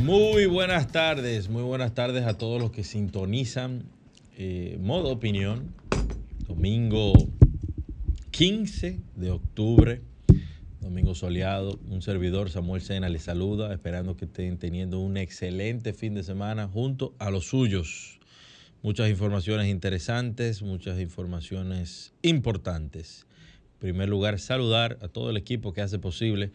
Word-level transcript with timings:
Muy 0.00 0.46
buenas 0.46 0.90
tardes, 0.90 1.50
muy 1.50 1.62
buenas 1.62 1.92
tardes 1.92 2.24
a 2.24 2.38
todos 2.38 2.58
los 2.58 2.70
que 2.70 2.84
sintonizan 2.84 3.84
eh, 4.38 4.78
Modo 4.80 5.10
Opinión, 5.10 5.74
domingo 6.48 7.12
15 8.30 8.98
de 9.16 9.30
octubre, 9.30 10.00
domingo 10.80 11.14
soleado. 11.14 11.78
Un 11.90 12.00
servidor, 12.00 12.48
Samuel 12.48 12.80
Sena, 12.80 13.10
les 13.10 13.24
saluda, 13.24 13.74
esperando 13.74 14.16
que 14.16 14.24
estén 14.24 14.56
teniendo 14.56 15.00
un 15.00 15.18
excelente 15.18 15.92
fin 15.92 16.14
de 16.14 16.22
semana 16.22 16.66
junto 16.66 17.12
a 17.18 17.30
los 17.30 17.44
suyos. 17.44 18.20
Muchas 18.82 19.10
informaciones 19.10 19.68
interesantes, 19.68 20.62
muchas 20.62 20.98
informaciones 20.98 22.14
importantes. 22.22 23.26
En 23.74 23.80
primer 23.80 24.08
lugar, 24.08 24.40
saludar 24.40 24.96
a 25.02 25.08
todo 25.08 25.28
el 25.28 25.36
equipo 25.36 25.74
que 25.74 25.82
hace 25.82 25.98
posible 25.98 26.52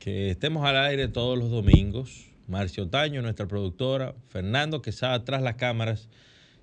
que 0.00 0.30
estemos 0.30 0.66
al 0.66 0.76
aire 0.76 1.06
todos 1.06 1.38
los 1.38 1.52
domingos. 1.52 2.33
Marcio 2.46 2.88
Taño, 2.88 3.22
nuestra 3.22 3.46
productora, 3.46 4.14
Fernando 4.28 4.82
que 4.82 4.90
está 4.90 5.14
atrás 5.14 5.42
las 5.42 5.56
cámaras 5.56 6.08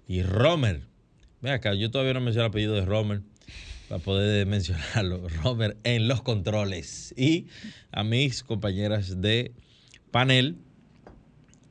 y 0.07 0.23
Romer. 0.23 0.81
Ve 1.41 1.51
acá, 1.51 1.73
yo 1.73 1.89
todavía 1.89 2.13
no 2.13 2.21
mencioné 2.21 2.45
el 2.45 2.49
apellido 2.49 2.73
de 2.75 2.85
Romer 2.85 3.21
para 3.89 4.01
poder 4.01 4.45
mencionarlo. 4.47 5.27
Romer 5.43 5.77
en 5.83 6.07
los 6.07 6.21
controles. 6.21 7.13
Y 7.17 7.47
a 7.91 8.03
mis 8.03 8.43
compañeras 8.43 9.21
de 9.21 9.53
panel. 10.11 10.57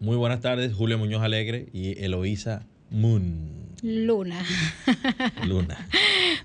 Muy 0.00 0.16
buenas 0.16 0.40
tardes, 0.40 0.72
Julio 0.72 0.98
Muñoz 0.98 1.22
Alegre 1.22 1.68
y 1.72 2.02
Eloísa 2.02 2.66
Moon. 2.90 3.59
Luna. 3.82 4.44
Luna. 5.46 5.88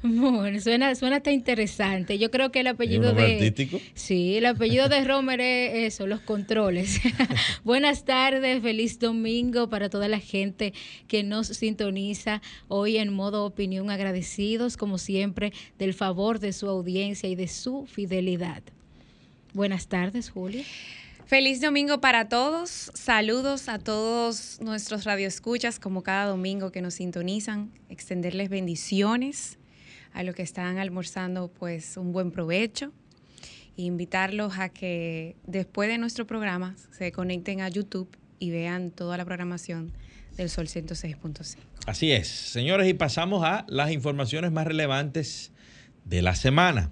Moon. 0.02 0.62
Suena, 0.62 0.96
suena 0.96 1.18
hasta 1.18 1.32
interesante. 1.32 2.18
Yo 2.18 2.32
creo 2.32 2.52
que 2.52 2.62
el 2.62 2.68
apellido 2.68 3.14
de. 3.14 3.34
artístico? 3.34 3.80
Sí, 3.94 4.38
el 4.38 4.46
apellido 4.46 4.90
de 4.90 5.04
Romer 5.04 5.42
es 5.42 5.94
eso, 5.94 6.08
los 6.08 6.22
controles. 6.22 7.02
Buenas 7.64 8.06
tardes, 8.06 8.62
feliz 8.62 9.00
domingo 9.00 9.70
para 9.70 9.90
toda 9.90 10.08
la 10.08 10.20
gente 10.20 10.74
que 11.08 11.24
nos 11.24 11.48
sintoniza 11.48 12.42
hoy 12.68 12.98
en 12.98 13.14
modo 13.14 13.46
opinión. 13.46 13.90
Agradecidos, 13.90 14.78
como 14.78 14.98
siempre, 14.98 15.52
del 15.78 15.94
favor 15.94 16.40
de 16.40 16.54
su 16.54 16.70
audiencia 16.70 17.30
y 17.30 17.36
de 17.36 17.48
su 17.48 17.86
fidelidad. 17.86 18.64
Buenas 19.54 19.88
tardes, 19.88 20.30
Julia. 20.30 20.64
Feliz 21.26 21.60
domingo 21.60 22.00
para 22.02 22.30
todos. 22.30 22.92
Saludos 22.94 23.68
a 23.68 23.80
todos 23.80 24.60
nuestros 24.62 25.06
radioescuchas, 25.06 25.80
como 25.80 26.04
cada 26.04 26.26
domingo 26.26 26.72
que 26.72 26.84
nos 26.84 26.94
sintonizan. 26.94 27.72
Extenderles 27.90 28.50
bendiciones 28.50 29.58
a 30.14 30.22
los 30.22 30.36
que 30.36 30.44
están 30.44 30.78
almorzando, 30.78 31.48
pues 31.48 31.98
un 31.98 32.12
buen 32.12 32.30
provecho. 32.30 32.92
E 33.76 33.82
invitarlos 33.82 34.60
a 34.60 34.70
que 34.70 35.36
después 35.48 35.90
de 35.90 35.98
nuestro 35.98 36.28
programa 36.28 36.76
se 36.96 37.12
conecten 37.12 37.62
a 37.62 37.70
YouTube 37.70 38.16
y 38.38 38.52
vean 38.52 38.92
toda 38.92 39.18
la 39.18 39.26
programación 39.26 39.94
del 40.38 40.52
Sol 40.52 40.68
106.5. 40.68 41.58
Así 41.88 42.12
es, 42.12 42.28
señores, 42.28 42.88
y 42.88 42.94
pasamos 42.94 43.44
a 43.44 43.66
las 43.68 43.92
informaciones 43.92 44.52
más 44.52 44.68
relevantes 44.68 45.52
de 46.04 46.22
la 46.22 46.36
semana. 46.36 46.92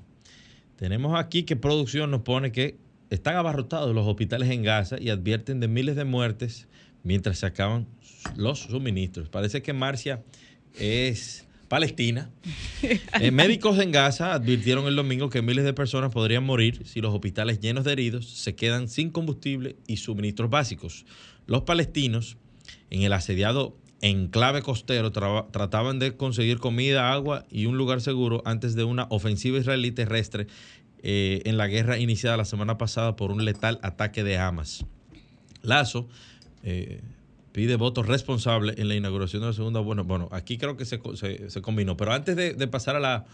Tenemos 0.75 1.19
aquí 1.19 1.43
que 1.43 1.55
producción 1.55 2.09
nos 2.09 2.23
pone 2.23 2.51
que 2.51 2.82
están 3.13 3.35
abarrotados 3.35 3.93
los 3.93 4.07
hospitales 4.07 4.49
en 4.49 4.63
Gaza 4.63 4.97
y 4.99 5.09
advierten 5.09 5.59
de 5.59 5.67
miles 5.67 5.95
de 5.95 6.03
muertes 6.03 6.67
mientras 7.03 7.39
se 7.39 7.45
acaban 7.45 7.87
los 8.35 8.59
suministros. 8.59 9.29
Parece 9.29 9.61
que 9.61 9.71
Marcia 9.71 10.23
es 10.79 11.45
Palestina. 11.67 12.31
Eh, 12.81 13.31
médicos 13.31 13.77
en 13.79 13.91
Gaza 13.91 14.33
advirtieron 14.33 14.87
el 14.87 14.95
domingo 14.95 15.29
que 15.29 15.43
miles 15.43 15.63
de 15.63 15.73
personas 15.73 16.11
podrían 16.11 16.43
morir 16.43 16.81
si 16.85 17.01
los 17.01 17.13
hospitales 17.13 17.59
llenos 17.59 17.83
de 17.83 17.91
heridos 17.91 18.27
se 18.27 18.55
quedan 18.55 18.87
sin 18.87 19.11
combustible 19.11 19.75
y 19.85 19.97
suministros 19.97 20.49
básicos. 20.49 21.05
Los 21.45 21.63
palestinos 21.63 22.37
en 22.89 23.03
el 23.03 23.13
asediado 23.13 23.77
enclave 24.01 24.61
costero 24.61 25.11
trataban 25.11 25.97
de 25.97 26.17
conseguir 26.17 26.59
comida, 26.59 27.13
agua 27.13 27.45
y 27.49 27.67
un 27.67 27.77
lugar 27.77 28.01
seguro 28.01 28.41
antes 28.43 28.75
de 28.75 28.83
una 28.83 29.07
ofensiva 29.09 29.59
israelí 29.59 29.91
terrestre 29.91 30.47
eh, 31.03 31.41
en 31.45 31.57
la 31.57 31.67
guerra 31.67 31.99
iniciada 31.99 32.37
la 32.37 32.45
semana 32.45 32.77
pasada 32.77 33.15
por 33.15 33.31
un 33.31 33.45
letal 33.45 33.79
ataque 33.83 34.23
de 34.23 34.37
Hamas. 34.37 34.85
Lazo 35.61 36.07
eh, 36.63 37.01
pide 37.51 37.75
votos 37.75 38.07
responsables 38.07 38.77
en 38.79 38.87
la 38.87 38.95
inauguración 38.95 39.41
de 39.41 39.49
la 39.49 39.53
segunda. 39.53 39.81
Bueno, 39.81 40.03
bueno, 40.05 40.29
aquí 40.31 40.57
creo 40.57 40.77
que 40.77 40.85
se, 40.85 40.99
se 41.49 41.61
combinó. 41.61 41.95
Pero 41.97 42.13
antes 42.13 42.35
de, 42.35 42.53
de 42.53 42.67
pasar 42.67 42.95
a 42.95 42.99
la 42.99 43.25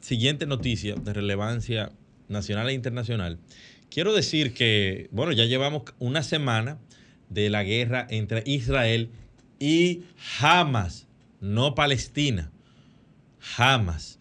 siguiente 0.00 0.46
noticia 0.46 0.94
de 0.94 1.12
relevancia 1.12 1.90
nacional 2.28 2.70
e 2.70 2.72
internacional, 2.72 3.38
quiero 3.90 4.14
decir 4.14 4.54
que, 4.54 5.08
bueno, 5.10 5.32
ya 5.32 5.44
llevamos 5.44 5.82
una 5.98 6.22
semana 6.22 6.78
de 7.28 7.50
la 7.50 7.62
guerra 7.64 8.06
entre 8.10 8.42
Israel 8.46 9.10
y 9.58 10.04
Hamas, 10.40 11.08
no 11.40 11.74
Palestina. 11.74 12.50
Hamas. 13.56 14.18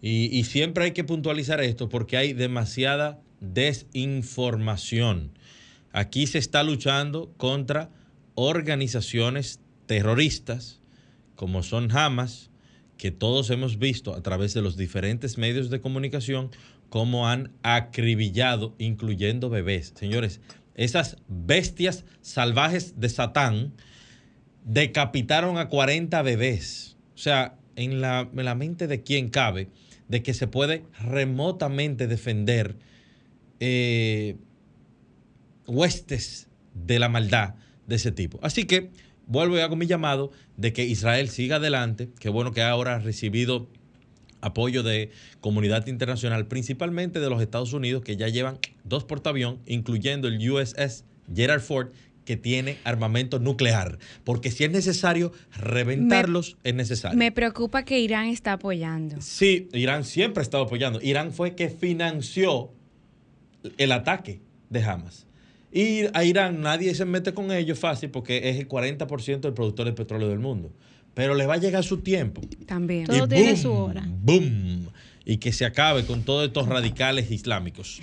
Y, 0.00 0.44
siempre 0.44 0.84
hay 0.84 0.90
que 0.92 1.02
puntualizar 1.02 1.60
esto 1.60 1.88
porque 1.88 2.16
hay 2.16 2.32
demasiada 2.32 3.20
desinformación. 3.40 5.32
Aquí 5.92 6.26
se 6.26 6.38
está 6.38 6.62
luchando 6.62 7.32
contra 7.36 7.90
organizaciones 8.34 9.60
terroristas 9.86 10.80
como 11.34 11.62
son 11.62 11.90
Hamas, 11.96 12.50
que 12.96 13.10
todos 13.12 13.50
hemos 13.50 13.78
visto 13.78 14.14
a 14.14 14.22
través 14.22 14.54
de 14.54 14.62
los 14.62 14.76
diferentes 14.76 15.38
medios 15.38 15.70
de 15.70 15.80
comunicación 15.80 16.50
cómo 16.88 17.28
han 17.28 17.52
acribillado, 17.62 18.74
incluyendo 18.78 19.48
bebés. 19.48 19.92
Señores, 19.96 20.40
esas 20.74 21.16
bestias 21.28 22.04
salvajes 22.22 22.98
de 22.98 23.08
Satán 23.08 23.72
decapitaron 24.64 25.58
a 25.58 25.68
40 25.68 26.20
bebés. 26.22 26.96
O 27.14 27.18
sea, 27.18 27.56
en 27.76 28.00
la, 28.00 28.28
en 28.34 28.44
la 28.44 28.56
mente 28.56 28.88
de 28.88 29.02
quién 29.02 29.28
cabe 29.28 29.68
de 30.08 30.22
que 30.22 30.34
se 30.34 30.46
puede 30.46 30.84
remotamente 31.00 32.06
defender 32.06 32.76
eh, 33.60 34.36
huestes 35.66 36.48
de 36.74 36.98
la 36.98 37.08
maldad 37.08 37.54
de 37.86 37.96
ese 37.96 38.12
tipo. 38.12 38.38
Así 38.42 38.64
que 38.64 38.90
vuelvo 39.26 39.56
ya 39.56 39.68
con 39.68 39.78
mi 39.78 39.86
llamado 39.86 40.32
de 40.56 40.72
que 40.72 40.84
Israel 40.84 41.28
siga 41.28 41.56
adelante, 41.56 42.08
que 42.18 42.28
bueno 42.28 42.52
que 42.52 42.62
ahora 42.62 42.96
ha 42.96 42.98
recibido 42.98 43.68
apoyo 44.40 44.82
de 44.82 45.10
comunidad 45.40 45.86
internacional, 45.86 46.46
principalmente 46.46 47.20
de 47.20 47.28
los 47.28 47.42
Estados 47.42 47.72
Unidos, 47.72 48.02
que 48.02 48.16
ya 48.16 48.28
llevan 48.28 48.58
dos 48.84 49.04
portaavión, 49.04 49.58
incluyendo 49.66 50.28
el 50.28 50.50
USS 50.50 51.04
Gerald 51.34 51.62
Ford, 51.62 51.88
que 52.28 52.36
tiene 52.36 52.76
armamento 52.84 53.38
nuclear. 53.38 53.98
Porque 54.22 54.50
si 54.50 54.62
es 54.62 54.70
necesario 54.70 55.32
reventarlos, 55.56 56.58
es 56.62 56.74
necesario. 56.74 57.16
Me 57.16 57.32
preocupa 57.32 57.86
que 57.86 58.00
Irán 58.00 58.26
está 58.26 58.52
apoyando. 58.52 59.16
Sí, 59.22 59.70
Irán 59.72 60.04
siempre 60.04 60.42
ha 60.42 60.44
estado 60.44 60.64
apoyando. 60.64 61.00
Irán 61.00 61.32
fue 61.32 61.54
que 61.54 61.70
financió 61.70 62.70
el 63.78 63.92
ataque 63.92 64.42
de 64.68 64.82
Hamas. 64.82 65.26
Y 65.72 66.02
a 66.12 66.22
Irán 66.22 66.60
nadie 66.60 66.94
se 66.94 67.06
mete 67.06 67.32
con 67.32 67.50
ellos 67.50 67.78
fácil 67.78 68.10
porque 68.10 68.50
es 68.50 68.58
el 68.58 68.68
40% 68.68 69.40
del 69.40 69.54
productor 69.54 69.86
de 69.86 69.94
petróleo 69.94 70.28
del 70.28 70.38
mundo. 70.38 70.70
Pero 71.14 71.34
le 71.34 71.46
va 71.46 71.54
a 71.54 71.58
llegar 71.58 71.82
su 71.82 72.00
tiempo. 72.00 72.42
También. 72.66 73.06
Todo 73.06 73.26
tiene 73.26 73.52
boom, 73.52 73.56
su 73.56 73.72
hora. 73.72 74.04
Boom. 74.06 74.90
Y 75.24 75.38
que 75.38 75.50
se 75.50 75.64
acabe 75.64 76.04
con 76.04 76.24
todos 76.24 76.46
estos 76.46 76.68
radicales 76.68 77.30
islámicos. 77.30 78.02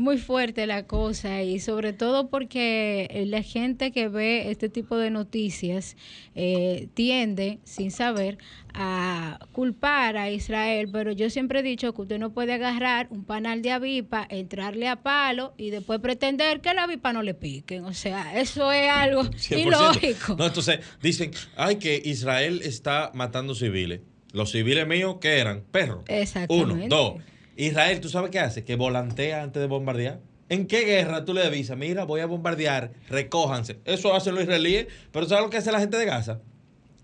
Muy 0.00 0.16
fuerte 0.16 0.66
la 0.66 0.86
cosa 0.86 1.42
y 1.42 1.60
sobre 1.60 1.92
todo 1.92 2.30
porque 2.30 3.22
la 3.26 3.42
gente 3.42 3.92
que 3.92 4.08
ve 4.08 4.50
este 4.50 4.70
tipo 4.70 4.96
de 4.96 5.10
noticias 5.10 5.94
eh, 6.34 6.88
tiende, 6.94 7.58
sin 7.64 7.90
saber, 7.90 8.38
a 8.72 9.38
culpar 9.52 10.16
a 10.16 10.30
Israel, 10.30 10.88
pero 10.90 11.12
yo 11.12 11.28
siempre 11.28 11.60
he 11.60 11.62
dicho 11.62 11.92
que 11.92 12.00
usted 12.00 12.18
no 12.18 12.32
puede 12.32 12.54
agarrar 12.54 13.08
un 13.10 13.24
panal 13.24 13.60
de 13.60 13.72
avipa, 13.72 14.26
entrarle 14.30 14.88
a 14.88 15.02
palo 15.02 15.52
y 15.58 15.68
después 15.68 16.00
pretender 16.00 16.62
que 16.62 16.72
la 16.72 16.84
avipa 16.84 17.12
no 17.12 17.22
le 17.22 17.34
piquen. 17.34 17.84
O 17.84 17.92
sea, 17.92 18.40
eso 18.40 18.72
es 18.72 18.88
algo 18.88 19.24
100%. 19.24 19.66
ilógico. 19.66 20.34
No, 20.34 20.46
entonces 20.46 20.80
dicen, 21.02 21.32
ay, 21.56 21.76
que 21.76 22.00
Israel 22.02 22.62
está 22.64 23.10
matando 23.12 23.54
civiles. 23.54 24.00
Los 24.32 24.50
civiles 24.50 24.86
míos, 24.86 25.16
¿qué 25.20 25.40
eran? 25.40 25.62
Perros. 25.70 26.04
Exactamente. 26.08 26.86
Uno, 26.86 26.88
dos. 26.88 27.22
Israel, 27.66 28.00
¿tú 28.00 28.08
sabes 28.08 28.30
qué 28.30 28.38
hace? 28.38 28.64
Que 28.64 28.76
volantea 28.76 29.42
antes 29.42 29.60
de 29.60 29.66
bombardear. 29.66 30.20
¿En 30.48 30.66
qué 30.66 30.84
guerra 30.84 31.24
tú 31.24 31.34
le 31.34 31.44
avisas? 31.44 31.76
Mira, 31.76 32.04
voy 32.04 32.20
a 32.20 32.26
bombardear, 32.26 32.92
recójanse. 33.08 33.78
Eso 33.84 34.14
hacen 34.14 34.34
los 34.34 34.44
israelíes, 34.44 34.86
pero 35.12 35.26
¿sabes 35.28 35.44
lo 35.44 35.50
que 35.50 35.58
hace 35.58 35.70
la 35.70 35.78
gente 35.78 35.96
de 35.96 36.06
Gaza? 36.06 36.40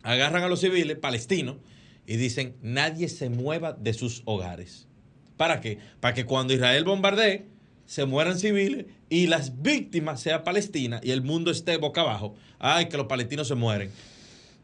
Agarran 0.03 0.43
a 0.43 0.49
los 0.49 0.61
civiles 0.61 0.97
palestinos 0.99 1.57
y 2.07 2.17
dicen, 2.17 2.57
nadie 2.63 3.09
se 3.09 3.31
mueva 3.31 3.73
de 3.73 3.93
sus 3.93 4.23
hogares. 4.25 4.89
¿Para 5.37 5.61
qué? 5.61 5.79
Para 6.01 6.15
que 6.15 6.25
cuando 6.25 6.55
Israel 6.55 6.85
bombardee, 6.85 7.47
se 7.85 8.05
mueran 8.05 8.39
civiles 8.39 8.87
y 9.09 9.29
las 9.29 9.63
víctimas 9.63 10.21
sean 10.21 10.43
palestinas 10.43 11.01
y 11.05 11.13
el 11.13 11.23
mundo 11.23 11.51
esté 11.51 11.77
boca 11.77 12.01
abajo. 12.01 12.35
Ay, 12.59 12.87
que 12.87 12.97
los 12.97 13.07
palestinos 13.07 13.47
se 13.47 13.55
mueren. 13.55 13.91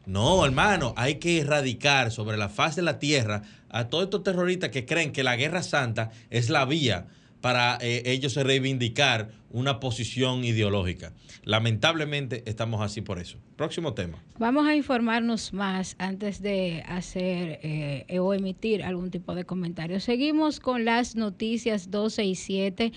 No, 0.05 0.45
hermano, 0.45 0.93
hay 0.97 1.15
que 1.15 1.39
erradicar 1.39 2.11
sobre 2.11 2.37
la 2.37 2.49
faz 2.49 2.75
de 2.75 2.81
la 2.81 2.99
tierra 2.99 3.43
a 3.69 3.87
todos 3.87 4.05
estos 4.05 4.23
terroristas 4.23 4.69
que 4.69 4.85
creen 4.85 5.13
que 5.13 5.23
la 5.23 5.35
guerra 5.35 5.63
santa 5.63 6.11
es 6.29 6.49
la 6.49 6.65
vía 6.65 7.07
para 7.39 7.77
eh, 7.81 8.03
ellos 8.05 8.35
reivindicar 8.35 9.29
una 9.53 9.79
posición 9.79 10.43
ideológica. 10.43 11.13
Lamentablemente 11.43 12.43
estamos 12.47 12.81
así 12.81 13.01
por 13.01 13.19
eso. 13.19 13.37
Próximo 13.55 13.93
tema. 13.93 14.17
Vamos 14.39 14.65
a 14.65 14.75
informarnos 14.75 15.53
más 15.53 15.95
antes 15.99 16.41
de 16.41 16.83
hacer 16.87 17.59
eh, 17.61 18.19
o 18.19 18.33
emitir 18.33 18.83
algún 18.83 19.11
tipo 19.11 19.35
de 19.35 19.45
comentario. 19.45 19.99
Seguimos 19.99 20.59
con 20.59 20.85
las 20.85 21.15
noticias 21.15 21.91
12 21.91 22.25
y 22.25 22.35
7. 22.35 22.91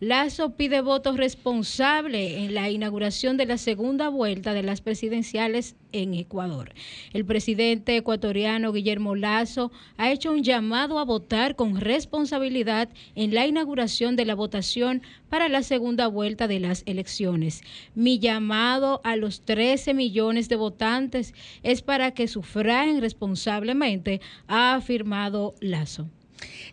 Lazo 0.00 0.54
pide 0.54 0.82
voto 0.82 1.16
responsable 1.16 2.44
en 2.44 2.54
la 2.54 2.68
inauguración 2.68 3.38
de 3.38 3.46
la 3.46 3.56
segunda 3.56 4.10
vuelta 4.10 4.52
de 4.52 4.62
las 4.62 4.82
presidenciales 4.82 5.76
en 5.92 6.14
Ecuador. 6.14 6.74
El 7.12 7.24
presidente 7.24 7.96
ecuatoriano 7.96 8.72
Guillermo 8.72 9.14
Lazo 9.14 9.72
ha 9.96 10.10
hecho 10.10 10.32
un 10.32 10.42
llamado 10.42 10.98
a 10.98 11.04
votar 11.04 11.56
con 11.56 11.80
responsabilidad 11.80 12.90
en 13.14 13.34
la 13.34 13.46
inauguración 13.46 14.16
de 14.16 14.26
la 14.26 14.34
votación 14.34 15.02
para 15.32 15.48
la 15.48 15.62
segunda 15.62 16.08
vuelta 16.08 16.46
de 16.46 16.60
las 16.60 16.82
elecciones. 16.84 17.62
Mi 17.94 18.18
llamado 18.18 19.00
a 19.02 19.16
los 19.16 19.40
13 19.40 19.94
millones 19.94 20.50
de 20.50 20.56
votantes 20.56 21.32
es 21.62 21.80
para 21.80 22.10
que 22.10 22.28
sufraguen 22.28 23.00
responsablemente, 23.00 24.20
ha 24.46 24.74
afirmado 24.74 25.54
Lazo. 25.60 26.10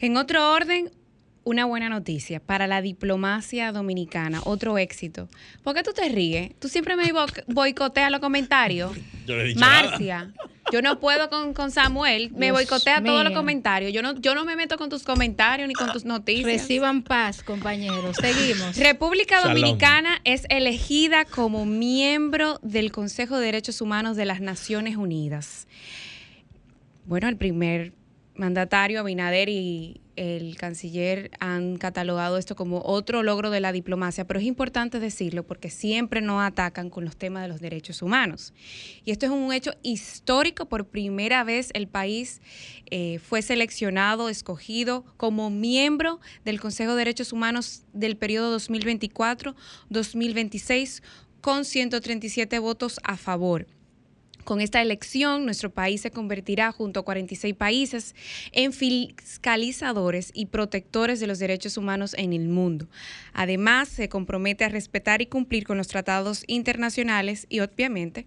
En 0.01 0.17
otro 0.17 0.51
orden, 0.51 0.91
una 1.43 1.65
buena 1.65 1.89
noticia 1.89 2.39
para 2.39 2.67
la 2.67 2.81
diplomacia 2.81 3.71
dominicana, 3.71 4.41
otro 4.45 4.77
éxito. 4.77 5.27
¿Por 5.63 5.73
qué 5.73 5.83
tú 5.83 5.91
te 5.93 6.07
ríes? 6.09 6.51
Tú 6.59 6.67
siempre 6.67 6.95
me 6.95 7.11
boicoteas 7.47 8.11
los 8.11 8.19
comentarios. 8.19 8.91
Yo 9.25 9.35
le 9.35 9.43
he 9.43 9.47
dicho 9.47 9.59
Marcia, 9.59 10.33
yo 10.71 10.81
no 10.81 10.99
puedo 10.99 11.29
con, 11.29 11.53
con 11.53 11.71
Samuel, 11.71 12.31
me 12.31 12.47
Dios 12.47 12.57
boicotea 12.57 13.03
todos 13.03 13.23
los 13.23 13.33
comentarios. 13.33 13.91
Yo 13.93 14.01
no, 14.01 14.19
yo 14.19 14.35
no 14.35 14.45
me 14.45 14.55
meto 14.55 14.77
con 14.77 14.89
tus 14.89 15.03
comentarios 15.03 15.67
ni 15.67 15.73
con 15.73 15.91
tus 15.91 16.05
noticias. 16.05 16.45
Reciban 16.45 17.03
paz, 17.03 17.43
compañeros. 17.43 18.17
Seguimos. 18.19 18.77
República 18.77 19.37
Shalom. 19.39 19.55
Dominicana 19.55 20.21
es 20.23 20.45
elegida 20.49 21.25
como 21.25 21.65
miembro 21.65 22.59
del 22.61 22.91
Consejo 22.91 23.37
de 23.37 23.45
Derechos 23.45 23.81
Humanos 23.81 24.15
de 24.15 24.25
las 24.25 24.41
Naciones 24.41 24.95
Unidas. 24.95 25.67
Bueno, 27.05 27.27
el 27.27 27.37
primer 27.37 27.93
mandatario, 28.39 29.01
Abinader, 29.01 29.49
y 29.49 29.99
el 30.15 30.55
canciller 30.57 31.31
han 31.39 31.77
catalogado 31.77 32.37
esto 32.37 32.55
como 32.55 32.81
otro 32.83 33.23
logro 33.23 33.49
de 33.51 33.59
la 33.59 33.71
diplomacia, 33.71 34.25
pero 34.25 34.39
es 34.39 34.45
importante 34.45 34.99
decirlo 34.99 35.43
porque 35.43 35.69
siempre 35.69 36.21
nos 36.21 36.41
atacan 36.41 36.89
con 36.89 37.05
los 37.05 37.15
temas 37.15 37.43
de 37.43 37.49
los 37.49 37.61
derechos 37.61 38.01
humanos. 38.01 38.53
Y 39.05 39.11
esto 39.11 39.27
es 39.27 39.31
un 39.31 39.53
hecho 39.53 39.73
histórico. 39.83 40.65
Por 40.65 40.87
primera 40.87 41.43
vez 41.43 41.69
el 41.73 41.87
país 41.87 42.41
eh, 42.89 43.19
fue 43.19 43.41
seleccionado, 43.41 44.29
escogido 44.29 45.05
como 45.17 45.49
miembro 45.49 46.19
del 46.43 46.59
Consejo 46.59 46.91
de 46.93 46.99
Derechos 46.99 47.31
Humanos 47.31 47.83
del 47.93 48.17
periodo 48.17 48.57
2024-2026 48.57 51.01
con 51.41 51.65
137 51.65 52.59
votos 52.59 52.99
a 53.03 53.15
favor. 53.15 53.67
Con 54.49 54.61
esta 54.61 54.81
elección, 54.81 55.45
nuestro 55.45 55.69
país 55.69 56.01
se 56.01 56.09
convertirá, 56.09 56.71
junto 56.71 57.01
a 57.01 57.05
46 57.05 57.53
países, 57.53 58.15
en 58.51 58.73
fiscalizadores 58.73 60.31
y 60.33 60.47
protectores 60.47 61.19
de 61.19 61.27
los 61.27 61.37
derechos 61.37 61.77
humanos 61.77 62.15
en 62.17 62.33
el 62.33 62.47
mundo. 62.47 62.87
Además, 63.31 63.89
se 63.89 64.09
compromete 64.09 64.65
a 64.65 64.69
respetar 64.69 65.21
y 65.21 65.27
cumplir 65.27 65.65
con 65.65 65.77
los 65.77 65.87
tratados 65.87 66.45
internacionales 66.47 67.45
y, 67.47 67.59
obviamente, 67.59 68.25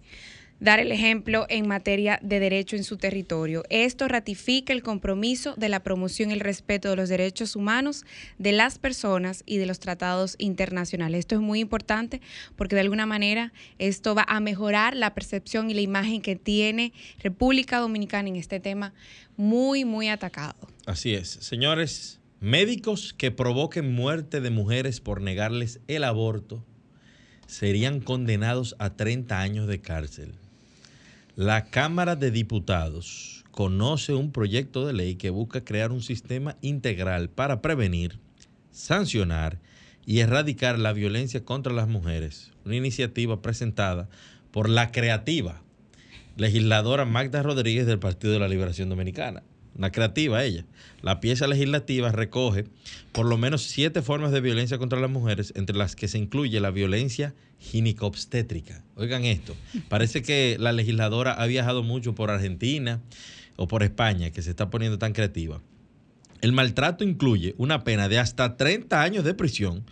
dar 0.63 0.79
el 0.79 0.93
ejemplo 0.93 1.45
en 1.49 1.67
materia 1.67 2.19
de 2.23 2.39
derecho 2.39 2.77
en 2.77 2.85
su 2.85 2.95
territorio. 2.95 3.63
Esto 3.69 4.07
ratifica 4.07 4.71
el 4.71 4.81
compromiso 4.81 5.55
de 5.57 5.67
la 5.67 5.83
promoción 5.83 6.29
y 6.29 6.35
el 6.35 6.39
respeto 6.39 6.89
de 6.89 6.95
los 6.95 7.09
derechos 7.09 7.57
humanos 7.57 8.05
de 8.37 8.53
las 8.53 8.79
personas 8.79 9.43
y 9.45 9.57
de 9.57 9.65
los 9.65 9.79
tratados 9.79 10.35
internacionales. 10.37 11.19
Esto 11.19 11.35
es 11.35 11.41
muy 11.41 11.59
importante 11.59 12.21
porque 12.55 12.75
de 12.75 12.81
alguna 12.81 13.05
manera 13.05 13.51
esto 13.77 14.15
va 14.15 14.23
a 14.25 14.39
mejorar 14.39 14.95
la 14.95 15.13
percepción 15.13 15.69
y 15.69 15.73
la 15.73 15.81
imagen 15.81 16.21
que 16.21 16.37
tiene 16.37 16.93
República 17.19 17.79
Dominicana 17.79 18.29
en 18.29 18.37
este 18.37 18.61
tema 18.61 18.93
muy, 19.35 19.83
muy 19.83 20.07
atacado. 20.07 20.55
Así 20.85 21.13
es. 21.13 21.27
Señores, 21.27 22.21
médicos 22.39 23.13
que 23.13 23.31
provoquen 23.31 23.93
muerte 23.93 24.39
de 24.39 24.49
mujeres 24.49 25.01
por 25.01 25.19
negarles 25.19 25.81
el 25.89 26.05
aborto 26.05 26.63
serían 27.47 27.99
condenados 27.99 28.77
a 28.79 28.95
30 28.95 29.41
años 29.41 29.67
de 29.67 29.81
cárcel. 29.81 30.35
La 31.35 31.65
Cámara 31.65 32.15
de 32.15 32.29
Diputados 32.29 33.43
conoce 33.49 34.13
un 34.13 34.31
proyecto 34.31 34.85
de 34.85 34.93
ley 34.93 35.15
que 35.15 35.31
busca 35.31 35.65
crear 35.65 35.91
un 35.91 36.03
sistema 36.03 36.57
integral 36.61 37.27
para 37.27 37.59
prevenir, 37.59 38.19
sancionar 38.69 39.59
y 40.05 40.19
erradicar 40.19 40.77
la 40.77 40.93
violencia 40.93 41.43
contra 41.43 41.73
las 41.73 41.87
mujeres. 41.87 42.51
Una 42.65 42.75
iniciativa 42.75 43.41
presentada 43.41 44.09
por 44.51 44.69
la 44.69 44.91
creativa 44.91 45.63
legisladora 46.37 47.03
Magda 47.03 47.41
Rodríguez 47.41 47.87
del 47.87 47.97
Partido 47.97 48.33
de 48.33 48.39
la 48.39 48.47
Liberación 48.47 48.89
Dominicana. 48.89 49.41
Una 49.75 49.91
creativa 49.91 50.43
ella. 50.43 50.65
La 51.01 51.19
pieza 51.19 51.47
legislativa 51.47 52.11
recoge 52.11 52.65
por 53.11 53.25
lo 53.25 53.39
menos 53.39 53.63
siete 53.63 54.03
formas 54.03 54.31
de 54.33 54.41
violencia 54.41 54.77
contra 54.77 54.99
las 54.99 55.09
mujeres, 55.09 55.51
entre 55.55 55.75
las 55.75 55.95
que 55.95 56.07
se 56.07 56.19
incluye 56.19 56.59
la 56.59 56.69
violencia 56.69 57.33
ginecobstétrica. 57.63 58.83
Oigan 58.95 59.23
esto, 59.25 59.55
parece 59.89 60.21
que 60.21 60.57
la 60.59 60.71
legisladora 60.71 61.33
ha 61.33 61.45
viajado 61.47 61.83
mucho 61.83 62.13
por 62.15 62.29
Argentina 62.29 63.01
o 63.55 63.67
por 63.67 63.83
España, 63.83 64.31
que 64.31 64.41
se 64.41 64.49
está 64.49 64.69
poniendo 64.69 64.97
tan 64.97 65.13
creativa. 65.13 65.61
El 66.41 66.51
maltrato 66.51 67.03
incluye 67.03 67.55
una 67.57 67.83
pena 67.83 68.09
de 68.09 68.19
hasta 68.19 68.57
30 68.57 69.01
años 69.01 69.23
de 69.23 69.33
prisión 69.33 69.83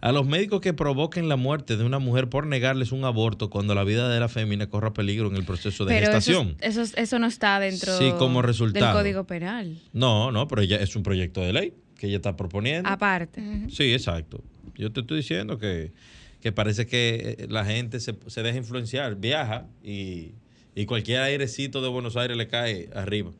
a 0.00 0.12
los 0.12 0.26
médicos 0.26 0.60
que 0.62 0.72
provoquen 0.72 1.28
la 1.28 1.36
muerte 1.36 1.76
de 1.76 1.84
una 1.84 1.98
mujer 1.98 2.28
por 2.28 2.46
negarles 2.46 2.90
un 2.90 3.04
aborto 3.04 3.50
cuando 3.50 3.74
la 3.74 3.84
vida 3.84 4.08
de 4.08 4.18
la 4.18 4.28
fémina 4.28 4.66
corra 4.68 4.92
peligro 4.94 5.28
en 5.28 5.36
el 5.36 5.44
proceso 5.44 5.84
de 5.84 5.94
Pero 5.94 6.06
eso, 6.06 6.12
gestación. 6.16 6.56
eso, 6.60 6.82
eso 6.96 7.18
no 7.18 7.26
está 7.26 7.60
dentro 7.60 7.96
Sí, 7.98 8.10
como 8.18 8.40
resultado. 8.42 8.86
del 8.86 8.94
Código 8.96 9.24
Penal. 9.24 9.78
No, 9.92 10.32
no, 10.32 10.48
pero 10.48 10.62
ella 10.62 10.76
es 10.78 10.96
un 10.96 11.02
proyecto 11.02 11.42
de 11.42 11.52
ley 11.52 11.74
que 11.98 12.06
ella 12.06 12.16
está 12.16 12.34
proponiendo. 12.34 12.88
Aparte. 12.88 13.42
Sí, 13.68 13.92
exacto. 13.92 14.42
Yo 14.74 14.90
te 14.90 15.00
estoy 15.00 15.18
diciendo 15.18 15.58
que, 15.58 15.92
que 16.40 16.52
parece 16.52 16.86
que 16.86 17.36
eh, 17.38 17.46
la 17.48 17.64
gente 17.64 18.00
se, 18.00 18.14
se 18.26 18.42
deja 18.42 18.58
influenciar, 18.58 19.16
viaja 19.16 19.66
y, 19.82 20.32
y 20.74 20.86
cualquier 20.86 21.20
airecito 21.20 21.82
de 21.82 21.88
Buenos 21.88 22.16
Aires 22.16 22.36
le 22.36 22.48
cae 22.48 22.88
arriba. 22.94 23.32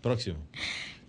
Próximo. 0.00 0.38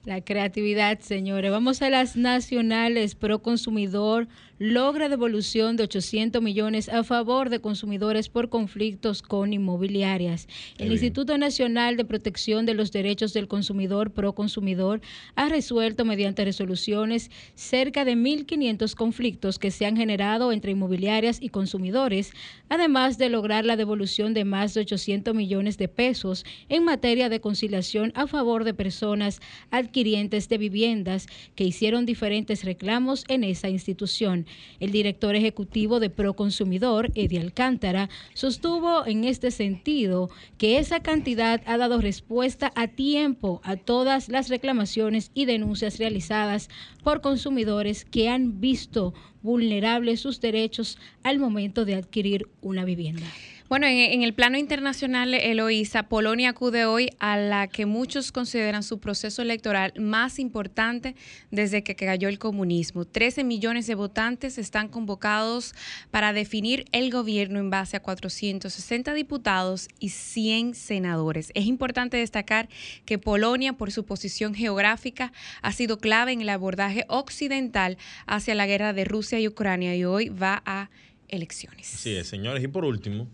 La 0.06 0.22
creatividad, 0.22 1.00
señores. 1.00 1.52
Vamos 1.52 1.82
a 1.82 1.90
las 1.90 2.16
nacionales 2.16 3.16
pro 3.16 3.42
consumidor. 3.42 4.28
Logra 4.60 5.08
devolución 5.08 5.78
de 5.78 5.84
800 5.84 6.42
millones 6.42 6.90
a 6.90 7.04
favor 7.04 7.52
de 7.52 7.60
consumidores 7.60 8.28
por 8.28 8.50
conflictos 8.50 9.22
con 9.22 9.54
inmobiliarias. 9.54 10.48
El 10.80 10.86
bien. 10.86 10.94
Instituto 10.94 11.38
Nacional 11.38 11.96
de 11.96 12.06
Protección 12.06 12.66
de 12.66 12.74
los 12.74 12.92
Derechos 12.92 13.34
del 13.34 13.48
Consumidor 13.48 14.10
pro 14.10 14.34
consumidor 14.34 15.00
ha 15.36 15.48
resuelto 15.48 16.06
mediante 16.06 16.44
resoluciones 16.44 17.30
cerca 17.54 18.04
de 18.04 18.16
1.500 18.16 18.96
conflictos 18.96 19.60
que 19.60 19.70
se 19.70 19.86
han 19.86 19.96
generado 19.96 20.52
entre 20.52 20.72
inmobiliarias 20.72 21.38
y 21.40 21.50
consumidores, 21.50 22.32
además 22.68 23.20
de 23.20 23.30
lograr 23.30 23.64
la 23.64 23.76
devolución 23.76 24.34
de 24.34 24.44
más 24.44 24.74
de 24.74 24.82
800 24.82 25.36
millones 25.36 25.78
de 25.78 25.88
pesos 25.88 26.46
en 26.68 26.84
materia 26.84 27.30
de 27.30 27.42
conciliación 27.42 28.12
a 28.16 28.26
favor 28.26 28.64
de 28.64 28.74
personas 28.74 29.40
adquirientes 29.70 30.50
de 30.50 30.58
viviendas 30.58 31.28
que 31.54 31.64
hicieron 31.64 32.08
diferentes 32.08 32.64
reclamos 32.64 33.24
en 33.28 33.44
esa 33.44 33.70
institución. 33.70 34.47
El 34.80 34.92
director 34.92 35.36
ejecutivo 35.36 36.00
de 36.00 36.10
Proconsumidor, 36.10 37.12
Eddie 37.16 37.40
Alcántara, 37.40 38.10
sostuvo 38.34 39.06
en 39.06 39.24
este 39.24 39.52
sentido 39.52 40.30
que 40.58 40.78
esa 40.78 41.02
cantidad 41.02 41.62
ha 41.66 41.78
dado 41.78 42.00
respuesta 42.00 42.72
a 42.76 42.88
tiempo 42.88 43.62
a 43.64 43.76
todas 43.76 44.30
las 44.30 44.50
reclamaciones 44.50 45.32
y 45.34 45.46
denuncias 45.46 45.98
realizadas 46.00 46.70
por 47.04 47.22
consumidores 47.22 48.06
que 48.06 48.30
han 48.30 48.60
visto 48.60 49.14
vulnerables 49.42 50.20
sus 50.20 50.42
derechos 50.42 50.98
al 51.24 51.40
momento 51.40 51.86
de 51.86 51.96
adquirir 51.96 52.48
una 52.62 52.86
vivienda. 52.86 53.26
Bueno, 53.70 53.86
en, 53.86 54.24
el 54.24 54.34
plano 54.34 54.58
internacional, 54.58 55.34
Eloísa, 55.34 56.04
Polonia 56.04 56.52
acude 56.52 56.86
hoy 56.86 57.10
a 57.20 57.36
la 57.36 57.68
que 57.68 57.86
muchos 57.86 58.32
consideran 58.32 58.82
su 58.82 59.02
proceso 59.02 59.42
electoral 59.42 59.92
más 60.00 60.40
importante 60.40 61.18
desde 61.52 61.84
que 61.84 61.98
cayó 61.98 62.30
el 62.30 62.40
comunismo. 62.40 63.04
13 63.04 63.44
millones 63.44 63.86
de 63.86 63.96
votantes 63.96 64.58
están 64.58 64.88
convocados 64.88 65.76
para 66.12 66.32
definir 66.32 66.86
el 66.94 67.12
gobierno 67.12 67.60
en 67.60 67.70
base 67.70 67.98
a 67.98 68.00
460 68.00 69.14
diputados 69.14 69.90
y 70.00 70.10
100 70.10 70.74
senadores. 70.74 71.52
Es 71.54 71.66
importante 71.66 72.16
destacar 72.16 72.70
que 73.04 73.20
Polonia, 73.20 73.74
por 73.74 73.92
su 73.92 74.06
posición 74.06 74.54
geográfica, 74.54 75.34
ha 75.62 75.74
sido 75.74 75.98
clave 75.98 76.32
en 76.32 76.40
el 76.40 76.48
abordaje 76.48 77.04
occidental 77.10 77.98
hacia 78.28 78.56
la 78.56 78.66
guerra 78.66 78.94
de 78.94 79.04
Rusia 79.04 79.42
y 79.42 79.48
Ucrania 79.50 79.94
y 79.94 80.06
hoy 80.06 80.30
va 80.30 80.64
a 80.66 80.90
elecciones. 81.28 81.88
Sí, 81.88 82.24
señores. 82.24 82.64
Y 82.64 82.68
por 82.68 82.86
último, 82.86 83.28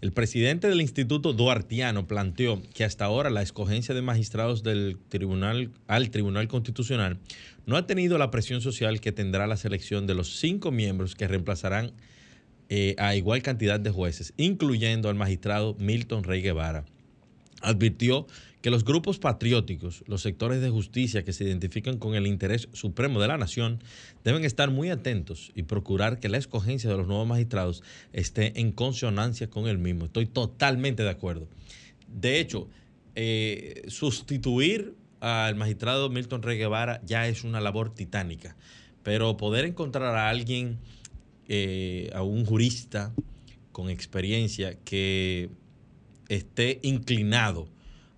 el 0.00 0.12
presidente 0.12 0.68
del 0.68 0.80
Instituto 0.80 1.32
Duartiano 1.32 2.06
planteó 2.06 2.62
que 2.74 2.84
hasta 2.84 3.04
ahora 3.04 3.30
la 3.30 3.42
escogencia 3.42 3.94
de 3.94 4.02
magistrados 4.02 4.62
del 4.62 4.98
tribunal 5.08 5.70
al 5.86 6.10
Tribunal 6.10 6.48
Constitucional 6.48 7.18
no 7.66 7.76
ha 7.76 7.86
tenido 7.86 8.18
la 8.18 8.30
presión 8.30 8.60
social 8.60 9.00
que 9.00 9.12
tendrá 9.12 9.46
la 9.46 9.56
selección 9.56 10.06
de 10.06 10.14
los 10.14 10.38
cinco 10.38 10.70
miembros 10.70 11.14
que 11.14 11.28
reemplazarán 11.28 11.92
eh, 12.68 12.94
a 12.98 13.14
igual 13.16 13.42
cantidad 13.42 13.80
de 13.80 13.90
jueces, 13.90 14.32
incluyendo 14.36 15.08
al 15.08 15.16
magistrado 15.16 15.74
Milton 15.78 16.24
Rey 16.24 16.40
Guevara. 16.40 16.84
Advirtió 17.62 18.26
que 18.60 18.70
los 18.70 18.84
grupos 18.84 19.18
patrióticos, 19.18 20.04
los 20.06 20.22
sectores 20.22 20.60
de 20.60 20.70
justicia 20.70 21.24
que 21.24 21.32
se 21.32 21.44
identifican 21.44 21.98
con 21.98 22.14
el 22.14 22.26
interés 22.26 22.68
supremo 22.72 23.20
de 23.20 23.28
la 23.28 23.38
nación, 23.38 23.82
deben 24.22 24.44
estar 24.44 24.70
muy 24.70 24.90
atentos 24.90 25.50
y 25.54 25.62
procurar 25.62 26.20
que 26.20 26.28
la 26.28 26.36
escogencia 26.36 26.90
de 26.90 26.96
los 26.96 27.06
nuevos 27.06 27.26
magistrados 27.26 27.82
esté 28.12 28.60
en 28.60 28.72
consonancia 28.72 29.48
con 29.48 29.66
el 29.66 29.78
mismo. 29.78 30.06
Estoy 30.06 30.26
totalmente 30.26 31.02
de 31.02 31.10
acuerdo. 31.10 31.48
De 32.08 32.38
hecho, 32.38 32.68
eh, 33.14 33.82
sustituir 33.88 34.94
al 35.20 35.54
magistrado 35.54 36.10
Milton 36.10 36.42
Rey 36.42 36.58
Guevara 36.58 37.00
ya 37.04 37.28
es 37.28 37.44
una 37.44 37.60
labor 37.60 37.94
titánica, 37.94 38.56
pero 39.02 39.36
poder 39.36 39.64
encontrar 39.64 40.14
a 40.16 40.28
alguien, 40.28 40.78
eh, 41.48 42.10
a 42.14 42.22
un 42.22 42.44
jurista 42.44 43.14
con 43.72 43.88
experiencia 43.88 44.76
que 44.84 45.48
esté 46.28 46.78
inclinado 46.82 47.68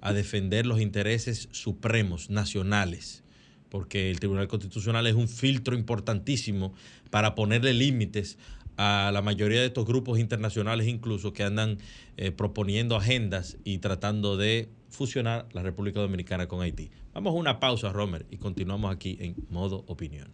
a 0.02 0.12
defender 0.12 0.66
los 0.66 0.80
intereses 0.80 1.48
supremos 1.52 2.28
nacionales, 2.28 3.22
porque 3.70 4.10
el 4.10 4.20
Tribunal 4.20 4.48
Constitucional 4.48 5.06
es 5.06 5.14
un 5.14 5.28
filtro 5.28 5.74
importantísimo 5.74 6.74
para 7.10 7.34
ponerle 7.34 7.72
límites 7.72 8.36
a 8.76 9.10
la 9.12 9.22
mayoría 9.22 9.60
de 9.60 9.66
estos 9.66 9.86
grupos 9.86 10.18
internacionales 10.18 10.88
incluso 10.88 11.32
que 11.32 11.44
andan 11.44 11.78
eh, 12.16 12.32
proponiendo 12.32 12.96
agendas 12.96 13.56
y 13.64 13.78
tratando 13.78 14.36
de 14.36 14.68
fusionar 14.90 15.46
la 15.52 15.62
República 15.62 16.00
Dominicana 16.00 16.48
con 16.48 16.60
Haití. 16.60 16.90
Vamos 17.14 17.34
a 17.34 17.36
una 17.36 17.60
pausa, 17.60 17.92
Romer, 17.92 18.26
y 18.30 18.38
continuamos 18.38 18.92
aquí 18.92 19.16
en 19.20 19.36
modo 19.50 19.84
opinión. 19.86 20.28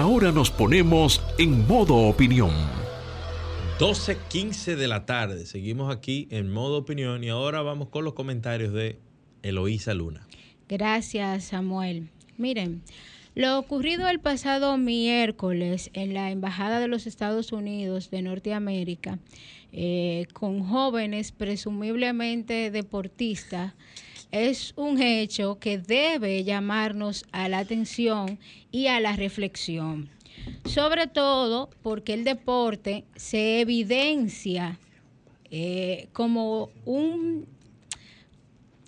Ahora 0.00 0.32
nos 0.32 0.50
ponemos 0.50 1.20
en 1.36 1.66
modo 1.66 1.94
opinión. 1.94 2.52
12.15 3.78 4.74
de 4.76 4.88
la 4.88 5.04
tarde. 5.04 5.44
Seguimos 5.44 5.94
aquí 5.94 6.26
en 6.30 6.50
modo 6.50 6.78
opinión 6.78 7.22
y 7.22 7.28
ahora 7.28 7.60
vamos 7.60 7.90
con 7.90 8.06
los 8.06 8.14
comentarios 8.14 8.72
de 8.72 8.98
Eloísa 9.42 9.92
Luna. 9.92 10.26
Gracias, 10.70 11.44
Samuel. 11.44 12.08
Miren, 12.38 12.80
lo 13.34 13.58
ocurrido 13.58 14.08
el 14.08 14.20
pasado 14.20 14.78
miércoles 14.78 15.90
en 15.92 16.14
la 16.14 16.30
Embajada 16.30 16.80
de 16.80 16.88
los 16.88 17.06
Estados 17.06 17.52
Unidos 17.52 18.10
de 18.10 18.22
Norteamérica 18.22 19.18
eh, 19.70 20.28
con 20.32 20.62
jóvenes 20.62 21.30
presumiblemente 21.30 22.70
deportistas 22.70 23.74
es 24.32 24.72
un 24.76 25.00
hecho 25.00 25.58
que 25.58 25.78
debe 25.78 26.44
llamarnos 26.44 27.24
a 27.32 27.48
la 27.48 27.58
atención 27.58 28.38
y 28.70 28.86
a 28.86 29.00
la 29.00 29.16
reflexión. 29.16 30.08
Sobre 30.64 31.06
todo 31.06 31.70
porque 31.82 32.14
el 32.14 32.24
deporte 32.24 33.04
se 33.16 33.60
evidencia 33.60 34.78
eh, 35.50 36.08
como 36.12 36.70
un 36.84 37.46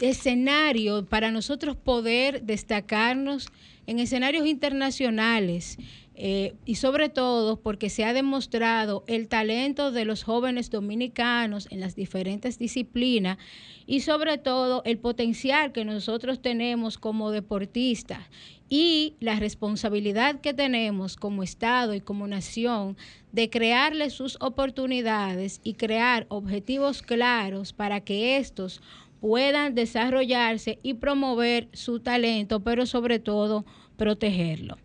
escenario 0.01 1.05
para 1.05 1.31
nosotros 1.31 1.77
poder 1.77 2.43
destacarnos 2.43 3.49
en 3.87 3.99
escenarios 3.99 4.47
internacionales 4.47 5.79
eh, 6.15 6.55
y 6.67 6.75
sobre 6.75 7.09
todo 7.09 7.57
porque 7.61 7.89
se 7.89 8.05
ha 8.05 8.13
demostrado 8.13 9.03
el 9.07 9.29
talento 9.29 9.93
de 9.93 10.05
los 10.05 10.25
jóvenes 10.25 10.71
dominicanos 10.71 11.69
en 11.71 11.81
las 11.81 11.95
diferentes 11.97 12.59
disciplinas 12.59 13.39
y 13.87 14.01
sobre 14.01 14.37
todo 14.37 14.83
el 14.85 14.99
potencial 14.99 15.73
que 15.73 15.87
nosotros 15.87 16.43
tenemos 16.43 16.99
como 16.99 17.31
deportistas 17.31 18.29
y 18.69 19.17
la 19.21 19.37
responsabilidad 19.37 20.41
que 20.41 20.53
tenemos 20.53 21.17
como 21.17 21.43
Estado 21.43 21.95
y 21.95 22.01
como 22.01 22.27
nación 22.27 22.97
de 23.33 23.49
crearle 23.49 24.11
sus 24.11 24.37
oportunidades 24.41 25.61
y 25.65 25.75
crear 25.75 26.27
objetivos 26.29 27.01
claros 27.01 27.73
para 27.73 28.01
que 28.01 28.37
estos 28.37 28.83
puedan 29.21 29.75
desarrollarse 29.75 30.79
y 30.83 30.95
promover 30.95 31.69
su 31.73 32.01
talento, 32.01 32.61
pero 32.61 32.87
sobre 32.87 33.19
todo 33.19 33.65
protegerlo. 33.97 34.79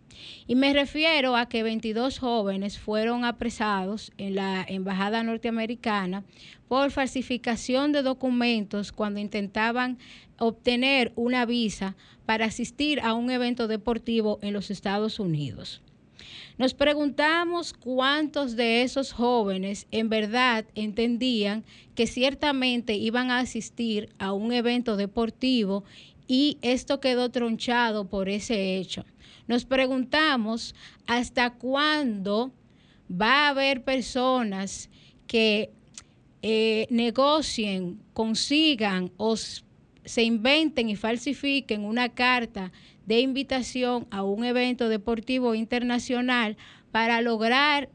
Y 0.46 0.56
me 0.56 0.72
refiero 0.72 1.36
a 1.36 1.48
que 1.48 1.62
22 1.62 2.18
jóvenes 2.18 2.78
fueron 2.78 3.24
apresados 3.24 4.12
en 4.18 4.34
la 4.34 4.64
Embajada 4.66 5.22
norteamericana 5.22 6.24
por 6.66 6.90
falsificación 6.90 7.92
de 7.92 8.02
documentos 8.02 8.92
cuando 8.92 9.20
intentaban 9.20 9.98
obtener 10.38 11.12
una 11.16 11.46
visa 11.46 11.96
para 12.26 12.46
asistir 12.46 13.00
a 13.00 13.14
un 13.14 13.30
evento 13.30 13.68
deportivo 13.68 14.38
en 14.42 14.52
los 14.52 14.70
Estados 14.70 15.18
Unidos. 15.18 15.82
Nos 16.58 16.74
preguntamos 16.74 17.72
cuántos 17.72 18.56
de 18.56 18.82
esos 18.82 19.12
jóvenes 19.12 19.86
en 19.92 20.08
verdad 20.08 20.64
entendían 20.74 21.64
que 21.94 22.06
ciertamente 22.06 22.94
iban 22.94 23.30
a 23.30 23.38
asistir 23.38 24.10
a 24.18 24.32
un 24.32 24.52
evento 24.52 24.96
deportivo 24.96 25.84
y 26.28 26.58
esto 26.62 27.00
quedó 27.00 27.30
tronchado 27.30 28.08
por 28.08 28.28
ese 28.28 28.76
hecho. 28.76 29.04
Nos 29.48 29.64
preguntamos 29.64 30.74
hasta 31.06 31.54
cuándo 31.54 32.52
va 33.10 33.46
a 33.46 33.48
haber 33.48 33.82
personas 33.82 34.90
que 35.26 35.70
eh, 36.42 36.86
negocien, 36.90 37.98
consigan 38.12 39.10
o 39.16 39.36
se 39.36 40.22
inventen 40.22 40.90
y 40.90 40.96
falsifiquen 40.96 41.84
una 41.84 42.10
carta 42.10 42.70
de 43.06 43.20
invitación 43.20 44.06
a 44.10 44.22
un 44.22 44.44
evento 44.44 44.90
deportivo 44.90 45.54
internacional 45.54 46.58
para 46.92 47.22
lograr 47.22 47.88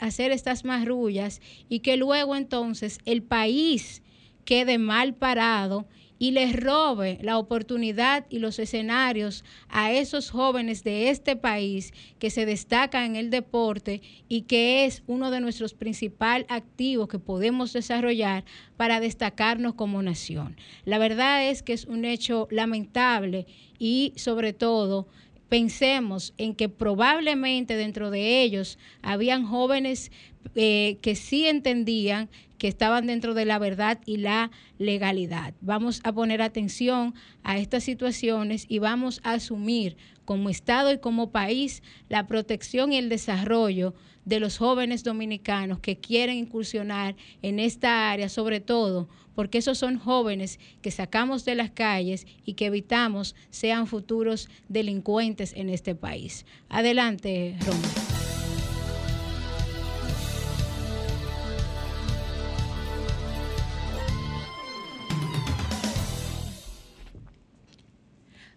hacer 0.00 0.32
estas 0.32 0.64
marrullas 0.64 1.40
y 1.68 1.80
que 1.80 1.96
luego 1.96 2.34
entonces 2.34 2.98
el 3.04 3.22
país 3.22 4.02
quede 4.44 4.78
mal 4.78 5.14
parado 5.14 5.86
y 6.18 6.30
les 6.30 6.54
robe 6.54 7.18
la 7.22 7.38
oportunidad 7.38 8.26
y 8.30 8.38
los 8.38 8.58
escenarios 8.58 9.44
a 9.68 9.92
esos 9.92 10.30
jóvenes 10.30 10.84
de 10.84 11.10
este 11.10 11.36
país 11.36 11.92
que 12.18 12.30
se 12.30 12.46
destacan 12.46 13.04
en 13.04 13.16
el 13.16 13.30
deporte 13.30 14.00
y 14.28 14.42
que 14.42 14.84
es 14.84 15.02
uno 15.06 15.30
de 15.30 15.40
nuestros 15.40 15.74
principales 15.74 16.46
activos 16.48 17.08
que 17.08 17.18
podemos 17.18 17.72
desarrollar 17.72 18.44
para 18.76 19.00
destacarnos 19.00 19.74
como 19.74 20.02
nación. 20.02 20.56
La 20.84 20.98
verdad 20.98 21.48
es 21.48 21.62
que 21.62 21.72
es 21.72 21.86
un 21.86 22.04
hecho 22.04 22.48
lamentable 22.50 23.46
y 23.78 24.12
sobre 24.16 24.52
todo 24.52 25.08
pensemos 25.48 26.34
en 26.38 26.54
que 26.54 26.68
probablemente 26.68 27.76
dentro 27.76 28.10
de 28.10 28.42
ellos 28.42 28.78
habían 29.02 29.46
jóvenes 29.46 30.10
eh, 30.54 30.98
que 31.00 31.14
sí 31.14 31.46
entendían 31.46 32.28
que 32.64 32.68
estaban 32.68 33.06
dentro 33.06 33.34
de 33.34 33.44
la 33.44 33.58
verdad 33.58 33.98
y 34.06 34.16
la 34.16 34.50
legalidad. 34.78 35.52
Vamos 35.60 36.00
a 36.02 36.14
poner 36.14 36.40
atención 36.40 37.14
a 37.42 37.58
estas 37.58 37.84
situaciones 37.84 38.64
y 38.70 38.78
vamos 38.78 39.20
a 39.22 39.32
asumir 39.32 39.98
como 40.24 40.48
Estado 40.48 40.90
y 40.90 40.96
como 40.96 41.30
país 41.30 41.82
la 42.08 42.26
protección 42.26 42.90
y 42.90 42.96
el 42.96 43.10
desarrollo 43.10 43.92
de 44.24 44.40
los 44.40 44.56
jóvenes 44.56 45.04
dominicanos 45.04 45.78
que 45.80 45.98
quieren 45.98 46.38
incursionar 46.38 47.16
en 47.42 47.58
esta 47.58 48.10
área, 48.10 48.30
sobre 48.30 48.60
todo 48.60 49.10
porque 49.34 49.58
esos 49.58 49.76
son 49.76 49.98
jóvenes 49.98 50.58
que 50.80 50.90
sacamos 50.90 51.44
de 51.44 51.56
las 51.56 51.70
calles 51.70 52.26
y 52.46 52.54
que 52.54 52.64
evitamos 52.64 53.34
sean 53.50 53.86
futuros 53.86 54.48
delincuentes 54.70 55.52
en 55.54 55.68
este 55.68 55.94
país. 55.94 56.46
Adelante, 56.70 57.58
Romero. 57.60 58.13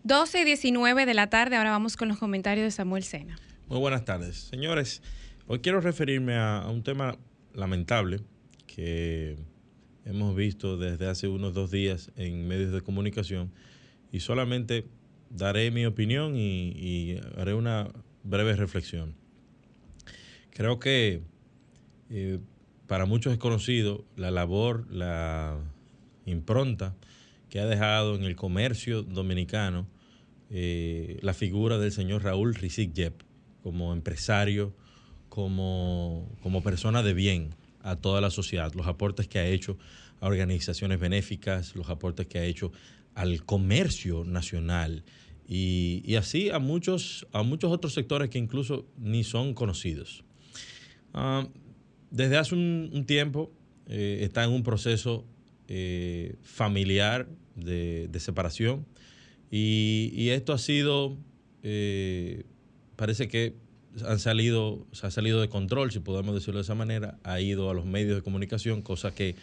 12 0.08 0.40
y 0.40 0.46
19 0.46 1.06
de 1.06 1.14
la 1.14 1.30
tarde, 1.30 1.58
ahora 1.58 1.72
vamos 1.72 1.98
con 1.98 2.08
los 2.08 2.18
comentarios 2.18 2.64
de 2.64 2.72
Samuel 2.72 3.04
Sena. 3.04 3.38
Muy 3.68 3.78
buenas 3.80 4.06
tardes. 4.06 4.38
Señores, 4.38 5.02
hoy 5.48 5.60
quiero 5.60 5.82
referirme 5.82 6.38
a, 6.38 6.66
un 6.70 6.82
tema 6.82 7.18
lamentable 7.54 8.22
que 8.68 9.36
hemos 10.06 10.34
visto 10.34 10.78
desde 10.78 11.10
hace 11.10 11.28
unos 11.28 11.54
dos 11.54 11.72
días 11.72 12.10
en 12.16 12.48
medios 12.48 12.72
de 12.72 12.80
comunicación 12.80 13.52
y 14.10 14.22
solamente 14.22 14.86
daré 15.30 15.72
mi 15.72 15.86
opinión 15.86 16.38
y, 16.38 16.70
y 16.70 17.20
haré 17.38 17.54
una 17.54 17.90
breve 18.24 18.56
reflexión. 18.56 19.14
Creo 20.52 20.80
que 20.80 21.22
eh, 22.10 22.40
para 22.88 23.06
muchos 23.06 23.34
es 23.34 23.40
conocido 23.40 24.06
la 24.16 24.32
labor, 24.32 24.88
la 24.90 25.58
impronta 26.26 26.96
que 27.50 27.60
ha 27.60 27.66
dejado 27.66 28.16
en 28.16 28.24
el 28.24 28.38
comercio 28.38 29.04
dominicano 29.04 29.86
eh, 30.50 31.20
la 31.22 31.34
figura 31.34 31.78
del 31.78 31.92
señor 31.92 32.24
Raúl 32.24 32.56
Rizik 32.56 32.94
Yep 32.94 33.24
como 33.64 33.94
empresario, 33.94 34.74
como, 35.30 36.30
como 36.42 36.64
persona 36.64 37.04
de 37.04 37.14
bien 37.14 37.50
a 37.82 37.98
toda 37.98 38.22
la 38.22 38.30
sociedad, 38.30 38.74
los 38.74 38.88
aportes 38.88 39.28
que 39.28 39.40
ha 39.40 39.48
hecho 39.48 39.78
a 40.22 40.28
organizaciones 40.28 41.00
benéficas, 41.00 41.76
los 41.76 41.90
aportes 41.90 42.28
que 42.28 42.40
ha 42.40 42.46
hecho 42.46 42.72
al 43.14 43.44
comercio 43.44 44.24
nacional 44.24 45.04
y, 45.48 46.02
y 46.06 46.16
así 46.16 46.50
a 46.50 46.60
muchos, 46.60 47.28
a 47.34 47.44
muchos 47.44 47.72
otros 47.72 47.94
sectores 47.94 48.30
que 48.30 48.38
incluso 48.38 48.86
ni 48.98 49.24
son 49.24 49.54
conocidos. 49.54 50.24
Ah, 51.14 51.48
desde 52.10 52.38
hace 52.38 52.56
un, 52.56 53.06
tiempo 53.06 53.52
eh, 53.88 54.20
está 54.22 54.44
en 54.44 54.52
un 54.52 54.64
proceso 54.64 55.26
eh, 55.68 56.36
familiar 56.42 57.28
de, 57.56 58.08
de 58.08 58.20
separación 58.20 58.86
y, 59.50 60.30
esto 60.30 60.54
ha 60.54 60.58
sido, 60.58 61.18
eh, 61.64 62.44
parece 62.96 63.28
que 63.28 63.56
han 64.06 64.20
salido, 64.20 64.86
se 64.92 65.08
ha 65.08 65.12
salido 65.12 65.42
de 65.42 65.50
control, 65.50 65.92
si 65.92 66.00
podemos 66.00 66.36
decirlo 66.36 66.60
de 66.60 66.64
esa 66.64 66.76
manera, 66.76 67.18
ha 67.24 67.40
ido 67.40 67.70
a 67.70 67.74
los 67.74 67.86
medios 67.86 68.16
de 68.16 68.22
comunicación, 68.22 68.82
cosa 68.82 69.16
que, 69.16 69.36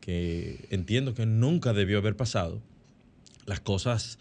que 0.00 0.66
entiendo 0.70 1.14
que 1.14 1.26
nunca 1.26 1.72
debió 1.72 1.98
haber 1.98 2.16
pasado. 2.16 2.62
Las 3.46 3.60
cosas 3.60 4.18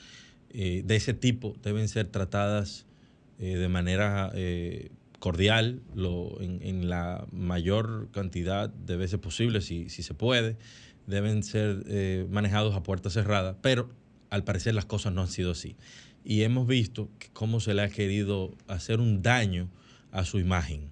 eh, 0.50 0.81
de 0.83 0.95
ese 0.95 1.13
tipo 1.13 1.55
deben 1.63 1.88
ser 1.88 2.07
tratadas 2.07 2.86
eh, 3.39 3.55
de 3.55 3.69
manera 3.69 4.33
cordial, 5.19 5.81
lo, 5.95 6.41
en, 6.41 6.62
en, 6.63 6.89
la 6.89 7.27
mayor 7.31 8.07
cantidad 8.12 8.69
de 8.69 8.95
veces 8.95 9.19
posible, 9.19 9.62
si, 9.62 9.89
si 9.89 10.01
se 10.01 10.13
puede. 10.13 10.57
Deben 11.07 11.43
ser 11.43 12.27
manejados 12.29 12.75
a 12.75 12.83
puerta 12.83 13.09
cerrada, 13.09 13.57
pero 13.62 13.89
al 14.29 14.43
parecer 14.43 14.75
las 14.75 14.86
cosas 14.86 15.13
no 15.13 15.21
han 15.21 15.27
sido 15.27 15.51
así. 15.51 15.75
Y 16.24 16.43
hemos 16.43 16.67
visto 16.67 17.09
cómo 17.33 17.59
se 17.59 17.74
le 17.74 17.81
ha 17.81 17.89
querido 17.89 18.55
hacer 18.67 19.00
un 19.00 19.21
daño 19.21 19.69
a 20.12 20.25
su 20.25 20.39
imagen. 20.39 20.89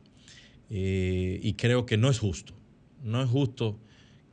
Eh, 0.69 1.39
y 1.41 1.53
creo 1.53 1.85
que 1.85 1.97
no 1.97 2.09
es 2.09 2.19
justo. 2.19 2.53
No 3.03 3.21
es 3.21 3.29
justo 3.29 3.79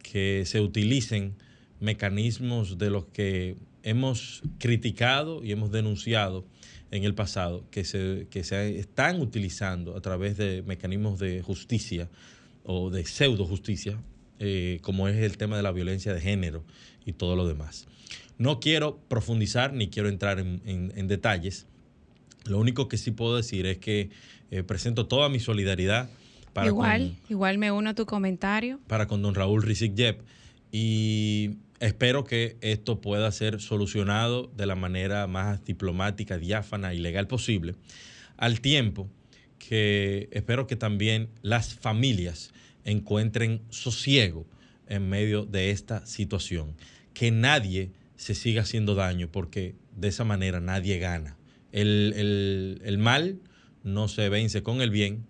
que 0.03 0.45
se 0.47 0.61
utilicen 0.61 1.35
mecanismos 1.81 2.79
de 2.79 2.91
los 2.91 3.07
que 3.07 3.57
hemos 3.83 4.43
criticado 4.59 5.45
y 5.45 5.53
hemos 5.53 5.71
denunciado 5.71 6.47
en 6.91 7.05
el 7.05 7.15
pasado, 7.15 7.65
que 7.71 7.85
se, 7.85 8.29
que 8.31 8.45
se 8.45 8.79
están 8.79 9.21
utilizando 9.21 9.97
a 9.97 10.01
través 10.01 10.37
de 10.37 10.63
mecanismos 10.63 11.19
de 11.19 11.43
justicia 11.43 12.09
o 12.63 12.91
de 12.91 13.05
pseudo 13.05 13.45
justicia, 13.47 13.99
eh, 14.39 14.79
como 14.83 15.09
es 15.09 15.17
el 15.17 15.37
tema 15.37 15.57
de 15.57 15.63
la 15.63 15.73
violencia 15.73 16.15
de 16.15 16.21
género 16.21 16.65
y 17.05 17.13
todo 17.13 17.37
lo 17.37 17.47
demás. 17.47 17.87
No 18.39 18.61
quiero 18.61 18.99
profundizar 19.09 19.73
ni 19.73 19.89
quiero 19.89 20.09
entrar 20.09 20.39
en, 20.39 20.61
en, 20.65 20.93
en 20.97 21.09
detalles. 21.09 21.67
Lo 22.45 22.59
único 22.59 22.89
que 22.89 22.99
sí 22.99 23.11
puedo 23.11 23.37
decir 23.37 23.67
es 23.67 23.79
que 23.79 24.11
eh, 24.51 24.63
presento 24.63 25.07
toda 25.07 25.29
mi 25.29 25.41
solidaridad. 25.41 26.11
Para 26.53 26.69
igual, 26.69 27.17
con, 27.21 27.31
igual 27.31 27.59
me 27.59 27.73
uno 27.73 27.91
a 27.91 27.95
tu 27.95 28.07
comentario. 28.07 28.79
Para 28.87 29.07
con 29.07 29.23
don 29.23 29.35
Raúl 29.35 29.63
Rizik 29.63 29.95
Yep. 29.95 30.23
Y 30.71 31.57
espero 31.81 32.25
que 32.25 32.57
esto 32.61 33.01
pueda 33.01 33.31
ser 33.33 33.61
solucionado 33.61 34.51
de 34.57 34.67
la 34.67 34.75
manera 34.75 35.27
más 35.27 35.65
diplomática, 35.65 36.39
diáfana 36.39 36.95
y 36.95 36.99
legal 36.99 37.27
posible. 37.27 37.75
Al 38.37 38.61
tiempo 38.61 39.09
que 39.59 40.29
espero 40.33 40.67
que 40.67 40.77
también 40.77 41.31
las 41.43 41.75
familias 41.75 42.53
encuentren 42.85 43.63
sosiego 43.71 44.47
en 44.89 45.09
medio 45.09 45.47
de 45.47 45.71
esta 45.71 46.05
situación. 46.07 46.77
Que 47.15 47.31
nadie 47.31 47.91
se 48.17 48.35
siga 48.35 48.63
haciendo 48.63 48.95
daño 48.95 49.29
porque 49.31 49.75
de 49.97 50.09
esa 50.09 50.25
manera 50.25 50.61
nadie 50.61 50.99
gana. 50.99 51.37
El, 51.73 52.13
el, 52.17 52.83
el 52.85 52.99
mal 52.99 53.41
no 53.83 54.09
se 54.09 54.29
vence 54.29 54.63
con 54.63 54.81
el 54.81 54.91
bien, 54.91 55.27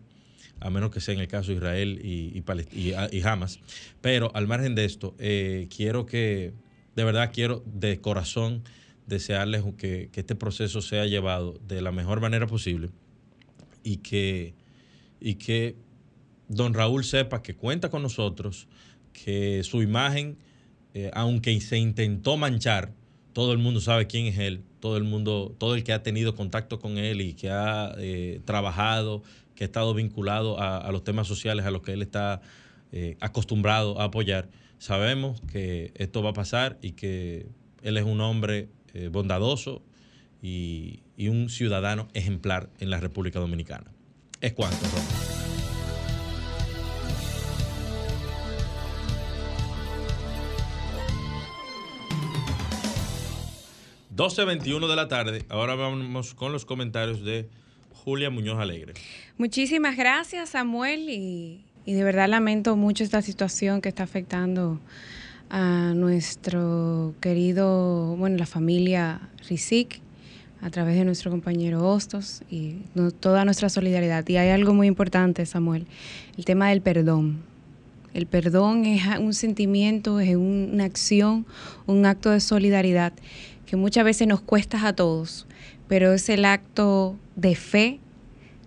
a 0.60 0.70
menos 0.70 0.90
que 0.90 1.00
sea 1.00 1.14
en 1.14 1.20
el 1.20 1.28
caso 1.28 1.50
de 1.50 1.56
Israel 1.56 2.00
y, 2.02 2.38
y, 2.38 2.44
y, 2.72 2.94
y 3.10 3.22
Hamas. 3.22 3.60
Pero 4.00 4.30
al 4.34 4.46
margen 4.46 4.74
de 4.74 4.84
esto, 4.84 5.14
eh, 5.18 5.68
quiero 5.74 6.06
que, 6.06 6.54
de 6.94 7.04
verdad 7.04 7.30
quiero 7.32 7.62
de 7.66 8.00
corazón 8.00 8.62
desearles 9.06 9.62
que, 9.76 10.08
que, 10.12 10.20
este 10.20 10.34
proceso 10.34 10.80
sea 10.80 11.06
llevado 11.06 11.58
de 11.66 11.82
la 11.82 11.92
mejor 11.92 12.20
manera 12.20 12.46
posible 12.46 12.90
y 13.82 13.98
que, 13.98 14.54
y 15.20 15.34
que 15.34 15.76
don 16.48 16.74
Raúl 16.74 17.04
sepa 17.04 17.42
que 17.42 17.54
cuenta 17.54 17.90
con 17.90 18.02
nosotros, 18.02 18.68
que 19.12 19.62
su 19.64 19.82
imagen, 19.82 20.38
eh, 20.94 21.10
aunque 21.12 21.60
se 21.60 21.76
intentó 21.78 22.36
manchar, 22.36 22.92
todo 23.32 23.52
el 23.52 23.58
mundo 23.58 23.80
sabe 23.80 24.06
quién 24.06 24.26
es 24.26 24.38
él, 24.38 24.62
todo 24.80 24.96
el 24.96 25.04
mundo, 25.04 25.54
todo 25.58 25.74
el 25.74 25.84
que 25.84 25.92
ha 25.92 26.02
tenido 26.02 26.34
contacto 26.34 26.78
con 26.78 26.98
él 26.98 27.20
y 27.20 27.34
que 27.34 27.50
ha 27.50 27.94
eh, 27.98 28.40
trabajado, 28.44 29.22
que 29.54 29.64
ha 29.64 29.66
estado 29.66 29.94
vinculado 29.94 30.60
a, 30.60 30.90
los 30.92 31.04
temas 31.04 31.26
sociales 31.26 31.66
a 31.66 31.70
los 31.70 31.82
que 31.82 31.92
él 31.92 32.02
está 32.02 32.40
eh, 32.92 33.16
acostumbrado 33.20 34.00
a 34.00 34.04
apoyar, 34.04 34.48
sabemos 34.78 35.40
que 35.52 35.92
esto 35.96 36.22
va 36.22 36.30
a 36.30 36.34
pasar 36.34 36.78
y 36.82 36.92
que 36.92 37.46
él 37.82 37.96
es 37.96 38.04
un 38.04 38.20
hombre 38.20 38.68
eh, 38.94 39.08
bondadoso 39.08 39.82
y, 40.42 41.00
un 41.16 41.48
ciudadano 41.48 42.08
ejemplar 42.12 42.68
en 42.80 42.90
la 42.90 43.00
República 43.00 43.38
Dominicana. 43.38 43.90
Es 44.40 44.52
cuanto, 44.52 44.76
Ron. 44.82 45.23
12.21 54.16 54.88
de 54.88 54.94
la 54.94 55.08
tarde. 55.08 55.44
Ahora 55.48 55.74
vamos 55.74 56.34
con 56.34 56.52
los 56.52 56.64
comentarios 56.64 57.24
de 57.24 57.48
Julia 57.92 58.30
Muñoz 58.30 58.60
Alegre. 58.60 58.94
Muchísimas 59.38 59.96
gracias, 59.96 60.50
Samuel. 60.50 61.10
Y, 61.10 61.64
de 61.84 62.04
verdad 62.04 62.28
lamento 62.28 62.76
mucho 62.76 63.02
esta 63.02 63.22
situación 63.22 63.80
que 63.80 63.88
está 63.88 64.04
afectando 64.04 64.78
a 65.50 65.94
nuestro 65.96 67.14
querido, 67.20 68.14
bueno, 68.16 68.36
la 68.36 68.46
familia 68.46 69.30
Rizik, 69.48 70.00
a 70.62 70.70
través 70.70 70.94
de 70.94 71.04
nuestro 71.04 71.32
compañero 71.32 71.84
Hostos 71.86 72.42
y 72.48 72.76
toda 73.18 73.44
nuestra 73.44 73.68
solidaridad. 73.68 74.26
Y 74.28 74.36
hay 74.36 74.50
algo 74.50 74.74
muy 74.74 74.86
importante, 74.86 75.44
Samuel, 75.44 75.88
el 76.38 76.44
tema 76.44 76.68
del 76.68 76.82
perdón. 76.82 77.42
El 78.14 78.26
perdón 78.26 78.84
es 78.84 79.02
un 79.18 79.34
sentimiento, 79.34 80.20
es 80.20 80.36
una 80.36 80.84
acción, 80.84 81.46
un 81.86 82.06
acto 82.06 82.30
de 82.30 82.38
solidaridad 82.38 83.12
que 83.74 83.76
muchas 83.76 84.04
veces 84.04 84.28
nos 84.28 84.40
cuesta 84.40 84.86
a 84.86 84.92
todos, 84.92 85.48
pero 85.88 86.12
es 86.12 86.28
el 86.28 86.44
acto 86.44 87.16
de 87.34 87.56
fe 87.56 87.98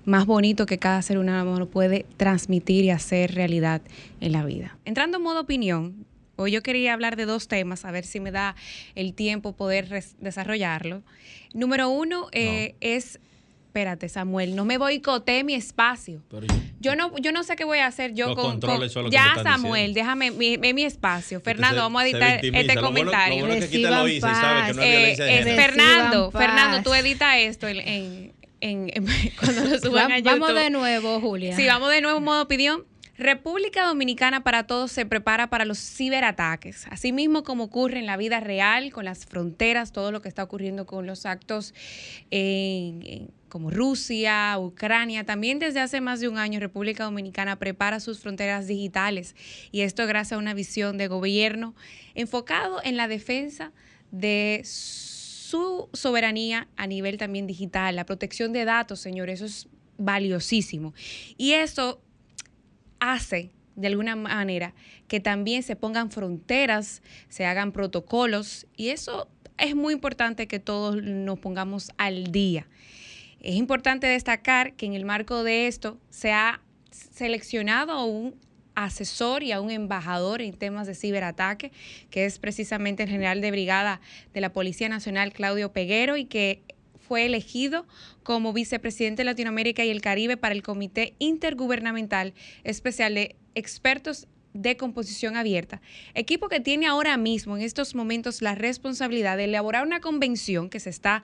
más 0.04 0.26
bonito 0.26 0.66
que 0.66 0.80
cada 0.80 1.02
ser 1.02 1.18
humano 1.18 1.66
puede 1.66 2.06
transmitir 2.18 2.84
y 2.84 2.90
hacer 2.90 3.34
realidad 3.34 3.82
en 4.20 4.34
la 4.34 4.44
vida. 4.44 4.78
Entrando 4.84 5.16
en 5.16 5.24
modo 5.24 5.40
opinión, 5.40 6.06
hoy 6.36 6.52
yo 6.52 6.62
quería 6.62 6.94
hablar 6.94 7.16
de 7.16 7.24
dos 7.24 7.48
temas, 7.48 7.86
a 7.86 7.92
ver 7.92 8.04
si 8.04 8.20
me 8.20 8.32
da 8.32 8.58
el 8.96 9.14
tiempo 9.14 9.54
poder 9.54 10.04
desarrollarlo. 10.20 11.04
Número 11.54 11.88
uno 11.88 12.28
eh, 12.34 12.72
no. 12.74 12.78
es 12.82 13.22
espérate, 13.78 14.10
Samuel, 14.10 14.56
no 14.56 14.66
me 14.66 14.80
boicote 14.80 15.44
mi 15.44 15.54
espacio. 15.54 16.24
Yo, 16.32 16.40
yo, 16.80 16.96
no, 16.96 17.16
yo 17.20 17.32
no 17.32 17.44
sé 17.44 17.56
qué 17.56 17.64
voy 17.64 17.78
a 17.78 17.86
hacer 17.86 18.16
yo 18.16 18.34
con, 18.34 18.60
con 18.60 19.12
Ya, 19.12 19.36
Samuel, 19.44 19.94
diciendo. 19.94 20.00
déjame 20.00 20.32
mi, 20.32 20.58
mi, 20.58 20.74
mi, 20.74 20.84
espacio. 20.84 21.42
Fernando, 21.42 21.82
vamos 21.82 22.02
a 22.02 22.08
editar 22.08 22.44
este 22.44 22.74
lo 22.74 22.82
comentario. 22.82 23.46
Bueno, 23.46 23.62
lo 23.62 23.70
bueno 23.70 23.90
lo 24.02 24.08
hice, 24.08 24.22
sabe 24.22 24.68
que 24.68 24.74
no 24.74 24.82
eh, 24.82 25.12
eh, 25.12 25.56
Fernando, 25.56 26.32
Fernando, 26.32 26.82
tú 26.82 26.92
edita 26.96 27.38
esto 27.38 27.68
en, 27.68 27.78
en, 27.78 28.34
en, 28.62 28.92
en 28.96 29.06
cuando 29.40 29.66
lo 29.66 29.78
suban 29.78 30.12
a 30.12 30.18
YouTube. 30.18 30.40
Vamos 30.40 30.56
de 30.56 30.70
nuevo, 30.72 31.22
Julia. 31.22 31.56
Sí, 31.56 31.68
vamos 31.68 31.92
de 31.92 32.02
nuevo, 32.02 32.20
modo 32.20 32.42
opinión. 32.42 32.84
República 33.18 33.86
Dominicana 33.86 34.44
para 34.44 34.68
Todos 34.68 34.92
se 34.92 35.06
prepara 35.06 35.50
para 35.50 35.66
los 35.66 35.80
ciberataques, 35.80 36.86
así 36.92 37.12
mismo 37.12 37.44
como 37.44 37.66
ocurre 37.66 37.98
en 37.98 38.06
la 38.06 38.16
vida 38.16 38.40
real, 38.40 38.92
con 38.92 39.06
las 39.06 39.26
fronteras, 39.26 39.92
todo 39.92 40.12
lo 40.12 40.22
que 40.22 40.30
está 40.30 40.44
ocurriendo 40.44 40.86
con 40.86 41.08
los 41.08 41.26
actos 41.26 41.74
en, 42.30 43.02
en, 43.06 43.32
como 43.50 43.72
Rusia, 43.72 44.56
Ucrania. 44.60 45.26
También 45.26 45.60
desde 45.60 45.80
hace 45.80 46.02
más 46.02 46.20
de 46.20 46.28
un 46.28 46.38
año 46.38 46.60
República 46.60 47.04
Dominicana 47.04 47.58
prepara 47.58 48.00
sus 48.00 48.20
fronteras 48.20 48.68
digitales 48.68 49.36
y 49.72 49.82
esto 49.82 50.06
gracias 50.08 50.34
a 50.34 50.40
una 50.40 50.54
visión 50.54 50.98
de 50.98 51.08
gobierno 51.08 51.76
enfocado 52.16 52.82
en 52.84 52.98
la 52.98 53.08
defensa 53.08 53.72
de 54.12 54.62
su 54.64 55.90
soberanía 55.94 56.68
a 56.76 56.88
nivel 56.88 57.18
también 57.18 57.48
digital, 57.48 57.96
la 57.96 58.06
protección 58.06 58.52
de 58.54 58.66
datos, 58.66 59.00
señores, 59.00 59.42
eso 59.42 59.46
es 59.46 59.68
valiosísimo. 59.98 60.94
Y 61.38 61.54
eso 61.54 62.02
hace 63.00 63.52
de 63.76 63.88
alguna 63.88 64.16
manera 64.16 64.74
que 65.08 65.20
también 65.20 65.64
se 65.64 65.76
pongan 65.76 66.12
fronteras, 66.12 67.02
se 67.30 67.46
hagan 67.46 67.72
protocolos 67.72 68.66
y 68.76 68.90
eso 68.90 69.30
es 69.58 69.76
muy 69.76 69.94
importante 69.94 70.48
que 70.48 70.60
todos 70.60 71.02
nos 71.02 71.40
pongamos 71.40 71.92
al 71.98 72.32
día. 72.32 72.68
Es 73.48 73.56
importante 73.56 74.08
destacar 74.08 74.74
que 74.74 74.86
en 74.86 74.94
el 74.94 75.06
marco 75.06 75.42
de 75.46 75.68
esto 75.68 75.98
se 76.10 76.34
ha 76.34 76.60
seleccionado 76.92 77.94
a 77.94 78.04
un 78.04 78.36
asesor 78.76 79.42
y 79.42 79.54
a 79.54 79.62
un 79.62 79.72
embajador 79.72 80.42
en 80.42 80.52
temas 80.52 80.86
de 80.86 80.96
ciberataque, 80.96 81.72
que 82.10 82.26
es 82.26 82.40
precisamente 82.40 83.04
el 83.04 83.10
general 83.10 83.40
de 83.40 83.50
brigada 83.52 84.02
de 84.34 84.42
la 84.42 84.52
Policía 84.52 84.90
Nacional, 84.90 85.32
Claudio 85.32 85.72
Peguero, 85.72 86.18
y 86.18 86.26
que 86.26 86.62
fue 87.08 87.26
elegido 87.26 87.88
como 88.22 88.52
vicepresidente 88.52 89.22
de 89.22 89.28
Latinoamérica 89.28 89.86
y 89.86 89.92
el 89.92 90.02
Caribe 90.02 90.36
para 90.36 90.54
el 90.54 90.62
Comité 90.62 91.14
Intergubernamental 91.18 92.34
Especial 92.66 93.16
de 93.16 93.38
Expertos 93.56 94.28
de 94.54 94.76
composición 94.76 95.38
abierta, 95.38 95.82
equipo 96.16 96.50
que 96.50 96.60
tiene 96.60 96.88
ahora 96.88 97.16
mismo, 97.16 97.56
en 97.56 97.64
estos 97.64 97.96
momentos, 97.96 98.42
la 98.42 98.56
responsabilidad 98.56 99.38
de 99.38 99.46
elaborar 99.46 99.86
una 99.86 100.02
convención 100.02 100.70
que 100.70 100.80
se 100.80 100.90
está 100.90 101.24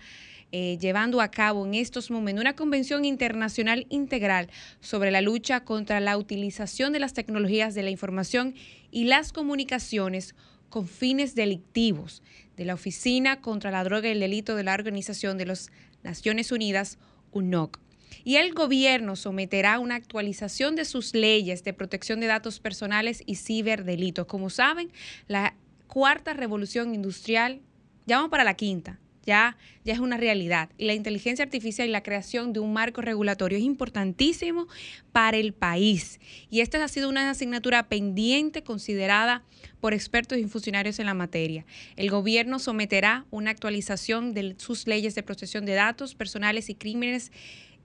eh, 0.55 0.77
llevando 0.79 1.19
a 1.19 1.31
cabo 1.31 1.65
en 1.65 1.73
estos 1.73 2.11
momentos, 2.11 2.43
una 2.43 2.55
convención 2.55 3.05
internacional 3.05 3.87
integral 3.89 4.51
sobre 4.81 5.09
la 5.09 5.19
lucha 5.19 5.65
contra 5.65 5.99
la 5.99 6.15
utilización 6.15 6.93
de 6.93 6.99
las 6.99 7.13
tecnologías 7.13 7.73
de 7.73 7.81
la 7.81 7.89
información 7.89 8.53
y 8.91 9.05
las 9.05 9.33
comunicaciones 9.33 10.35
con 10.69 10.87
fines 10.87 11.33
delictivos 11.33 12.21
de 12.55 12.65
la 12.65 12.75
Oficina 12.75 13.41
contra 13.41 13.71
la 13.71 13.83
Droga 13.83 14.09
y 14.09 14.11
el 14.11 14.19
Delito 14.19 14.55
de 14.55 14.63
la 14.63 14.75
Organización 14.75 15.39
de 15.39 15.47
las 15.47 15.71
Naciones 16.03 16.51
Unidas, 16.51 16.99
UNOC 17.31 17.79
y 18.23 18.35
el 18.35 18.53
gobierno 18.53 19.15
someterá 19.15 19.79
una 19.79 19.95
actualización 19.95 20.75
de 20.75 20.85
sus 20.85 21.15
leyes 21.15 21.63
de 21.63 21.73
protección 21.73 22.19
de 22.19 22.27
datos 22.27 22.59
personales 22.59 23.23
y 23.25 23.37
ciberdelitos. 23.37 24.27
Como 24.27 24.51
saben, 24.51 24.91
la 25.27 25.55
cuarta 25.87 26.33
revolución 26.33 26.93
industrial, 26.93 27.61
ya 28.05 28.17
vamos 28.17 28.29
para 28.29 28.43
la 28.43 28.53
quinta, 28.53 28.99
ya, 29.25 29.57
ya 29.83 29.93
es 29.93 29.99
una 29.99 30.17
realidad. 30.17 30.69
Y 30.77 30.85
la 30.85 30.93
inteligencia 30.93 31.43
artificial 31.43 31.87
y 31.87 31.91
la 31.91 32.03
creación 32.03 32.53
de 32.53 32.59
un 32.59 32.73
marco 32.73 33.01
regulatorio 33.01 33.57
es 33.57 33.63
importantísimo 33.63 34.67
para 35.11 35.37
el 35.37 35.53
país. 35.53 36.19
Y 36.49 36.61
esta 36.61 36.83
ha 36.83 36.87
sido 36.87 37.09
una 37.09 37.29
asignatura 37.29 37.87
pendiente 37.87 38.63
considerada 38.63 39.43
por 39.79 39.93
expertos 39.93 40.37
y 40.37 40.45
funcionarios 40.45 40.99
en 40.99 41.05
la 41.05 41.13
materia. 41.13 41.65
El 41.95 42.09
gobierno 42.09 42.59
someterá 42.59 43.25
una 43.31 43.51
actualización 43.51 44.33
de 44.33 44.55
sus 44.57 44.87
leyes 44.87 45.15
de 45.15 45.23
protección 45.23 45.65
de 45.65 45.73
datos 45.73 46.15
personales 46.15 46.69
y 46.69 46.75
crímenes 46.75 47.31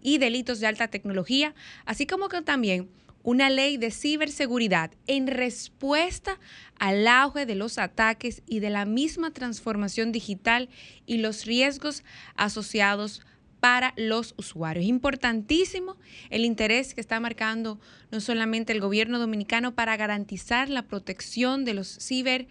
y 0.01 0.19
delitos 0.19 0.61
de 0.61 0.67
alta 0.67 0.89
tecnología, 0.89 1.55
así 1.85 2.07
como 2.07 2.29
que 2.29 2.41
también 2.43 2.89
una 3.23 3.51
ley 3.51 3.77
de 3.77 3.91
ciberseguridad 3.91 4.91
en 5.07 5.27
respuesta 5.27 6.39
al 6.79 7.07
auge 7.07 7.47
de 7.47 7.55
los 7.55 7.79
ataques 7.79 8.43
y 8.47 8.61
de 8.61 8.71
la 8.71 8.85
misma 8.85 9.33
transformación 9.33 10.13
digital 10.13 10.69
y 11.07 11.19
los 11.19 11.45
riesgos 11.45 12.05
asociados 12.37 13.23
para 13.61 13.93
los 13.97 14.35
usuarios. 14.37 14.87
Importantísimo 14.87 15.97
el 16.31 16.45
interés 16.45 16.95
que 16.95 17.01
está 17.01 17.19
marcando 17.21 17.81
no 18.11 18.21
solamente 18.21 18.73
el 18.73 18.81
gobierno 18.81 19.19
dominicano 19.19 19.75
para 19.75 19.97
garantizar 19.97 20.69
la 20.69 20.83
protección 20.83 21.65
de 21.65 21.75
los 21.75 21.99
ciber, 21.99 22.47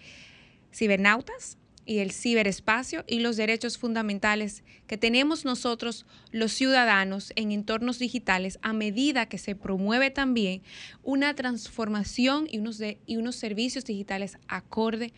cibernautas, 0.74 1.58
y 1.88 2.00
el 2.00 2.12
ciberespacio 2.12 3.06
y 3.08 3.22
los 3.22 3.38
derechos 3.38 3.78
fundamentales 3.78 4.64
que 4.88 4.98
tenemos 4.98 5.46
nosotros 5.46 6.06
los 6.32 6.52
ciudadanos 6.52 7.32
en 7.38 7.54
entornos 7.54 7.98
digitales 7.98 8.60
a 8.62 8.74
medida 8.74 9.28
que 9.28 9.38
se 9.38 9.56
promueve 9.56 10.12
también 10.12 10.62
una 11.02 11.34
transformación 11.34 12.46
y 12.52 12.60
unos, 12.60 12.82
y 12.82 13.16
unos 13.16 13.38
servicios 13.38 13.86
digitales 13.86 14.38
acorde 14.50 15.14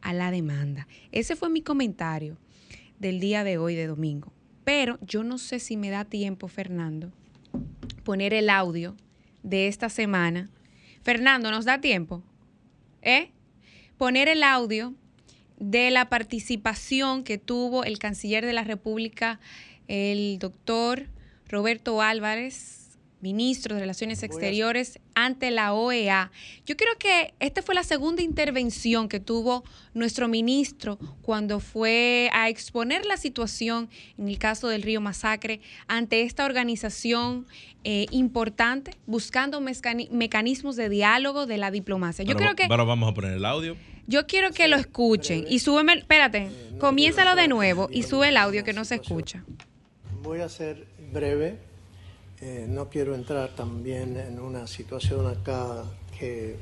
a 0.00 0.12
la 0.12 0.30
demanda. 0.30 0.86
Ese 1.10 1.34
fue 1.34 1.50
mi 1.50 1.60
comentario 1.60 2.38
del 3.00 3.18
día 3.18 3.42
de 3.42 3.58
hoy 3.58 3.74
de 3.74 3.88
domingo. 3.88 4.32
Pero 4.62 5.00
yo 5.02 5.24
no 5.24 5.38
sé 5.38 5.58
si 5.58 5.76
me 5.76 5.90
da 5.90 6.04
tiempo, 6.04 6.46
Fernando, 6.46 7.10
poner 8.04 8.32
el 8.32 8.48
audio 8.48 8.96
de 9.42 9.66
esta 9.66 9.88
semana. 9.88 10.50
Fernando, 11.02 11.50
¿nos 11.50 11.64
da 11.64 11.80
tiempo? 11.80 12.22
¿Eh? 13.02 13.32
Poner 13.98 14.28
el 14.28 14.44
audio 14.44 14.94
de 15.62 15.92
la 15.92 16.08
participación 16.08 17.22
que 17.22 17.38
tuvo 17.38 17.84
el 17.84 18.00
canciller 18.00 18.44
de 18.44 18.52
la 18.52 18.64
República, 18.64 19.38
el 19.86 20.38
doctor 20.40 21.06
Roberto 21.48 22.02
Álvarez, 22.02 22.81
ministro 23.22 23.74
de 23.74 23.80
Relaciones 23.80 24.22
Exteriores, 24.22 24.98
ante 25.14 25.50
la 25.50 25.72
OEA. 25.72 26.30
Yo 26.66 26.76
creo 26.76 26.92
que 26.98 27.32
esta 27.40 27.62
fue 27.62 27.74
la 27.74 27.84
segunda 27.84 28.20
intervención 28.20 29.08
que 29.08 29.20
tuvo 29.20 29.64
nuestro 29.94 30.28
ministro 30.28 30.98
cuando 31.22 31.60
fue 31.60 32.28
a 32.32 32.48
exponer 32.48 33.06
la 33.06 33.16
situación 33.16 33.88
en 34.18 34.28
el 34.28 34.38
caso 34.38 34.68
del 34.68 34.82
río 34.82 35.00
Masacre 35.00 35.60
ante 35.86 36.22
esta 36.22 36.44
organización 36.44 37.46
eh, 37.84 38.06
importante, 38.10 38.92
buscando 39.06 39.60
mecanismos 39.60 40.76
de 40.76 40.88
diálogo 40.88 41.46
de 41.46 41.58
la 41.58 41.70
diplomacia. 41.70 42.24
Yo 42.24 42.36
creo 42.36 42.54
que... 42.54 42.66
Pero 42.68 42.86
vamos 42.86 43.10
a 43.10 43.14
poner 43.14 43.32
el 43.32 43.44
audio. 43.44 43.76
Yo 44.06 44.26
quiero 44.26 44.50
que 44.50 44.66
lo 44.66 44.76
escuchen 44.76 45.44
y 45.48 45.60
súbeme, 45.60 45.94
espérate, 45.94 46.50
comiénzalo 46.78 47.36
de 47.36 47.46
nuevo 47.46 47.88
y 47.90 48.02
sube 48.02 48.30
el 48.30 48.36
audio 48.36 48.64
que 48.64 48.72
no 48.72 48.84
se 48.84 48.96
escucha. 48.96 49.44
Voy 50.22 50.40
a 50.40 50.48
ser 50.48 50.86
breve, 51.12 51.58
eh, 52.44 52.66
no 52.68 52.88
quiero 52.88 53.14
entrar 53.14 53.50
también 53.50 54.16
en 54.16 54.40
una 54.40 54.66
situación 54.66 55.28
acá 55.28 55.84
que 56.18 56.56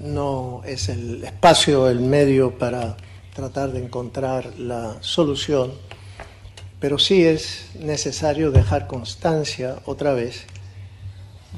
no 0.00 0.60
es 0.64 0.88
el 0.88 1.22
espacio, 1.22 1.88
el 1.88 2.00
medio 2.00 2.58
para 2.58 2.96
tratar 3.32 3.70
de 3.70 3.84
encontrar 3.84 4.58
la 4.58 5.00
solución, 5.02 5.70
pero 6.80 6.98
sí 6.98 7.24
es 7.24 7.70
necesario 7.78 8.50
dejar 8.50 8.88
constancia 8.88 9.78
otra 9.84 10.14
vez 10.14 10.46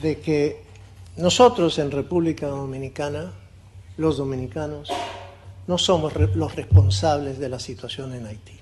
de 0.03 0.21
que 0.21 0.63
nosotros 1.17 1.79
en 1.79 1.91
República 1.91 2.49
Dominicana 2.49 3.33
los 3.97 4.19
dominicanos 4.19 4.91
no 5.67 5.79
somos 5.79 6.13
los 6.35 6.55
responsables 6.55 7.39
de 7.39 7.49
la 7.49 7.59
situación 7.59 8.13
en 8.13 8.27
Haití. 8.27 8.59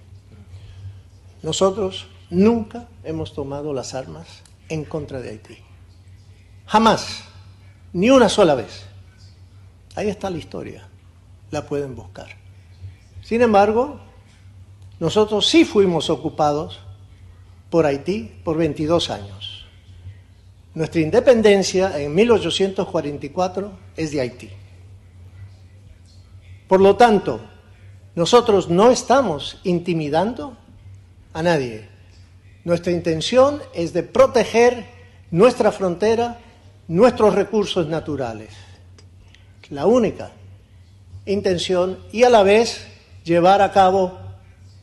Nosotros 1.43 2.07
nunca 2.31 2.88
hemos 3.05 3.33
tomado 3.33 3.73
las 3.73 3.95
armas 3.95 4.43
en 4.69 4.85
contra 4.85 5.21
de 5.21 5.31
Haití. 5.31 5.59
Jamás, 6.67 7.25
ni 7.93 8.11
una 8.11 8.29
sola 8.29 8.55
vez. 8.55 8.87
Ahí 9.95 10.09
está 10.09 10.31
la 10.31 10.38
historia, 10.38 10.87
la 11.51 11.67
pueden 11.67 11.97
buscar. 11.97 12.29
Sin 13.23 13.43
embargo, 13.43 14.01
nosotros 15.01 15.49
sí 15.49 15.64
fuimos 15.64 16.11
ocupados 16.11 16.81
por 17.71 17.87
Haití 17.87 18.31
por 18.45 18.57
22 18.57 19.11
años. 19.11 19.67
Nuestra 20.75 21.01
independencia 21.01 21.99
en 21.99 22.14
1844 22.14 23.73
es 23.97 24.12
de 24.12 24.21
Haití. 24.21 24.51
Por 26.69 26.81
lo 26.81 26.97
tanto, 26.97 27.41
nosotros 28.14 28.69
no 28.69 28.91
estamos 28.91 29.59
intimidando 29.64 30.57
a 31.33 31.43
nadie. 31.43 31.88
Nuestra 32.69 32.93
intención 32.93 33.63
es 33.73 33.95
de 33.95 34.03
proteger 34.03 34.85
nuestra 35.31 35.73
frontera, 35.73 36.39
nuestros 36.87 37.35
recursos 37.35 37.89
naturales. 37.89 38.51
La 39.71 39.87
única 39.87 40.33
intención 41.25 41.99
y 42.13 42.25
a 42.25 42.29
la 42.29 42.43
vez 42.43 42.87
llevar 43.25 43.63
a 43.63 43.73
cabo 43.73 44.19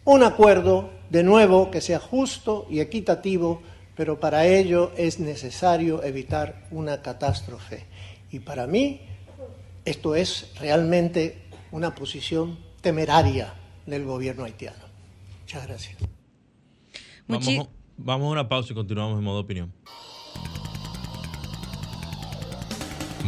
un 0.03 0.23
acuerdo 0.23 0.89
de 1.11 1.21
nuevo 1.21 1.69
que 1.69 1.79
sea 1.79 1.99
justo 1.99 2.65
y 2.71 2.79
equitativo, 2.79 3.61
pero 3.95 4.19
para 4.19 4.47
ello 4.47 4.91
es 4.97 5.19
necesario 5.19 6.01
evitar 6.01 6.65
una 6.71 7.03
catástrofe. 7.03 7.85
Y 8.31 8.39
para 8.39 8.65
mí 8.65 9.01
esto 9.85 10.15
es 10.15 10.47
realmente 10.59 11.43
una 11.71 11.93
posición 11.93 12.57
temeraria 12.81 13.53
del 13.85 14.05
gobierno 14.05 14.43
haitiano. 14.43 14.85
Muchas 15.41 15.67
gracias. 15.67 15.97
Vamos, 17.27 17.67
vamos 17.97 18.27
a 18.27 18.31
una 18.31 18.49
pausa 18.49 18.73
y 18.73 18.75
continuamos 18.75 19.17
en 19.17 19.23
modo 19.23 19.39
opinión. 19.39 19.71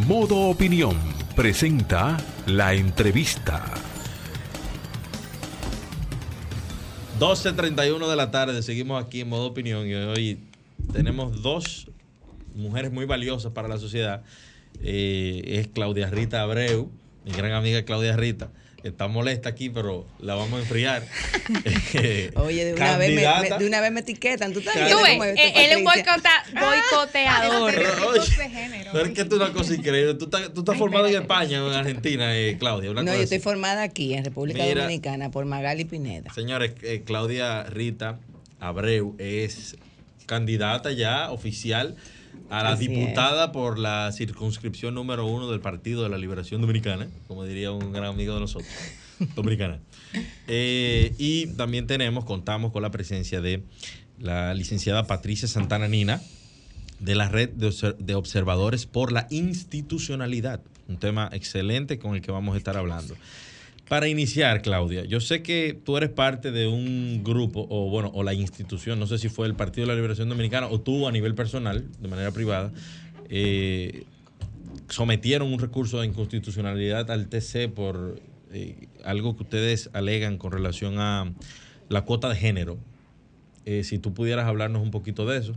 Modo 0.07 0.49
opinión 0.49 0.95
presenta 1.35 2.17
la 2.45 2.73
entrevista. 2.73 3.65
12.31 7.19 8.07
de 8.07 8.15
la 8.15 8.29
tarde, 8.29 8.61
seguimos 8.61 9.03
aquí 9.03 9.21
en 9.21 9.29
modo 9.29 9.47
opinión 9.47 9.87
y 9.87 9.95
hoy 9.95 10.39
tenemos 10.93 11.41
dos 11.41 11.89
mujeres 12.53 12.91
muy 12.91 13.05
valiosas 13.05 13.51
para 13.53 13.67
la 13.67 13.79
sociedad. 13.79 14.23
Eh, 14.81 15.41
es 15.45 15.67
Claudia 15.67 16.11
Rita 16.11 16.41
Abreu, 16.41 16.91
mi 17.27 17.33
gran 17.33 17.51
amiga 17.51 17.83
Claudia 17.83 18.15
Rita, 18.15 18.49
que 18.81 18.87
está 18.87 19.07
molesta 19.07 19.49
aquí, 19.49 19.69
pero 19.69 20.07
la 20.19 20.35
vamos 20.35 20.53
a 20.53 20.61
enfriar. 20.61 21.03
Oye, 22.35 22.65
de 22.65 22.73
una, 22.73 22.97
vez 22.97 23.13
me, 23.13 23.57
de 23.57 23.67
una 23.67 23.81
vez 23.81 23.91
me 23.91 23.99
etiquetan. 23.99 24.53
¿Tú, 24.53 24.61
también 24.61 24.89
¿Tú 24.89 24.97
ves, 25.03 25.35
él 25.37 25.71
es 25.71 25.77
un 25.77 25.83
boicoteador. 25.83 27.73
Pero, 27.75 27.91
pero 28.93 29.05
es 29.05 29.11
que 29.11 29.25
tú 29.25 29.35
una 29.35 29.51
cosa 29.51 29.75
increíble. 29.75 30.13
Tú 30.13 30.25
estás, 30.25 30.53
tú 30.53 30.61
estás 30.61 30.77
formada 30.77 31.09
en 31.09 31.21
España 31.21 31.63
o 31.63 31.69
en 31.69 31.75
Argentina, 31.75 32.37
eh, 32.37 32.57
Claudia. 32.57 32.93
no, 32.93 33.03
yo 33.03 33.21
estoy 33.21 33.39
formada 33.39 33.83
aquí, 33.83 34.13
en 34.13 34.23
República 34.23 34.65
Dominicana, 34.65 35.31
por 35.31 35.45
Magali 35.45 35.85
Pineda. 35.85 36.33
Señores, 36.33 36.71
eh, 36.81 37.03
Claudia 37.05 37.63
Rita 37.63 38.19
Abreu 38.59 39.15
es 39.17 39.75
candidata 40.25 40.91
ya 40.91 41.31
oficial 41.31 41.95
a 42.49 42.63
la 42.63 42.75
diputada 42.75 43.51
por 43.51 43.77
la 43.77 44.11
circunscripción 44.11 44.93
número 44.95 45.25
uno 45.25 45.49
del 45.49 45.59
Partido 45.59 46.03
de 46.03 46.09
la 46.09 46.17
Liberación 46.17 46.61
Dominicana, 46.61 47.07
como 47.27 47.43
diría 47.45 47.71
un 47.71 47.91
gran 47.91 48.05
amigo 48.05 48.33
de 48.33 48.39
nosotros, 48.39 48.71
dominicana. 49.35 49.79
Eh, 50.47 51.13
y 51.17 51.47
también 51.55 51.87
tenemos, 51.87 52.25
contamos 52.25 52.71
con 52.71 52.81
la 52.81 52.91
presencia 52.91 53.41
de 53.41 53.63
la 54.19 54.53
licenciada 54.53 55.07
Patricia 55.07 55.47
Santana 55.47 55.87
Nina, 55.87 56.21
de 56.99 57.15
la 57.15 57.29
red 57.29 57.49
de 57.49 58.15
observadores 58.15 58.85
por 58.85 59.11
la 59.11 59.27
institucionalidad, 59.29 60.61
un 60.87 60.97
tema 60.97 61.29
excelente 61.31 61.99
con 61.99 62.15
el 62.15 62.21
que 62.21 62.31
vamos 62.31 62.55
a 62.55 62.57
estar 62.57 62.77
hablando. 62.77 63.15
Para 63.87 64.09
iniciar, 64.09 64.61
Claudia, 64.61 65.05
yo 65.05 65.21
sé 65.21 65.41
que 65.41 65.79
tú 65.85 65.95
eres 65.95 66.09
parte 66.09 66.51
de 66.51 66.67
un 66.67 67.23
grupo, 67.23 67.65
o 67.69 67.89
bueno, 67.89 68.11
o 68.13 68.21
la 68.21 68.33
institución, 68.33 68.99
no 68.99 69.07
sé 69.07 69.17
si 69.17 69.29
fue 69.29 69.47
el 69.47 69.55
Partido 69.55 69.85
de 69.85 69.93
la 69.93 69.95
Liberación 69.95 70.27
Dominicana 70.27 70.67
o 70.67 70.81
tú 70.81 71.07
a 71.07 71.11
nivel 71.11 71.35
personal, 71.35 71.85
de 71.97 72.07
manera 72.09 72.31
privada, 72.31 72.73
eh, 73.29 74.03
sometieron 74.89 75.53
un 75.53 75.59
recurso 75.59 76.01
de 76.01 76.07
inconstitucionalidad 76.07 77.09
al 77.11 77.29
TC 77.29 77.69
por 77.73 78.19
eh, 78.51 78.89
algo 79.05 79.37
que 79.37 79.43
ustedes 79.43 79.89
alegan 79.93 80.37
con 80.37 80.51
relación 80.51 80.99
a 80.99 81.33
la 81.87 82.01
cuota 82.01 82.27
de 82.27 82.35
género. 82.35 82.77
Eh, 83.65 83.85
si 83.85 83.99
tú 83.99 84.13
pudieras 84.13 84.47
hablarnos 84.47 84.81
un 84.81 84.91
poquito 84.91 85.25
de 85.25 85.37
eso. 85.37 85.55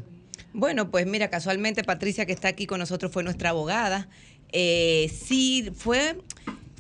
Bueno, 0.53 0.91
pues 0.93 1.05
mira, 1.05 1.31
casualmente 1.31 1.83
Patricia 1.83 2.27
que 2.27 2.33
está 2.33 2.47
aquí 2.47 2.67
con 2.67 2.79
nosotros 2.79 3.11
fue 3.11 3.25
nuestra 3.25 3.51
abogada. 3.51 4.09
sí, 4.53 5.71
fue 5.75 6.17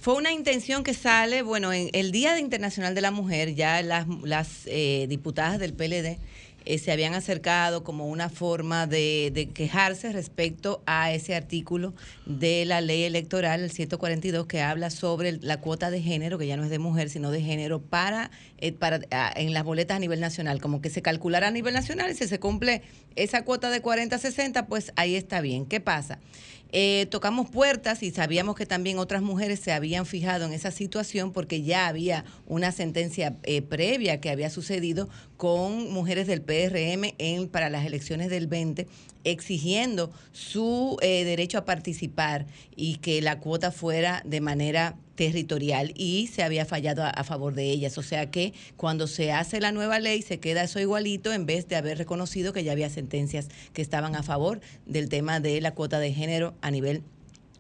fue 0.01 0.15
una 0.15 0.33
intención 0.33 0.83
que 0.83 0.95
sale, 0.95 1.43
bueno, 1.43 1.75
en 1.75 1.91
el 1.93 2.11
Día 2.11 2.39
Internacional 2.39 2.95
de 2.95 3.03
la 3.03 3.11
Mujer, 3.11 3.55
ya 3.55 3.83
las, 3.83 4.07
las 4.23 4.63
eh, 4.65 5.05
diputadas 5.09 5.59
del 5.59 5.75
PLD 5.75 6.19
eh, 6.67 6.79
se 6.79 6.93
habían 6.93 7.15
acercado 7.15 7.85
como 7.85 8.07
una 8.07 8.29
forma 8.29 8.87
de, 8.87 9.51
quejarse 9.55 10.13
respecto 10.13 10.83
a 10.87 11.13
ese 11.13 11.35
artículo 11.35 11.95
de 12.27 12.65
la 12.67 12.81
ley 12.81 13.05
electoral, 13.05 13.61
el 13.61 13.71
142, 13.71 14.47
que 14.47 14.61
habla 14.61 14.91
sobre 14.91 15.33
la 15.33 15.61
cuota 15.61 15.91
de 15.91 16.03
género, 16.03 16.39
que 16.39 16.47
ya 16.47 16.57
no 16.57 16.65
es 16.65 16.71
de 16.71 16.79
mujer, 16.79 17.09
sino 17.09 17.31
de 17.31 17.43
género, 17.43 17.81
para, 17.81 18.31
eh, 18.59 18.75
en 19.37 19.55
las 19.55 19.65
boletas 19.65 19.97
a 19.97 20.01
nivel 20.01 20.21
nacional, 20.21 20.61
como 20.61 20.83
que 20.83 20.91
se 20.91 21.03
calculara 21.03 21.49
a 21.49 21.51
nivel 21.51 21.73
nacional 21.73 22.11
y 22.11 22.15
si 22.15 22.29
se 22.29 22.39
cumple 22.39 22.83
esa 23.17 23.43
cuota 23.43 23.71
de 23.71 23.83
40-60, 23.83 24.67
pues 24.67 24.93
ahí 24.97 25.17
está 25.17 25.41
bien. 25.41 25.65
¿Qué 25.65 25.81
pasa? 25.81 26.19
Eh, 26.73 27.07
tocamos 27.11 27.51
puertas 27.51 28.03
y 28.03 28.11
sabíamos 28.11 28.55
que 28.55 28.67
también 28.67 28.99
otras 28.99 29.23
mujeres 29.23 29.61
se 29.61 29.73
habían 29.73 30.07
fijado 30.07 30.47
en 30.47 30.53
esa 30.53 30.71
situación 30.71 31.33
porque 31.33 31.63
ya 31.63 31.89
había 31.89 32.25
una 32.47 32.71
sentencia 32.71 33.37
eh, 33.43 33.63
previa 33.63 34.21
que 34.21 34.31
había 34.31 34.51
sucedido 34.51 35.09
con 35.37 35.91
mujeres 35.93 36.27
del 36.27 36.43
PRM 36.43 37.15
en, 37.19 37.49
para 37.49 37.71
las 37.71 37.85
elecciones 37.85 38.31
del 38.31 38.47
20 38.47 38.87
exigiendo 39.25 40.11
su 40.33 40.97
eh, 41.03 41.25
derecho 41.25 41.59
a 41.59 41.65
participar 41.65 42.47
y 42.77 42.97
que 42.97 43.21
la 43.23 43.39
cuota 43.39 43.71
fuera 43.71 44.23
de 44.25 44.41
manera 44.41 44.97
territorial 45.15 45.93
y 45.97 46.29
se 46.29 46.43
había 46.43 46.65
fallado 46.65 47.05
a, 47.05 47.25
favor 47.25 47.55
de 47.55 47.71
ellas. 47.71 47.99
O 47.99 48.03
sea 48.03 48.31
que 48.31 48.55
cuando 48.77 49.07
se 49.07 49.33
hace 49.33 49.61
la 49.61 49.71
nueva 49.71 49.99
ley 49.99 50.23
se 50.23 50.41
queda 50.41 50.63
eso 50.63 50.81
igualito 50.81 51.33
en 51.33 51.45
vez 51.45 51.69
de 51.69 51.77
haber 51.77 51.99
reconocido 51.99 52.55
que 52.55 52.65
ya 52.65 52.73
había 52.73 52.89
sentencias 52.89 53.49
que 53.75 53.83
estaban 53.83 54.17
a 54.17 54.23
favor 54.23 54.61
del 54.87 55.11
tema 55.11 55.39
de 55.41 55.61
la 55.61 55.75
cuota 55.75 55.99
de 55.99 56.15
género 56.15 56.55
a 56.63 56.71
nivel 56.71 57.03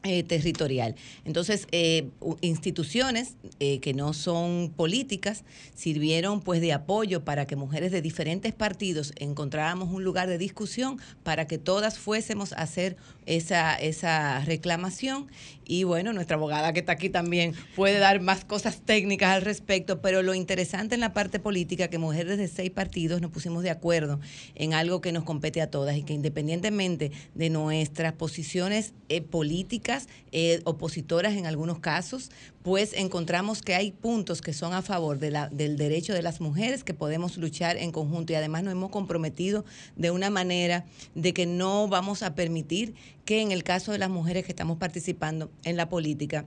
eh, 0.02 0.22
territorial. 0.22 0.94
Entonces, 1.26 1.66
eh, 1.72 2.08
instituciones 2.40 3.36
eh, 3.58 3.80
que 3.80 3.92
no 3.92 4.14
son 4.14 4.72
políticas 4.74 5.44
sirvieron 5.74 6.40
pues 6.40 6.62
de 6.62 6.72
apoyo 6.72 7.22
para 7.22 7.46
que 7.46 7.54
mujeres 7.54 7.92
de 7.92 8.00
diferentes 8.00 8.54
partidos 8.54 9.12
encontráramos 9.16 9.90
un 9.90 10.02
lugar 10.02 10.26
de 10.28 10.38
discusión 10.38 10.98
para 11.22 11.46
que 11.46 11.58
todas 11.58 11.98
fuésemos 11.98 12.54
a 12.54 12.62
hacer 12.62 12.96
esa, 13.26 13.74
esa 13.74 14.44
reclamación. 14.44 15.28
Y 15.64 15.84
bueno, 15.84 16.12
nuestra 16.12 16.36
abogada 16.36 16.72
que 16.72 16.80
está 16.80 16.92
aquí 16.92 17.10
también 17.10 17.54
puede 17.76 17.98
dar 17.98 18.20
más 18.20 18.44
cosas 18.44 18.80
técnicas 18.80 19.30
al 19.30 19.42
respecto, 19.42 20.00
pero 20.00 20.20
lo 20.22 20.34
interesante 20.34 20.96
en 20.96 21.00
la 21.00 21.12
parte 21.12 21.38
política 21.38 21.88
que 21.88 21.98
mujeres 21.98 22.38
de 22.38 22.48
seis 22.48 22.72
partidos 22.72 23.20
nos 23.20 23.30
pusimos 23.30 23.62
de 23.62 23.70
acuerdo 23.70 24.18
en 24.56 24.74
algo 24.74 25.00
que 25.00 25.12
nos 25.12 25.22
compete 25.22 25.62
a 25.62 25.70
todas 25.70 25.96
y 25.96 26.02
que 26.02 26.12
independientemente 26.12 27.12
de 27.36 27.50
nuestras 27.50 28.14
posiciones 28.14 28.94
políticas, 29.30 30.08
eh, 30.32 30.60
opositoras 30.64 31.34
en 31.34 31.46
algunos 31.46 31.78
casos, 31.78 32.30
pues 32.62 32.92
encontramos 32.92 33.62
que 33.62 33.74
hay 33.74 33.90
puntos 33.90 34.42
que 34.42 34.52
son 34.52 34.74
a 34.74 34.82
favor 34.82 35.18
del 35.18 35.76
derecho 35.76 36.12
de 36.12 36.22
las 36.22 36.40
mujeres 36.40 36.84
que 36.84 36.92
podemos 36.92 37.36
luchar 37.38 37.76
en 37.76 37.90
conjunto. 37.90 38.32
Y 38.32 38.36
además 38.36 38.62
nos 38.62 38.72
hemos 38.72 38.90
comprometido 38.90 39.64
de 39.96 40.10
una 40.10 40.30
manera 40.30 40.84
de 41.14 41.32
que 41.32 41.46
no 41.46 41.88
vamos 41.88 42.22
a 42.22 42.34
permitir 42.34 42.94
que 43.24 43.40
en 43.40 43.52
el 43.52 43.64
caso 43.64 43.92
de 43.92 43.98
las 43.98 44.10
mujeres 44.10 44.44
que 44.44 44.52
estamos 44.52 44.76
participando 44.76 45.50
en 45.64 45.76
la 45.76 45.88
política, 45.88 46.44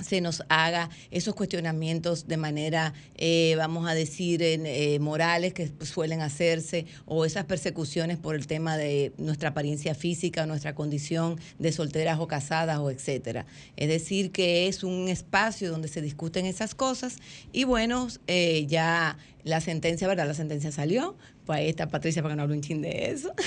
se 0.00 0.20
nos 0.20 0.42
haga 0.48 0.90
esos 1.10 1.34
cuestionamientos 1.34 2.26
de 2.28 2.36
manera, 2.36 2.94
eh, 3.16 3.54
vamos 3.56 3.88
a 3.88 3.94
decir, 3.94 4.42
eh, 4.42 4.98
morales 5.00 5.52
que 5.52 5.70
suelen 5.84 6.20
hacerse 6.20 6.86
o 7.06 7.24
esas 7.24 7.44
persecuciones 7.44 8.18
por 8.18 8.34
el 8.34 8.46
tema 8.46 8.76
de 8.76 9.12
nuestra 9.18 9.50
apariencia 9.50 9.94
física, 9.94 10.46
nuestra 10.46 10.74
condición 10.74 11.40
de 11.58 11.72
solteras 11.72 12.18
o 12.20 12.26
casadas 12.26 12.78
o 12.78 12.90
etcétera. 12.90 13.46
Es 13.76 13.88
decir, 13.88 14.30
que 14.30 14.68
es 14.68 14.84
un 14.84 15.08
espacio 15.08 15.70
donde 15.70 15.88
se 15.88 16.00
discuten 16.00 16.46
esas 16.46 16.74
cosas 16.74 17.16
y 17.52 17.64
bueno, 17.64 18.08
eh, 18.26 18.66
ya 18.68 19.18
la 19.44 19.60
sentencia, 19.60 20.06
¿verdad? 20.06 20.26
La 20.26 20.34
sentencia 20.34 20.70
salió, 20.72 21.16
pues 21.48 21.60
ahí 21.60 21.70
está 21.70 21.88
Patricia 21.88 22.20
para 22.20 22.34
que 22.34 22.36
no 22.36 22.42
hable 22.42 22.56
un 22.56 22.60
chin 22.60 22.82
de 22.82 23.10
eso. 23.10 23.32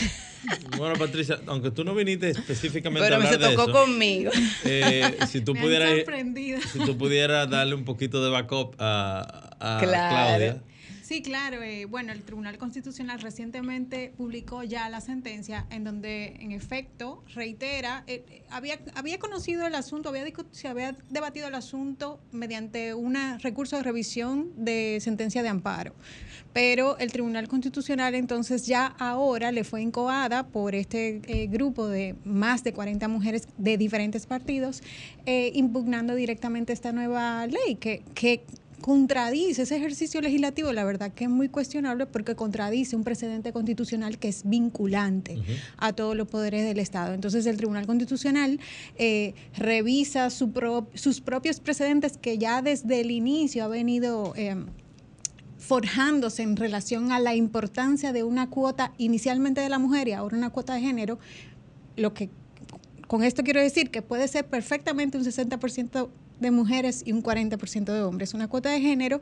Bueno, 0.76 0.96
Patricia, 0.96 1.40
aunque 1.46 1.70
tú 1.70 1.84
no 1.84 1.94
viniste 1.94 2.32
específicamente 2.32 3.08
a 3.08 3.16
hablar 3.16 3.32
se 3.32 3.38
tocó 3.38 3.72
conmigo. 3.72 4.32
Eh, 4.66 5.20
si 5.28 5.42
tú 5.42 5.54
pudieras, 5.54 6.04
si 6.74 6.80
tú 6.80 6.98
pudieras 6.98 7.48
darle 7.48 7.76
un 7.76 7.86
poquito 7.86 8.24
de 8.24 8.32
backup 8.32 8.76
a, 8.80 9.52
a 9.60 9.80
Claudia. 9.80 10.64
Sí, 11.04 11.22
claro. 11.22 11.62
Eh, 11.62 11.86
bueno, 11.86 12.12
el 12.12 12.24
Tribunal 12.24 12.58
Constitucional 12.58 13.20
recientemente 13.22 14.14
publicó 14.18 14.64
ya 14.64 14.90
la 14.90 15.02
sentencia 15.02 15.68
en 15.70 15.84
donde, 15.84 16.38
en 16.40 16.54
efecto, 16.54 17.24
reitera, 17.36 18.04
eh, 18.08 18.44
había, 18.50 18.80
había 18.96 19.20
conocido 19.20 19.68
el 19.68 19.76
asunto, 19.76 20.10
había, 20.10 20.24
se 20.52 20.68
había 20.70 20.96
debatido 21.10 21.50
el 21.50 21.56
asunto 21.56 22.20
mediante 22.32 22.96
un 22.96 23.16
recurso 23.42 23.76
de 23.76 23.84
revisión 23.84 24.54
de 24.56 24.98
sentencia 25.02 25.44
de 25.44 25.50
amparo 25.50 25.94
pero 26.54 26.98
el 26.98 27.12
Tribunal 27.12 27.48
Constitucional 27.48 28.16
entonces 28.16 28.66
ya 28.66 28.88
ahora 29.00 29.52
le 29.52 29.64
fue 29.64 29.82
incoada 29.82 30.48
por 30.48 30.76
este 30.76 31.22
eh, 31.28 31.48
grupo 31.48 31.88
de 31.88 32.16
más 32.24 32.64
de 32.64 32.74
40 32.74 33.08
mujeres 33.08 33.48
de 33.58 33.78
diferentes 33.78 34.26
partidos, 34.26 34.82
eh, 35.26 35.52
impugnando 35.56 36.16
directamente 36.16 36.74
esta 36.74 36.92
nueva 36.92 37.48
ley 37.48 37.76
que, 37.76 38.04
que 38.14 38.44
contradice 38.82 39.62
ese 39.62 39.78
ejercicio 39.78 40.20
legislativo, 40.22 40.74
la 40.74 40.84
verdad 40.84 41.14
que 41.14 41.26
es 41.26 41.30
muy 41.30 41.48
cuestionable 41.48 42.08
porque 42.08 42.36
contradice 42.36 42.96
un 42.96 43.04
precedente 43.04 43.54
constitucional 43.54 44.18
que 44.18 44.28
es 44.28 44.42
vinculante 44.44 45.38
a 45.78 45.94
todos 45.94 46.18
los 46.18 46.28
poderes 46.28 46.66
del 46.66 46.80
Estado. 46.80 47.14
Entonces 47.14 47.46
el 47.46 47.58
Tribunal 47.58 47.86
Constitucional 47.86 48.60
eh, 48.98 49.34
revisa 49.56 50.30
su 50.30 50.52
sus 50.96 51.22
propios 51.22 51.60
precedentes 51.60 52.18
que 52.18 52.38
ya 52.38 52.62
desde 52.62 53.02
el 53.02 53.12
inicio 53.12 53.64
ha 53.64 53.68
venido 53.68 54.34
forjándose 55.62 56.42
en 56.42 56.58
relación 56.58 57.12
a 57.12 57.20
la 57.20 57.36
importancia 57.36 58.12
de 58.12 58.24
una 58.24 58.50
cuota 58.50 58.94
inicialmente 58.98 59.62
de 59.62 59.70
la 59.70 59.78
mujer 59.78 60.08
y 60.08 60.14
ahora 60.14 60.36
una 60.36 60.50
cuota 60.50 60.74
de 60.74 60.82
género, 60.82 61.20
lo 61.96 62.14
que 62.14 62.30
con 63.08 63.24
esto 63.24 63.44
quiero 63.44 63.62
decir 63.62 63.92
que 63.92 64.02
puede 64.02 64.28
ser 64.28 64.48
perfectamente 64.48 65.18
un 65.18 65.24
60% 65.24 66.10
de 66.40 66.50
mujeres 66.50 67.04
y 67.06 67.12
un 67.12 67.22
40% 67.22 67.94
de 67.94 68.02
hombres, 68.02 68.34
una 68.34 68.48
cuota 68.48 68.72
de 68.72 68.82
género, 68.82 69.22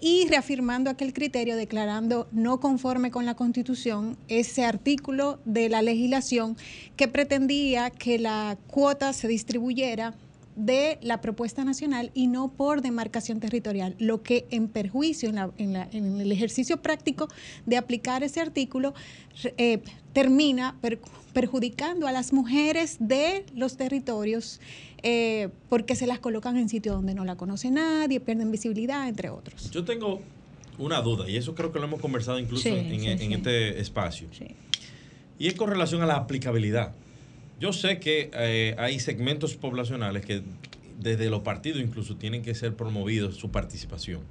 y 0.00 0.28
reafirmando 0.28 0.90
aquel 0.90 1.12
criterio, 1.12 1.56
declarando 1.56 2.28
no 2.30 2.60
conforme 2.60 3.10
con 3.10 3.26
la 3.26 3.34
Constitución 3.34 4.16
ese 4.28 4.64
artículo 4.64 5.40
de 5.44 5.68
la 5.68 5.82
legislación 5.82 6.56
que 6.96 7.08
pretendía 7.08 7.90
que 7.90 8.20
la 8.20 8.56
cuota 8.68 9.12
se 9.12 9.26
distribuyera 9.26 10.14
de 10.64 10.98
la 11.02 11.20
propuesta 11.20 11.64
nacional 11.64 12.10
y 12.14 12.26
no 12.26 12.52
por 12.52 12.82
demarcación 12.82 13.40
territorial, 13.40 13.94
lo 13.98 14.22
que 14.22 14.46
en 14.50 14.68
perjuicio 14.68 15.30
en, 15.58 15.76
el 15.76 16.32
ejercicio 16.32 16.82
práctico 16.82 17.28
de 17.66 17.76
aplicar 17.76 18.22
ese 18.22 18.40
artículo 18.40 18.94
eh, 19.56 19.80
termina 20.12 20.76
perjudicando 21.32 22.06
a 22.06 22.12
las 22.12 22.32
mujeres 22.32 22.96
de 23.00 23.44
los 23.54 23.76
territorios 23.76 24.60
eh, 25.02 25.48
porque 25.68 25.96
se 25.96 26.06
las 26.06 26.18
colocan 26.18 26.56
en 26.56 26.68
sitios 26.68 26.96
donde 26.96 27.14
no 27.14 27.24
la 27.24 27.36
conoce 27.36 27.70
nadie, 27.70 28.20
pierden 28.20 28.50
visibilidad, 28.50 29.08
entre 29.08 29.30
otros. 29.30 29.70
Yo 29.70 29.84
tengo 29.84 30.20
una 30.78 31.00
duda, 31.00 31.28
y 31.28 31.36
eso 31.36 31.54
creo 31.54 31.72
que 31.72 31.78
lo 31.78 31.86
hemos 31.86 32.00
conversado 32.00 32.38
incluso 32.38 32.64
Sí, 32.64 32.70
en, 32.70 33.00
sí, 33.00 33.06
en 33.06 33.18
sí. 33.18 33.32
este 33.32 33.80
espacio. 33.80 34.28
Y 35.38 35.46
es 35.46 35.54
con 35.54 35.70
relación 35.70 36.02
a 36.02 36.06
la 36.06 36.16
aplicabilidad. 36.16 36.92
Yo 37.60 37.74
sé 37.74 38.00
que 38.00 38.30
eh, 38.32 38.74
hay 38.78 38.98
segmentos 39.00 39.54
poblacionales 39.54 40.24
que 40.24 40.42
desde 40.98 41.28
los 41.28 41.42
partidos 41.42 41.80
incluso 41.80 42.16
tienen 42.16 42.42
que 42.42 42.54
ser 42.54 42.74
promovidos 42.74 43.36
su 43.36 43.50
participación. 43.50 44.22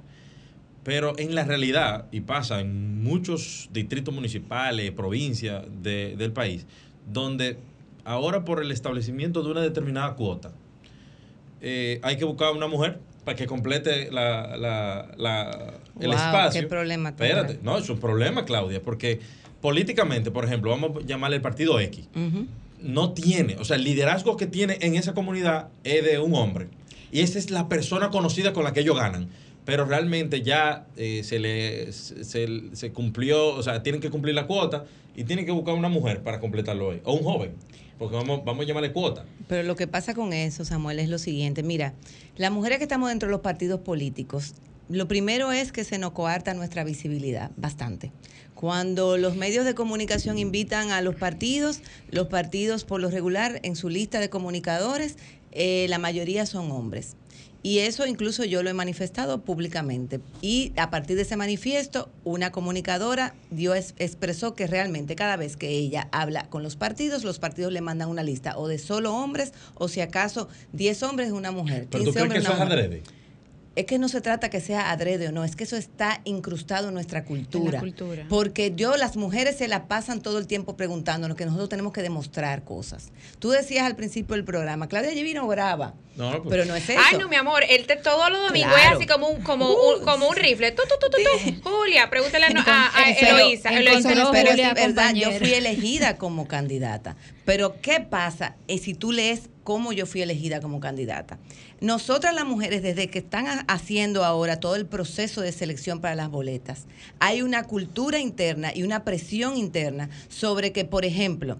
Pero 0.82 1.16
en 1.18 1.34
la 1.36 1.44
realidad, 1.44 2.06
y 2.10 2.22
pasa 2.22 2.60
en 2.60 3.02
muchos 3.04 3.68
distritos 3.72 4.12
municipales, 4.12 4.90
provincias 4.90 5.64
de- 5.82 6.16
del 6.16 6.32
país, 6.32 6.66
donde 7.06 7.58
ahora 8.04 8.44
por 8.44 8.60
el 8.62 8.72
establecimiento 8.72 9.42
de 9.44 9.50
una 9.52 9.60
determinada 9.60 10.14
cuota, 10.14 10.52
eh, 11.60 12.00
hay 12.02 12.16
que 12.16 12.24
buscar 12.24 12.52
una 12.52 12.66
mujer 12.66 12.98
para 13.24 13.36
que 13.36 13.46
complete 13.46 14.10
la, 14.10 14.56
la- 14.56 15.14
la- 15.16 15.74
el 16.00 16.06
Wow, 16.10 16.16
espacio. 16.16 16.62
qué 16.62 16.66
problema 16.66 17.10
Espérate, 17.10 17.58
no, 17.62 17.78
es 17.78 17.88
un 17.90 18.00
problema, 18.00 18.44
Claudia, 18.44 18.82
porque 18.82 19.20
políticamente, 19.60 20.30
por 20.30 20.44
ejemplo, 20.46 20.70
vamos 20.70 21.04
a 21.04 21.06
llamarle 21.06 21.36
el 21.36 21.42
partido 21.42 21.78
X, 21.78 22.08
Ujú. 22.16 22.46
No 22.82 23.12
tiene, 23.12 23.56
o 23.58 23.64
sea, 23.64 23.76
el 23.76 23.84
liderazgo 23.84 24.36
que 24.36 24.46
tiene 24.46 24.78
en 24.80 24.94
esa 24.94 25.14
comunidad 25.14 25.68
es 25.84 26.04
de 26.04 26.18
un 26.18 26.34
hombre. 26.34 26.68
Y 27.12 27.20
esa 27.20 27.38
es 27.38 27.50
la 27.50 27.68
persona 27.68 28.10
conocida 28.10 28.52
con 28.52 28.64
la 28.64 28.72
que 28.72 28.80
ellos 28.80 28.96
ganan. 28.96 29.28
Pero 29.64 29.84
realmente 29.84 30.42
ya 30.42 30.86
eh, 30.96 31.22
se 31.22 31.38
le 31.38 31.92
se, 31.92 32.24
se- 32.72 32.92
cumplió, 32.92 33.48
o 33.54 33.62
sea, 33.62 33.82
tienen 33.82 34.00
que 34.00 34.10
cumplir 34.10 34.34
la 34.34 34.46
cuota 34.46 34.84
y 35.14 35.24
tienen 35.24 35.44
que 35.44 35.52
buscar 35.52 35.74
una 35.74 35.88
mujer 35.88 36.22
para 36.22 36.40
completarlo 36.40 36.88
hoy. 36.88 37.00
O 37.04 37.12
un 37.12 37.22
joven, 37.22 37.52
porque 37.98 38.16
vamos, 38.16 38.40
vamos 38.44 38.64
a 38.64 38.66
llamarle 38.68 38.90
cuota. 38.92 39.24
Pero 39.48 39.62
lo 39.64 39.76
que 39.76 39.86
pasa 39.86 40.14
con 40.14 40.32
eso, 40.32 40.64
Samuel, 40.64 40.98
es 40.98 41.08
lo 41.08 41.18
siguiente. 41.18 41.62
Mira, 41.62 41.92
las 42.36 42.50
mujeres 42.50 42.78
que 42.78 42.84
estamos 42.84 43.10
dentro 43.10 43.26
de 43.28 43.32
los 43.32 43.42
partidos 43.42 43.80
políticos, 43.80 44.54
lo 44.90 45.08
primero 45.08 45.52
es 45.52 45.72
que 45.72 45.84
se 45.84 45.98
nos 45.98 46.12
coarta 46.12 46.52
nuestra 46.54 46.84
visibilidad, 46.84 47.50
bastante. 47.56 48.12
Cuando 48.54 49.16
los 49.16 49.36
medios 49.36 49.64
de 49.64 49.74
comunicación 49.74 50.38
invitan 50.38 50.90
a 50.90 51.00
los 51.00 51.14
partidos, 51.14 51.80
los 52.10 52.26
partidos 52.26 52.84
por 52.84 53.00
lo 53.00 53.08
regular 53.10 53.60
en 53.62 53.74
su 53.76 53.88
lista 53.88 54.20
de 54.20 54.28
comunicadores, 54.28 55.16
eh, 55.52 55.86
la 55.88 55.98
mayoría 55.98 56.44
son 56.44 56.70
hombres. 56.70 57.16
Y 57.62 57.80
eso 57.80 58.06
incluso 58.06 58.44
yo 58.44 58.62
lo 58.62 58.70
he 58.70 58.74
manifestado 58.74 59.42
públicamente. 59.44 60.20
Y 60.40 60.72
a 60.76 60.88
partir 60.90 61.16
de 61.16 61.22
ese 61.22 61.36
manifiesto, 61.36 62.10
una 62.24 62.52
comunicadora 62.52 63.34
dio, 63.50 63.74
es- 63.74 63.94
expresó 63.98 64.54
que 64.54 64.66
realmente 64.66 65.14
cada 65.14 65.36
vez 65.36 65.56
que 65.58 65.68
ella 65.68 66.08
habla 66.10 66.48
con 66.48 66.62
los 66.62 66.76
partidos, 66.76 67.22
los 67.22 67.38
partidos 67.38 67.72
le 67.72 67.82
mandan 67.82 68.08
una 68.08 68.22
lista 68.22 68.56
o 68.58 68.66
de 68.66 68.78
solo 68.78 69.14
hombres 69.14 69.52
o 69.74 69.88
si 69.88 70.00
acaso 70.00 70.48
10 70.72 71.02
hombres 71.02 71.28
y 71.28 71.32
una 71.32 71.50
mujer. 71.50 71.86
Pero 71.90 72.04
tú 72.04 72.12
15 72.12 72.12
crees 72.12 72.14
que 72.16 72.22
hombres 72.22 72.44
eso 72.44 72.52
es 72.54 72.60
adrede. 72.60 73.02
Es 73.76 73.86
que 73.86 73.98
no 73.98 74.08
se 74.08 74.20
trata 74.20 74.50
que 74.50 74.60
sea 74.60 74.90
adrede 74.90 75.28
o 75.28 75.32
no, 75.32 75.44
es 75.44 75.54
que 75.54 75.62
eso 75.62 75.76
está 75.76 76.20
incrustado 76.24 76.88
en 76.88 76.94
nuestra 76.94 77.24
cultura. 77.24 77.78
cultura. 77.78 78.26
Porque 78.28 78.72
yo, 78.74 78.96
las 78.96 79.16
mujeres 79.16 79.56
se 79.58 79.68
la 79.68 79.86
pasan 79.86 80.20
todo 80.20 80.38
el 80.38 80.48
tiempo 80.48 80.76
preguntándonos 80.76 81.36
que 81.36 81.44
nosotros 81.46 81.68
tenemos 81.68 81.92
que 81.92 82.02
demostrar 82.02 82.64
cosas. 82.64 83.12
Tú 83.38 83.50
decías 83.50 83.84
al 83.86 83.94
principio 83.94 84.34
del 84.34 84.44
programa, 84.44 84.88
Claudia 84.88 85.10
allí 85.12 85.22
vino 85.22 85.46
brava, 85.46 85.94
No, 86.16 86.30
pues, 86.30 86.42
pero 86.50 86.64
no 86.64 86.74
es 86.74 86.88
eso. 86.90 87.00
Ay, 87.10 87.16
no, 87.16 87.28
mi 87.28 87.36
amor, 87.36 87.62
él 87.68 87.86
te, 87.86 87.94
todos 87.94 88.28
los 88.30 88.40
domingos 88.48 88.72
Claro. 88.74 88.90
es 88.90 88.96
así 88.96 89.06
como 89.06 89.28
un, 89.28 89.40
como 89.42 89.70
un, 89.72 90.04
como 90.04 90.28
un 90.28 90.36
rifle. 90.36 90.72
Tú, 90.72 90.82
tú, 90.88 90.96
tú, 91.00 91.06
tú, 91.08 91.18
tú. 91.62 91.70
Julia, 91.70 92.10
pregúntale 92.10 92.46
a, 92.46 92.50
no- 92.50 92.60
a, 92.66 92.90
a 92.92 93.08
Entonces, 93.08 93.28
Eloísa. 93.28 93.68
pero- 93.68 93.80
Eloísa 93.82 93.96
entonces, 94.10 94.16
nos- 94.24 94.30
pero 94.32 94.50
Julia, 94.50 94.68
es 94.70 94.74
verdad, 94.74 95.14
yo 95.14 95.30
fui 95.32 95.54
elegida 95.54 96.16
como 96.18 96.48
candidata. 96.48 97.16
Pero 97.44 97.80
¿qué 97.80 98.00
pasa 98.00 98.56
eh, 98.66 98.78
si 98.78 98.94
tú 98.94 99.12
lees 99.12 99.42
cómo 99.70 99.92
yo 99.92 100.04
fui 100.04 100.20
elegida 100.20 100.60
como 100.60 100.80
candidata? 100.80 101.38
Nosotras 101.80 102.34
las 102.34 102.44
mujeres, 102.44 102.82
desde 102.82 103.08
que 103.08 103.20
están 103.20 103.46
ha- 103.46 103.64
haciendo 103.68 104.24
ahora 104.24 104.58
todo 104.58 104.74
el 104.74 104.84
proceso 104.84 105.42
de 105.42 105.52
selección 105.52 106.00
para 106.00 106.16
las 106.16 106.28
boletas, 106.28 106.86
hay 107.20 107.42
una 107.42 107.62
cultura 107.62 108.18
interna 108.18 108.72
y 108.74 108.82
una 108.82 109.04
presión 109.04 109.56
interna 109.56 110.10
sobre 110.28 110.72
que, 110.72 110.84
por 110.84 111.04
ejemplo, 111.04 111.58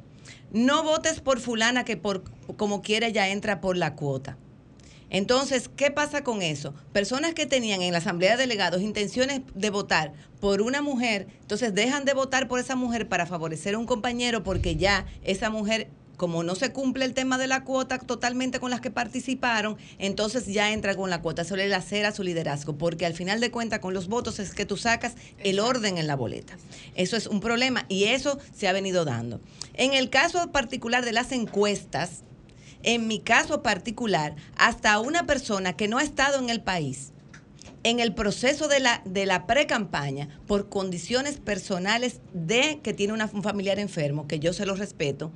no 0.53 0.83
votes 0.83 1.21
por 1.21 1.39
fulana 1.39 1.85
que 1.85 1.97
por 1.97 2.25
como 2.57 2.83
quiera 2.83 3.09
ya 3.11 3.29
entra 3.29 3.61
por 3.61 3.77
la 3.77 3.95
cuota. 3.95 4.37
Entonces, 5.09 5.69
¿qué 5.77 5.93
pasa 5.93 6.25
con 6.25 6.43
eso? 6.43 6.75
Personas 6.93 7.35
que 7.35 7.47
tenían 7.47 7.81
en 7.83 7.93
la 7.93 7.99
Asamblea 7.99 8.33
de 8.33 8.39
Delegados 8.43 8.83
intenciones 8.83 9.43
de 9.55 9.71
votar 9.71 10.13
por 10.41 10.63
una 10.63 10.83
mujer, 10.83 11.29
entonces 11.43 11.75
dejan 11.75 12.05
de 12.05 12.15
votar 12.15 12.49
por 12.49 12.59
esa 12.59 12.75
mujer 12.75 13.09
para 13.09 13.27
favorecer 13.27 13.75
a 13.75 13.79
un 13.79 13.87
compañero 13.87 14.43
porque 14.43 14.75
ya 14.77 15.07
esa 15.23 15.49
mujer, 15.51 15.89
como 16.21 16.43
no 16.43 16.55
se 16.55 16.71
cumple 16.71 17.07
el 17.07 17.15
tema 17.15 17.39
de 17.39 17.47
la 17.47 17.65
cuota 17.65 17.99
totalmente 17.99 18.61
con 18.61 18.71
las 18.71 18.83
que 18.83 18.91
participaron, 18.91 19.79
entonces 19.99 20.45
ya 20.45 20.71
entra 20.71 20.95
con 20.95 21.09
la 21.09 21.23
cuota. 21.23 21.41
Eso 21.41 21.57
le 21.57 21.67
lacera 21.67 22.13
su 22.13 22.23
liderazgo, 22.23 22.77
porque 22.77 23.07
al 23.07 23.15
final 23.15 23.41
de 23.41 23.51
cuentas 23.51 23.79
con 23.79 23.95
los 23.95 24.07
votos 24.07 24.39
es 24.39 24.53
que 24.53 24.67
tú 24.67 24.77
sacas 24.77 25.15
el 25.39 25.59
orden 25.61 25.97
en 25.97 26.07
la 26.07 26.17
boleta. 26.17 26.59
Eso 26.95 27.17
es 27.17 27.27
un 27.27 27.41
problema 27.41 27.87
y 27.89 28.05
eso 28.05 28.39
se 28.55 28.69
ha 28.69 28.73
venido 28.75 29.07
dando. 29.07 29.41
En 29.73 29.95
el 29.95 30.11
caso 30.11 30.53
particular 30.53 31.07
de 31.07 31.13
las 31.13 31.33
encuestas, 31.33 32.21
en 32.83 33.07
mi 33.09 33.21
caso 33.21 33.63
particular, 33.63 34.37
hasta 34.59 34.99
una 34.99 35.25
persona 35.25 35.73
que 35.73 35.89
no 35.89 35.97
ha 35.97 36.03
estado 36.03 36.39
en 36.39 36.51
el 36.51 36.61
país, 36.61 37.13
en 37.83 37.99
el 37.99 38.13
proceso 38.15 38.69
de 38.69 38.81
la, 38.81 39.01
de 39.07 39.25
la 39.25 39.47
pre-campaña, 39.47 40.29
por 40.47 40.69
condiciones 40.69 41.39
personales 41.39 42.21
de 42.35 42.81
que 42.83 42.93
tiene 42.93 43.15
una- 43.15 43.31
un 43.33 43.43
familiar 43.43 43.79
enfermo, 43.79 44.29
que 44.29 44.39
yo 44.39 44.53
se 44.53 44.67
lo 44.67 44.75
respeto, 44.75 45.33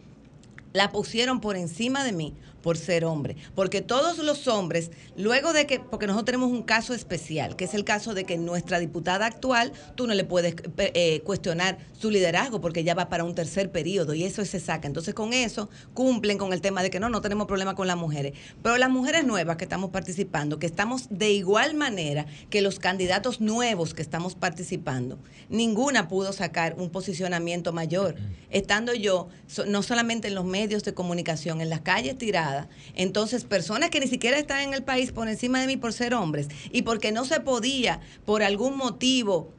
la 0.75 0.91
pusieron 0.91 1.41
por 1.41 1.57
encima 1.57 2.05
de 2.05 2.13
mí 2.13 2.35
por 2.65 2.79
ser 2.79 3.05
hombre. 3.05 3.37
Porque 3.55 3.83
todos 3.83 4.17
los 4.17 4.49
hombres, 4.49 4.91
luego 5.19 5.53
de 5.53 5.67
que, 5.67 5.81
porque 5.81 6.07
nosotros 6.07 6.25
tenemos 6.25 6.51
un 6.51 6.63
caso 6.63 6.95
especial, 6.95 7.57
que 7.57 7.67
es 7.67 7.75
el 7.75 7.85
caso 7.85 8.15
de 8.15 8.25
que 8.25 8.39
nuestra 8.39 8.79
diputada 8.79 9.27
actual, 9.27 9.71
tú 9.97 10.07
no 10.07 10.15
le 10.15 10.25
puedes 10.25 10.57
eh, 10.79 11.21
cuestionar 11.25 11.77
su 11.93 12.11
liderazgo 12.11 12.63
porque 12.63 12.83
ya 12.83 12.95
va 12.95 13.11
para 13.11 13.25
un 13.25 13.35
tercer 13.35 13.71
periodo 13.71 14.15
y 14.15 14.25
eso 14.25 14.43
se 14.47 14.61
saca. 14.61 14.89
Entonces 14.89 15.13
con 15.13 15.35
eso 15.35 15.69
cumplen 15.93 16.39
con 16.39 16.55
el 16.55 16.63
tema 16.63 16.83
de 16.83 16.89
que 16.89 17.01
no, 17.01 17.11
no 17.11 17.21
tenemos 17.21 17.47
problema 17.47 17.75
con 17.75 17.87
las 17.87 17.99
mujeres. 17.99 18.33
Pero 18.63 18.79
las 18.79 18.89
mujeres 18.89 19.27
nuevas 19.27 19.59
que 19.59 19.65
estamos 19.65 19.91
participando, 19.91 20.59
que 20.59 20.67
estamos 20.67 21.09
de 21.11 21.33
igual 21.33 21.75
manera 21.75 22.25
que 22.49 22.63
los 22.63 22.79
candidatos 22.79 23.43
nuevos 23.43 23.93
que 23.93 24.01
estamos 24.01 24.37
participando, 24.37 25.19
ninguna 25.51 26.09
pudo 26.09 26.33
sacar 26.33 26.77
un 26.79 26.89
posicionamiento 26.89 27.75
mayor. 27.75 28.15
Estando 28.49 28.95
yo, 28.95 29.29
no 29.67 29.83
solamente 29.83 30.29
en 30.29 30.35
los 30.35 30.47
medios 30.47 30.83
de 30.83 30.95
comunicación, 30.95 31.61
en 31.61 31.69
las 31.69 31.81
calles 31.81 32.17
tiradas, 32.17 32.54
entonces 32.95 33.45
personas 33.45 33.91
que 33.91 34.01
ni 34.01 34.07
siquiera 34.07 34.39
están 34.39 34.61
en 34.61 34.75
el 34.75 34.83
país 34.83 35.13
por 35.13 35.29
encima 35.29 35.61
de 35.61 35.67
mí 35.67 35.77
por 35.77 35.93
ser 35.93 36.15
hombres 36.15 36.49
y 36.73 36.83
porque 36.83 37.13
no 37.13 37.25
se 37.25 37.41
podía 37.41 38.01
por 38.25 38.43
algún 38.43 38.77
motivo 38.77 39.51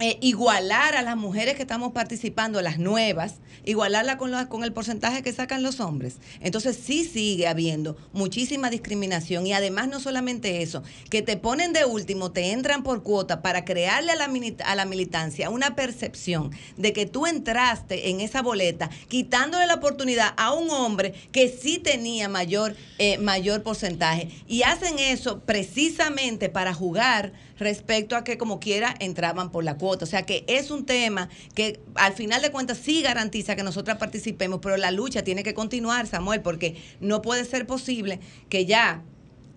eh, 0.00 0.18
igualar 0.20 0.94
a 0.96 1.02
las 1.02 1.16
mujeres 1.16 1.56
que 1.56 1.62
estamos 1.62 1.92
participando, 1.92 2.62
las 2.62 2.78
nuevas, 2.78 3.34
igualarla 3.64 4.16
con, 4.16 4.32
con 4.46 4.64
el 4.64 4.72
porcentaje 4.72 5.22
que 5.22 5.32
sacan 5.32 5.62
los 5.62 5.80
hombres. 5.80 6.16
Entonces 6.40 6.78
sí 6.82 7.04
sigue 7.04 7.46
habiendo 7.48 7.96
muchísima 8.12 8.70
discriminación 8.70 9.46
y 9.46 9.52
además 9.52 9.88
no 9.88 10.00
solamente 10.00 10.62
eso, 10.62 10.82
que 11.10 11.22
te 11.22 11.36
ponen 11.36 11.72
de 11.72 11.84
último, 11.84 12.30
te 12.30 12.52
entran 12.52 12.82
por 12.82 13.02
cuota 13.02 13.42
para 13.42 13.64
crearle 13.64 14.12
a 14.12 14.16
la, 14.16 14.28
mini- 14.28 14.56
a 14.64 14.74
la 14.74 14.84
militancia 14.84 15.50
una 15.50 15.74
percepción 15.74 16.50
de 16.76 16.92
que 16.92 17.06
tú 17.06 17.26
entraste 17.26 18.10
en 18.10 18.20
esa 18.20 18.42
boleta 18.42 18.90
quitándole 19.08 19.66
la 19.66 19.74
oportunidad 19.74 20.32
a 20.36 20.52
un 20.52 20.70
hombre 20.70 21.12
que 21.32 21.48
sí 21.48 21.78
tenía 21.78 22.28
mayor, 22.28 22.76
eh, 22.98 23.18
mayor 23.18 23.62
porcentaje. 23.62 24.28
Y 24.46 24.62
hacen 24.62 24.98
eso 24.98 25.40
precisamente 25.40 26.48
para 26.48 26.72
jugar 26.72 27.32
respecto 27.58 28.16
a 28.16 28.24
que 28.24 28.38
como 28.38 28.60
quiera 28.60 28.94
entraban 29.00 29.50
por 29.50 29.64
la 29.64 29.76
cuota. 29.76 30.04
O 30.04 30.08
sea 30.08 30.22
que 30.22 30.44
es 30.46 30.70
un 30.70 30.86
tema 30.86 31.28
que 31.54 31.80
al 31.94 32.12
final 32.12 32.42
de 32.42 32.50
cuentas 32.50 32.78
sí 32.78 33.02
garantiza 33.02 33.56
que 33.56 33.62
nosotras 33.62 33.98
participemos, 33.98 34.60
pero 34.62 34.76
la 34.76 34.90
lucha 34.90 35.22
tiene 35.22 35.42
que 35.42 35.54
continuar, 35.54 36.06
Samuel, 36.06 36.40
porque 36.42 36.76
no 37.00 37.22
puede 37.22 37.44
ser 37.44 37.66
posible 37.66 38.20
que 38.48 38.66
ya 38.66 39.02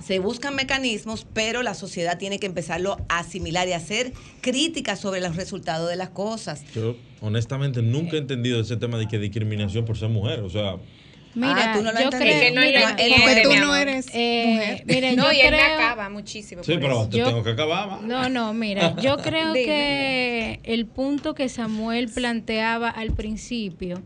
se 0.02 0.20
buscan 0.20 0.56
mecanismos, 0.56 1.28
pero 1.34 1.62
la 1.62 1.76
sociedad 1.76 2.18
tiene 2.18 2.40
que 2.40 2.48
empezarlo 2.48 2.98
a 3.08 3.20
asimilar 3.20 3.68
y 3.68 3.74
hacer 3.74 4.14
críticas 4.42 5.00
sobre 5.00 5.22
los 5.22 5.36
resultados 5.36 5.90
de 5.90 5.96
las 5.96 6.10
cosas. 6.10 6.64
Yo 6.74 6.96
honestamente 7.22 7.82
nunca 7.82 8.16
he 8.16 8.20
entendido 8.20 8.60
ese 8.60 8.78
tema 8.78 8.98
de 8.98 9.08
que 9.08 9.20
discriminación 9.20 9.86
por 9.86 9.98
ser 9.98 10.10
mujer. 10.10 10.40
O 10.40 10.50
sea, 10.50 10.78
Mira, 11.34 11.72
Ah, 11.72 11.78
tú 11.78 11.84
no 11.84 11.92
lo 11.94 12.00
yo 12.02 12.10
creo, 12.10 12.40
Que 12.42 12.52
no 12.52 12.62
mira, 12.62 12.90
entiende, 12.90 13.16
Porque 13.24 13.36
mi 13.48 13.56
tú 13.56 13.62
no 13.62 13.76
eres 13.76 14.08
eh, 14.14 14.44
mujer. 14.54 14.84
mira, 14.86 15.12
No, 15.14 15.32
yo 15.32 15.38
y 15.38 15.42
él 15.42 15.52
me 15.52 15.58
creo- 15.58 15.74
acaba 15.76 16.10
muchísimo. 16.10 16.64
sí, 16.64 16.74
pero 16.80 17.08
te 17.08 17.18
Yo- 17.20 17.26
tengo 17.28 17.44
que 17.44 17.52
acabar. 17.52 17.90
va. 17.90 18.00
No, 18.04 18.28
no, 18.30 18.54
mira, 18.54 18.96
yo 19.02 19.18
creo 19.18 19.54
que 19.54 20.60
el 20.64 20.86
punto 20.88 21.34
que 21.34 21.48
Samuel 21.48 22.10
planteaba 22.10 22.90
al 22.90 23.12
principio, 23.12 24.02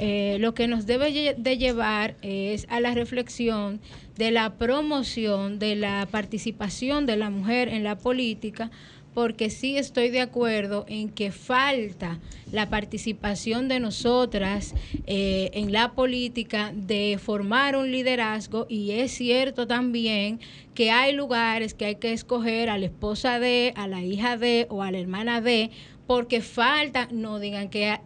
eh, 0.00 0.36
lo 0.40 0.54
que 0.54 0.68
nos 0.68 0.86
debe 0.86 1.34
de 1.36 1.58
llevar 1.58 2.16
es 2.22 2.66
a 2.70 2.80
la 2.80 2.94
reflexión 2.94 3.80
de 4.16 4.30
la 4.32 4.54
promoción 4.54 5.58
de 5.58 5.76
la 5.76 6.06
participación 6.10 7.06
de 7.06 7.16
la 7.16 7.30
mujer 7.30 7.68
en 7.68 7.84
la 7.84 7.96
política, 7.96 8.70
porque 9.14 9.50
sí 9.50 9.76
estoy 9.76 10.10
de 10.10 10.20
acuerdo 10.20 10.84
en 10.88 11.08
que 11.08 11.32
falta 11.32 12.18
la 12.52 12.68
participación 12.70 13.68
de 13.68 13.80
nosotras 13.80 14.74
eh, 15.06 15.50
en 15.54 15.72
la 15.72 15.92
política 15.92 16.72
de 16.74 17.18
formar 17.22 17.76
un 17.76 17.90
liderazgo 17.90 18.66
y 18.68 18.92
es 18.92 19.12
cierto 19.12 19.66
también 19.66 20.40
que 20.74 20.90
hay 20.90 21.12
lugares 21.12 21.74
que 21.74 21.86
hay 21.86 21.96
que 21.96 22.12
escoger 22.12 22.70
a 22.70 22.78
la 22.78 22.86
esposa 22.86 23.38
de, 23.40 23.72
a 23.76 23.86
la 23.88 24.02
hija 24.02 24.36
de 24.36 24.66
o 24.70 24.82
a 24.82 24.90
la 24.92 24.98
hermana 24.98 25.40
de 25.40 25.70
porque 26.06 26.40
falta, 26.40 27.06
no 27.10 27.38
digan 27.38 27.68
que 27.68 27.98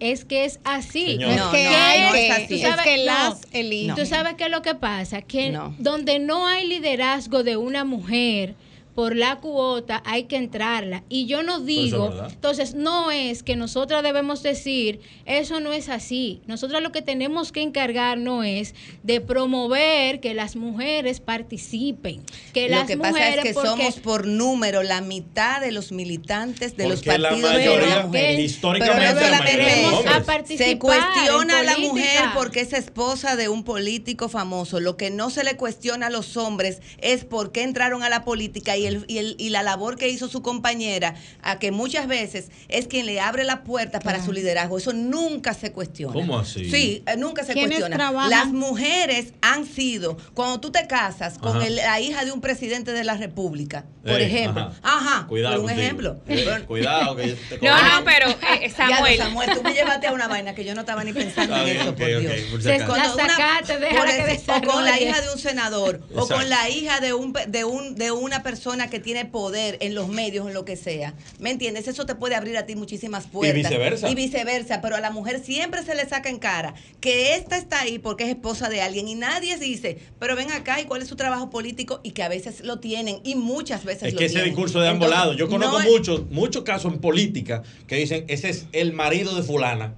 es 0.00 0.24
que 0.24 0.46
es 0.46 0.60
así. 0.64 1.18
No, 1.18 1.26
es 1.30 1.36
no, 1.36 1.50
que 1.50 1.64
no, 1.64 1.70
hay 1.76 2.00
no 2.00 2.12
que, 2.12 2.26
es 2.26 2.32
así. 2.32 2.58
sabes- 2.58 2.78
Es 2.78 2.84
que 2.84 2.96
no. 3.00 3.04
las 3.04 3.40
eligen. 3.52 3.94
Tú 3.96 4.06
sabes 4.06 4.32
qué 4.38 4.44
es 4.44 4.50
lo 4.50 4.62
que 4.62 4.74
pasa, 4.74 5.20
que 5.20 5.50
No. 5.50 5.74
donde 5.78 6.20
no 6.20 6.46
hay 6.46 6.66
liderazgo 6.66 7.42
de 7.44 7.58
una 7.58 7.84
mujer 7.84 8.54
por 8.94 9.16
la 9.16 9.36
cuota 9.36 10.02
hay 10.04 10.24
que 10.24 10.36
entrarla 10.36 11.04
y 11.08 11.26
yo 11.26 11.42
no 11.42 11.60
digo, 11.60 12.12
es 12.26 12.32
entonces 12.34 12.74
no 12.74 13.10
es 13.10 13.42
que 13.42 13.56
nosotros 13.56 14.02
debemos 14.02 14.42
decir, 14.42 15.00
eso 15.26 15.60
no 15.60 15.72
es 15.72 15.88
así. 15.88 16.40
Nosotros 16.46 16.82
lo 16.82 16.92
que 16.92 17.02
tenemos 17.02 17.52
que 17.52 17.62
encargarnos 17.62 18.44
es 18.44 18.74
de 19.02 19.20
promover 19.20 20.20
que 20.20 20.34
las 20.34 20.56
mujeres 20.56 21.20
participen, 21.20 22.22
que 22.52 22.68
Lo 22.68 22.76
las 22.76 22.86
que 22.86 22.96
mujeres 22.96 23.14
pasa 23.18 23.34
es 23.34 23.42
que 23.42 23.54
porque- 23.54 23.68
somos 23.68 23.94
por 24.00 24.26
número 24.26 24.82
la 24.82 25.00
mitad 25.00 25.60
de 25.60 25.72
los 25.72 25.92
militantes 25.92 26.76
de 26.76 26.88
los 26.88 27.04
la 27.06 27.12
partidos 27.18 27.52
de 27.52 27.58
mayoría, 27.58 28.02
mujeres. 28.06 28.40
históricamente, 28.40 29.14
Pero 29.14 29.30
la 29.30 29.38
mayoría 29.38 30.34
Se 30.56 30.78
cuestiona 30.78 31.60
a 31.60 31.62
la 31.62 31.78
mujer 31.78 32.20
porque 32.34 32.60
es 32.60 32.72
esposa 32.72 33.36
de 33.36 33.48
un 33.48 33.64
político 33.64 34.28
famoso. 34.28 34.80
Lo 34.80 34.96
que 34.96 35.10
no 35.10 35.30
se 35.30 35.44
le 35.44 35.56
cuestiona 35.56 36.06
a 36.06 36.10
los 36.10 36.36
hombres 36.36 36.80
es 37.00 37.24
por 37.24 37.52
qué 37.52 37.62
entraron 37.62 38.02
a 38.02 38.08
la 38.08 38.24
política 38.24 38.76
y, 38.76 38.79
el, 38.86 39.04
y, 39.08 39.18
el- 39.18 39.36
y 39.38 39.50
la 39.50 39.62
labor 39.62 39.96
que 39.96 40.08
hizo 40.08 40.28
su 40.28 40.42
compañera, 40.42 41.14
a 41.42 41.58
que 41.58 41.70
muchas 41.72 42.06
veces 42.06 42.50
es 42.68 42.86
quien 42.86 43.06
le 43.06 43.20
abre 43.20 43.44
la 43.44 43.62
puerta 43.64 44.00
para 44.00 44.24
su 44.24 44.32
liderazgo. 44.32 44.78
Eso 44.78 44.92
nunca 44.92 45.54
se 45.54 45.72
cuestiona. 45.72 46.12
¿Cómo 46.14 46.38
así? 46.38 46.70
Sí, 46.70 47.02
eh, 47.06 47.16
nunca 47.16 47.44
se 47.44 47.52
¿Quiénes 47.52 47.78
cuestiona. 47.78 47.96
trabajan? 47.96 48.30
Las 48.30 48.46
mujeres 48.48 49.32
han 49.42 49.66
sido, 49.66 50.16
cuando 50.34 50.60
tú 50.60 50.70
te 50.70 50.86
casas 50.86 51.38
con 51.38 51.62
el- 51.62 51.76
la 51.76 52.00
hija 52.00 52.24
de 52.24 52.32
un 52.32 52.40
presidente 52.40 52.92
de 52.92 53.04
la 53.04 53.14
República, 53.16 53.84
por 54.02 54.20
Eh, 54.20 54.26
ejemplo. 54.26 54.62
ajá. 54.82 55.00
Ajá, 55.00 55.26
Cuidado 55.26 55.54
por 55.56 55.60
un 55.62 55.66
contigo. 55.68 55.82
ejemplo. 55.84 56.20
Eh, 56.28 56.64
Cuidado 56.66 57.16
que 57.16 57.22
te 57.48 57.58
No, 57.66 57.76
no, 57.82 58.04
pero 58.04 58.28
eh, 58.30 58.36
ya, 58.68 58.70
Samuel. 58.70 59.18
Samuel, 59.18 59.50
tú 59.54 59.62
me 59.62 59.72
llevaste 59.74 60.06
a 60.06 60.12
una 60.12 60.28
vaina 60.28 60.54
que 60.54 60.64
yo 60.64 60.74
no 60.74 60.80
estaba 60.80 61.04
ni 61.04 61.12
pensando 61.12 61.54
Está 61.54 61.68
en 61.70 61.76
eso, 61.80 61.90
ok, 61.90 61.96
por 61.96 62.06
Dios. 62.06 62.22
ok, 62.22 62.50
por 62.50 62.62
si 62.62 62.68
la 62.68 62.78
sacaste, 62.78 63.78
déjala 63.78 64.00
por 64.00 64.26
que 64.26 64.68
o 64.68 64.72
con 64.72 64.84
la 64.84 65.00
hija 65.00 65.20
de 65.20 65.30
un 65.32 65.38
senador, 65.38 66.00
o 66.14 66.26
con 66.26 66.48
la 66.48 66.68
hija 66.70 67.00
de 67.00 67.12
un 67.12 67.32
pe- 67.32 67.46
de 67.46 67.64
un 67.64 67.94
de 67.94 68.10
una 68.12 68.42
persona 68.42 68.69
que 68.70 69.00
tiene 69.00 69.24
poder 69.24 69.76
en 69.80 69.94
los 69.94 70.08
medios, 70.08 70.46
en 70.46 70.54
lo 70.54 70.64
que 70.64 70.76
sea. 70.76 71.14
¿Me 71.40 71.50
entiendes? 71.50 71.88
Eso 71.88 72.06
te 72.06 72.14
puede 72.14 72.34
abrir 72.36 72.56
a 72.56 72.66
ti 72.66 72.76
muchísimas 72.76 73.26
puertas. 73.26 73.54
viceversa. 73.56 74.08
Y 74.08 74.14
viceversa, 74.14 74.80
pero 74.80 74.96
a 74.96 75.00
la 75.00 75.10
mujer 75.10 75.40
siempre 75.44 75.82
se 75.82 75.94
le 75.94 76.08
saca 76.08 76.28
en 76.30 76.38
cara 76.38 76.74
que 77.00 77.34
esta 77.34 77.56
está 77.56 77.80
ahí 77.80 77.98
porque 77.98 78.24
es 78.24 78.30
esposa 78.30 78.68
de 78.68 78.80
alguien 78.80 79.08
y 79.08 79.14
nadie 79.16 79.56
dice, 79.58 79.98
pero 80.18 80.36
ven 80.36 80.52
acá 80.52 80.80
y 80.80 80.84
cuál 80.84 81.02
es 81.02 81.08
su 81.08 81.16
trabajo 81.16 81.50
político 81.50 82.00
y 82.02 82.12
que 82.12 82.22
a 82.22 82.28
veces 82.28 82.60
lo 82.60 82.78
tienen 82.78 83.18
y 83.24 83.34
muchas 83.34 83.84
veces 83.84 84.04
Es 84.04 84.12
lo 84.14 84.18
que 84.18 84.26
ese 84.26 84.34
tienen. 84.36 84.50
discurso 84.52 84.80
de 84.80 84.88
ambos 84.88 85.06
Entonces, 85.08 85.18
lados. 85.26 85.36
Yo 85.36 85.48
conozco 85.48 85.78
no- 85.82 85.90
muchos, 85.90 86.30
muchos 86.30 86.62
casos 86.62 86.92
en 86.92 87.00
política 87.00 87.62
que 87.86 87.96
dicen, 87.96 88.24
ese 88.28 88.48
es 88.50 88.66
el 88.72 88.92
marido 88.92 89.34
de 89.34 89.42
fulana, 89.42 89.94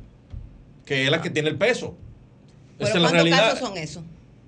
que 0.86 1.04
es 1.04 1.10
la 1.10 1.20
que 1.20 1.30
tiene 1.30 1.50
el 1.50 1.56
peso. 1.58 1.94
Pero 2.78 2.88
es 2.90 3.10
¿cuántos 3.10 3.28
casos 3.38 3.58
son 3.60 3.76
esos? 3.78 4.02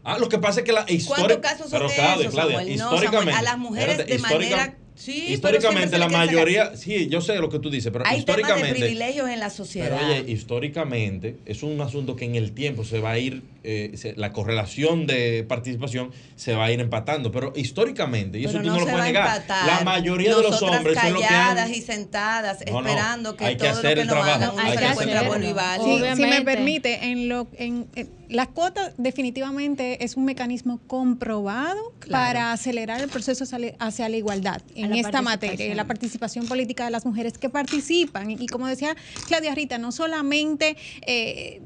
Ah, 0.05 0.19
lo 0.19 0.29
que 0.29 0.39
pasa 0.39 0.61
es 0.61 0.67
que 0.67 0.73
la 0.73 0.85
historia. 0.89 1.25
¿Cuántos 1.25 1.39
casos 1.51 1.71
son 1.71 1.79
pero 1.79 1.89
de 1.89 1.95
Claudia, 1.95 2.21
esos, 2.23 2.35
Claudia, 2.35 2.59
Samuel? 2.59 2.77
No, 2.77 2.85
históricamente. 2.85 3.33
Samuel, 3.33 3.37
a 3.37 3.43
las 3.51 3.59
mujeres 3.59 3.89
espérate, 3.99 4.11
de 4.13 4.17
histórica- 4.21 4.57
manera- 4.57 4.79
sí, 4.97 5.21
pero 5.43 5.57
históricamente 5.57 5.99
la 5.99 6.09
mayoría, 6.09 6.77
sí, 6.77 7.09
yo 7.09 7.21
sé 7.21 7.35
lo 7.37 7.49
que 7.49 7.59
tú 7.59 7.71
dices, 7.71 7.91
pero 7.93 8.05
Hay 8.07 8.23
temas 8.23 8.37
de 8.37 8.43
históricamente. 8.43 8.81
privilegios 8.81 9.29
en 9.31 9.41
la 9.41 9.47
Pero 9.47 9.57
sociedad. 9.57 9.99
oye, 10.11 10.31
históricamente 10.31 11.37
es 11.47 11.63
un 11.63 11.81
asunto 11.81 12.17
que 12.17 12.25
en 12.27 12.35
el 12.37 12.53
tiempo 12.53 12.85
se 12.85 13.01
va 13.01 13.13
a 13.13 13.19
ir, 13.19 13.43
eh, 13.65 13.93
se- 13.95 14.15
la 14.17 14.33
correlación 14.33 15.07
de 15.07 15.45
participación 15.49 16.11
se 16.37 16.55
va 16.55 16.67
a 16.67 16.71
ir 16.73 16.81
empatando. 16.81 17.33
Pero 17.33 17.53
históricamente, 17.57 18.39
y 18.39 18.45
eso 18.45 18.53
Pero 18.59 18.65
tú 18.65 18.69
no, 18.71 18.75
lo 18.75 18.81
se 18.81 18.87
va 18.87 18.93
puedes 18.99 19.07
negar, 19.07 19.37
empatar. 19.37 19.67
la 19.67 19.85
mayoría 19.85 20.29
de 20.37 20.43
los 20.43 20.51
Nosotras 20.53 20.79
hombres 20.79 20.99
son 21.01 21.13
los 21.15 21.23
que 21.23 21.27
han. 21.29 21.33
calladas 21.57 21.71
y 21.77 21.81
sentadas 21.83 22.59
No, 22.67 22.73
no, 22.73 22.87
esperando 22.89 23.37
que 23.37 23.45
hay 23.47 23.55
que 23.57 23.61
todo 23.69 23.71
hacer 23.71 23.85
lo 23.91 23.95
que 23.95 24.01
el 24.03 24.07
nos 24.07 24.15
trabajo, 24.17 24.45
hagan 24.53 24.59
hay 24.67 24.73
se 24.73 24.79
que 24.79 24.85
hacerlo. 24.85 25.25
bueno 25.29 25.49
y 25.49 25.53
válido. 25.55 25.99
Sí, 25.99 26.23
si 26.23 26.23
me 26.29 26.43
permite, 26.43 27.05
en 27.07 27.29
lo, 27.29 27.49
en, 27.57 27.87
en- 27.95 28.11
la 28.35 28.47
cuota 28.47 28.93
definitivamente 28.99 30.05
es 30.05 30.17
un 30.17 30.25
mecanismo 30.25 30.81
comprobado 30.87 31.93
Claro. 32.01 32.25
para 32.27 32.53
acelerar 32.53 33.01
el 33.01 33.09
proceso 33.09 33.45
hacia 33.79 34.09
la- 34.09 34.17
igualdad 34.17 34.61
en 34.75 34.91
la 34.91 34.97
esta 34.97 35.23
materia, 35.23 35.75
la 35.75 35.87
participación 35.87 36.47
política 36.47 36.85
de 36.85 36.91
las 36.91 37.07
mujeres 37.07 37.39
que 37.39 37.49
participan. 37.49 38.31
Y 38.31 38.47
como 38.47 38.67
decía 38.67 38.97
Claudia 39.27 39.55
Rita, 39.55 39.79
no 39.79 39.93
solamente... 39.93 40.77
eh, 41.07 41.63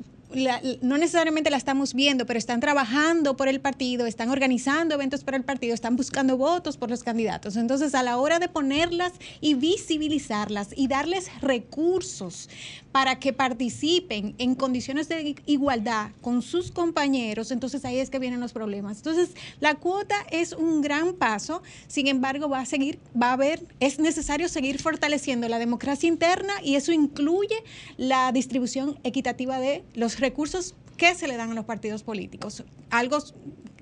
no 0.82 0.98
necesariamente 0.98 1.50
la 1.50 1.56
estamos 1.56 1.94
viendo, 1.94 2.26
pero 2.26 2.38
están 2.38 2.60
trabajando 2.60 3.36
por 3.36 3.48
el 3.48 3.60
partido, 3.60 4.06
están 4.06 4.28
organizando 4.28 4.94
eventos 4.94 5.24
para 5.24 5.36
el 5.36 5.44
partido, 5.44 5.74
están 5.74 5.96
buscando 5.96 6.36
votos 6.36 6.76
por 6.76 6.90
los 6.90 7.02
candidatos. 7.02 7.56
Entonces, 7.56 7.94
a 7.94 8.02
la 8.02 8.18
hora 8.18 8.38
de 8.38 8.48
ponerlas 8.48 9.12
y 9.40 9.54
visibilizarlas 9.54 10.68
y 10.76 10.88
darles 10.88 11.30
recursos 11.40 12.48
para 12.92 13.18
que 13.18 13.32
participen 13.32 14.34
en 14.38 14.54
condiciones 14.54 15.08
de 15.08 15.36
igualdad 15.46 16.10
con 16.20 16.42
sus 16.42 16.70
compañeros, 16.70 17.50
entonces 17.50 17.84
ahí 17.84 17.98
es 17.98 18.10
que 18.10 18.18
vienen 18.18 18.40
los 18.40 18.52
problemas. 18.52 18.98
Entonces, 18.98 19.30
la 19.60 19.76
cuota 19.76 20.16
es 20.30 20.52
un 20.52 20.82
gran 20.82 21.14
paso, 21.14 21.62
sin 21.86 22.06
embargo, 22.06 22.48
va 22.48 22.60
a 22.60 22.66
seguir, 22.66 22.98
va 23.20 23.30
a 23.30 23.32
haber, 23.34 23.62
es 23.80 23.98
necesario 23.98 24.48
seguir 24.48 24.80
fortaleciendo 24.80 25.48
la 25.48 25.58
democracia 25.58 26.08
interna 26.08 26.54
y 26.62 26.74
eso 26.74 26.92
incluye 26.92 27.56
la 27.96 28.32
distribución 28.32 28.98
equitativa 29.04 29.58
de 29.58 29.84
los 29.94 30.17
recursos 30.20 30.74
que 30.96 31.14
se 31.14 31.28
le 31.28 31.36
dan 31.36 31.50
a 31.50 31.54
los 31.54 31.64
partidos 31.64 32.02
políticos. 32.02 32.64
Algo 32.90 33.18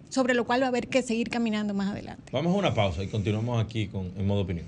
sobre 0.09 0.35
lo 0.35 0.45
cual 0.45 0.63
va 0.63 0.67
a 0.67 0.69
haber 0.69 0.89
que 0.89 1.03
seguir 1.03 1.29
caminando 1.31 1.75
más 1.75 1.91
adelante. 1.91 2.25
Vamos 2.33 2.55
a 2.55 2.59
una 2.59 2.75
pausa 2.75 3.03
y 3.03 3.09
continuamos 3.09 3.63
aquí 3.63 3.89
con, 3.89 4.13
en 4.17 4.27
modo 4.27 4.43
opinión. 4.43 4.67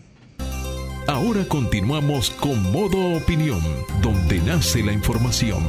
Ahora 1.07 1.43
continuamos 1.49 2.29
con 2.29 2.71
Modo 2.71 3.17
Opinión, 3.17 3.63
donde 4.03 4.41
nace 4.41 4.83
la 4.83 4.93
información. 4.93 5.63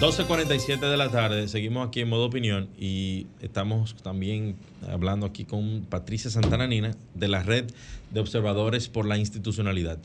12.47 0.00 0.80
de 0.80 0.96
la 0.96 1.10
tarde, 1.10 1.46
seguimos 1.46 1.86
aquí 1.86 2.00
en 2.00 2.08
modo 2.08 2.26
opinión 2.26 2.70
y 2.76 3.28
estamos 3.40 3.94
también 4.02 4.56
hablando 4.90 5.26
aquí 5.26 5.44
con 5.44 5.86
Patricia 5.88 6.28
Santananina 6.28 6.96
de 7.14 7.28
la 7.28 7.44
Red 7.44 7.66
de 8.10 8.18
Observadores 8.18 8.88
por 8.88 9.06
la 9.06 9.16
Institucionalidad. 9.16 9.98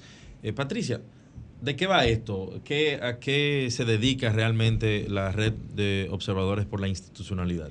Eh, 0.43 0.53
Patricia, 0.53 1.01
¿de 1.65 1.75
qué 1.75 1.87
va 1.87 2.05
esto? 2.05 2.61
¿Qué, 2.63 2.99
¿A 3.01 3.19
qué 3.19 3.67
se 3.71 3.83
dedica 3.83 4.29
realmente 4.29 5.07
la 5.09 5.31
Red 5.31 5.53
de 5.75 6.07
Observadores 6.11 6.65
por 6.65 6.79
la 6.79 6.87
Institucionalidad? 6.87 7.69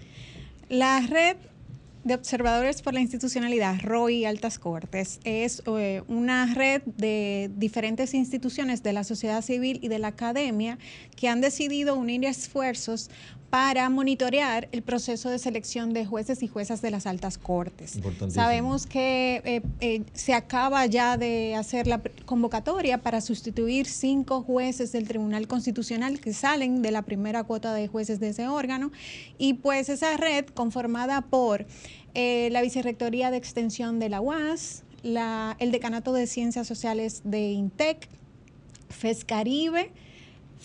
La 0.69 1.01
red 1.01 1.37
de 2.03 2.15
observadores 2.15 2.83
por 2.83 2.93
la 2.93 3.01
institucionalidad, 3.01 3.81
ROI 3.81 4.27
Altas 4.27 4.59
Cortes, 4.59 5.21
es 5.25 5.63
eh, 5.67 6.03
una 6.07 6.53
red 6.55 6.83
de 6.85 7.51
diferentes 7.57 8.13
instituciones 8.13 8.83
de 8.83 8.93
la 8.93 9.05
sociedad 9.05 9.41
civil 9.41 9.79
y 9.83 9.89
de 9.89 9.99
la 9.99 10.09
academia 10.09 10.79
que 11.17 11.29
han 11.29 11.41
decidido 11.41 11.95
unir 11.95 12.27
esfuerzos 12.27 13.11
para 13.55 13.89
monitorear 13.89 14.69
el 14.73 14.83
proceso 14.83 15.31
de 15.31 15.39
selección 15.39 15.93
de 15.93 16.05
jueces 16.05 16.43
y 16.43 16.49
juezas 16.49 16.83
de 16.83 16.91
las 16.91 17.07
altas 17.07 17.39
cortes. 17.39 17.97
Sabemos 18.35 18.85
que 18.89 19.41
eh, 19.45 19.63
eh, 19.79 20.03
se 20.13 20.35
acaba 20.35 20.85
ya 20.87 21.17
de 21.17 21.55
hacer 21.55 21.87
la 21.87 22.01
convocatoria 22.27 22.99
para 23.01 23.21
sustituir 23.21 23.87
cinco 23.87 24.43
jueces 24.43 24.91
del 24.91 25.07
Tribunal 25.07 25.47
Constitucional 25.47 26.19
que 26.19 26.33
salen 26.33 26.83
de 26.83 26.91
la 26.91 27.03
primera 27.03 27.45
cuota 27.45 27.73
de 27.73 27.87
jueces 27.87 28.19
de 28.19 28.31
ese 28.31 28.49
órgano 28.49 28.91
y 29.39 29.55
pues 29.55 29.89
esa 29.89 30.17
red 30.17 30.47
conformada 30.47 31.21
por 31.21 31.65
eh, 32.15 32.49
la 32.51 32.61
Vicerrectoría 32.61 33.31
de 33.31 33.37
Extensión 33.37 34.01
de 34.01 34.09
la 34.09 34.21
UAS, 34.21 34.83
la- 35.05 35.55
el 35.61 35.71
Decanato 35.71 36.13
de 36.13 36.27
Ciencias 36.27 36.67
Sociales 36.67 37.21
de 37.23 37.53
INTEC, 37.53 38.09
FESCaribe, 38.89 39.93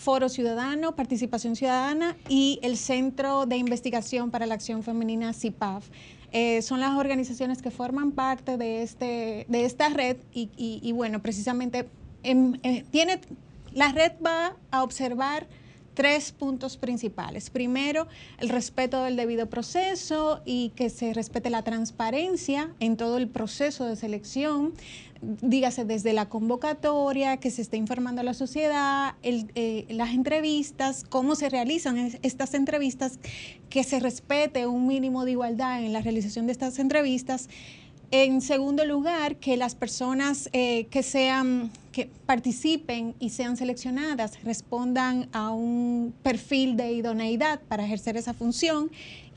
Foro 0.00 0.30
Ciudadano, 0.30 0.96
Participación 0.96 1.56
Ciudadana 1.56 2.16
y 2.26 2.58
el 2.62 2.78
Centro 2.78 3.44
de 3.44 3.58
Investigación 3.58 4.30
para 4.30 4.46
la 4.46 4.54
Acción 4.54 4.82
Femenina, 4.82 5.34
CIPAF. 5.34 5.84
Eh, 6.32 6.62
son 6.62 6.80
las 6.80 6.96
organizaciones 6.96 7.60
que 7.60 7.70
forman 7.70 8.12
parte 8.12 8.56
de, 8.56 8.82
este, 8.82 9.44
de 9.48 9.64
esta 9.66 9.90
red 9.90 10.16
y, 10.32 10.48
y- 10.56 10.92
bueno, 10.92 11.20
precisamente 11.20 11.86
em, 12.22 12.54
eh, 12.62 12.82
tiene, 12.90 13.20
la 13.74 13.92
red 13.92 14.12
va 14.24 14.56
a 14.70 14.82
observar 14.84 15.46
tres 15.94 16.32
puntos 16.32 16.76
principales. 16.76 17.50
Primero, 17.50 18.06
el 18.38 18.48
respeto 18.48 19.02
del 19.02 19.16
debido 19.16 19.48
proceso 19.48 20.40
y 20.44 20.70
que 20.76 20.90
se 20.90 21.12
respete 21.14 21.50
la 21.50 21.62
transparencia 21.62 22.72
en 22.80 22.96
todo 22.96 23.16
el 23.16 23.28
proceso 23.28 23.84
de 23.86 23.96
selección, 23.96 24.72
dígase 25.22 25.84
desde 25.84 26.14
la 26.14 26.28
convocatoria, 26.30 27.36
que 27.36 27.50
se 27.50 27.60
esté 27.60 27.76
informando 27.76 28.22
a 28.22 28.24
la 28.24 28.32
sociedad, 28.32 29.16
eh, 29.22 29.84
las 29.90 30.10
entrevistas, 30.14 31.04
cómo 31.06 31.34
se 31.34 31.50
realizan 31.50 31.98
es- 31.98 32.18
estas 32.22 32.54
entrevistas, 32.54 33.18
que 33.68 33.84
se 33.84 34.00
respete 34.00 34.66
un 34.66 34.86
mínimo 34.86 35.24
de 35.24 35.32
igualdad 35.32 35.84
en 35.84 35.92
la 35.92 36.00
realización 36.00 36.46
de 36.46 36.52
estas 36.52 36.78
entrevistas 36.78 37.48
En 38.12 38.40
segundo 38.40 38.84
lugar, 38.84 39.36
que 39.36 39.56
las 39.56 39.74
personas 39.74 40.50
eh, 40.52 40.86
que 40.86 41.02
sean 41.02 41.70
que 41.92 42.08
participen 42.26 43.14
y 43.18 43.30
sean 43.30 43.56
seleccionadas 43.56 44.42
respondan 44.44 45.28
a 45.32 45.50
un 45.50 46.14
perfil 46.22 46.76
de 46.76 46.92
idoneidad 46.92 47.60
para 47.68 47.84
ejercer 47.84 48.16
esa 48.16 48.32
función 48.32 48.90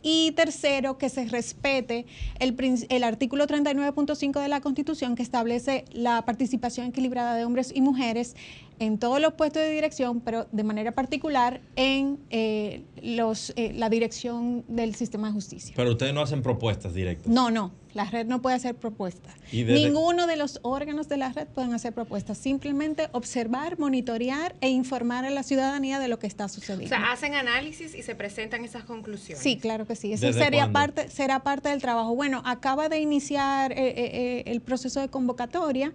y 0.04 0.34
tercero, 0.34 0.98
que 0.98 1.10
se 1.10 1.26
respete 1.26 2.06
el, 2.40 2.56
el 2.90 3.04
artículo 3.04 3.48
39.5 3.48 4.42
de 4.42 4.48
la 4.50 4.60
Constitución 4.60 5.16
que 5.16 5.24
establece 5.24 5.86
la 5.94 6.26
participación 6.26 6.88
equilibrada 6.88 7.36
de 7.36 7.46
hombres 7.46 7.72
y 7.74 7.82
mujeres 7.82 8.36
en 8.80 8.98
todos 8.98 9.22
los 9.22 9.34
puestos 9.34 9.62
de 9.64 9.72
dirección, 9.72 10.20
pero 10.20 10.46
de 10.52 10.64
manera 10.64 10.92
particular 10.92 11.62
en 11.76 12.20
eh, 12.32 12.84
los, 13.02 13.54
eh, 13.56 13.72
la 13.74 13.90
dirección 13.90 14.66
del 14.68 14.94
sistema 14.96 15.28
de 15.28 15.34
justicia. 15.34 15.74
Pero 15.76 15.92
ustedes 15.92 16.14
no 16.14 16.22
hacen 16.22 16.42
propuestas 16.42 16.94
directas. 16.94 17.28
No, 17.28 17.50
no, 17.50 17.72
la 17.94 18.06
red 18.06 18.26
no 18.26 18.42
puede 18.42 18.56
hacer 18.56 18.76
propuestas. 18.76 19.34
Ninguno 19.52 20.28
de 20.28 20.36
los 20.36 20.60
órganos 20.64 21.10
de 21.10 21.18
la 21.18 21.32
red 21.32 21.48
pueden 21.48 21.74
hacer 21.74 21.94
propuestas, 21.94 22.38
simplemente 22.38 23.08
observar, 23.12 23.78
monitorear 23.80 24.56
e 24.62 24.70
informar 24.70 25.26
a 25.26 25.30
la 25.30 25.44
ciudadanía 25.44 26.00
de 26.00 26.08
lo 26.08 26.20
que 26.20 26.28
está 26.28 26.46
O 26.46 26.50
sucediendo. 26.50 26.88
sea, 26.90 27.12
hacen 27.12 27.36
análisis 27.36 27.94
y 27.96 28.02
se 28.02 28.16
presentan 28.16 28.66
esas 28.66 28.84
conclusiones. 28.84 29.44
Sí, 29.44 29.58
claro 29.58 29.86
que 29.86 29.96
sí. 29.96 30.14
Eso 30.14 30.26
¿Desde 30.28 30.44
sería 30.44 30.62
cuándo? 30.70 30.74
parte, 30.80 31.10
será 31.10 31.40
parte 31.44 31.70
del 31.70 31.82
trabajo. 31.82 32.16
Bueno, 32.16 32.42
acaba 32.46 32.90
de 32.90 33.00
iniciar 33.00 33.72
eh, 33.74 33.76
eh, 33.78 33.94
eh, 33.98 34.44
el 34.48 34.62
proceso 34.62 35.00
de 35.00 35.10
convocatoria 35.10 35.94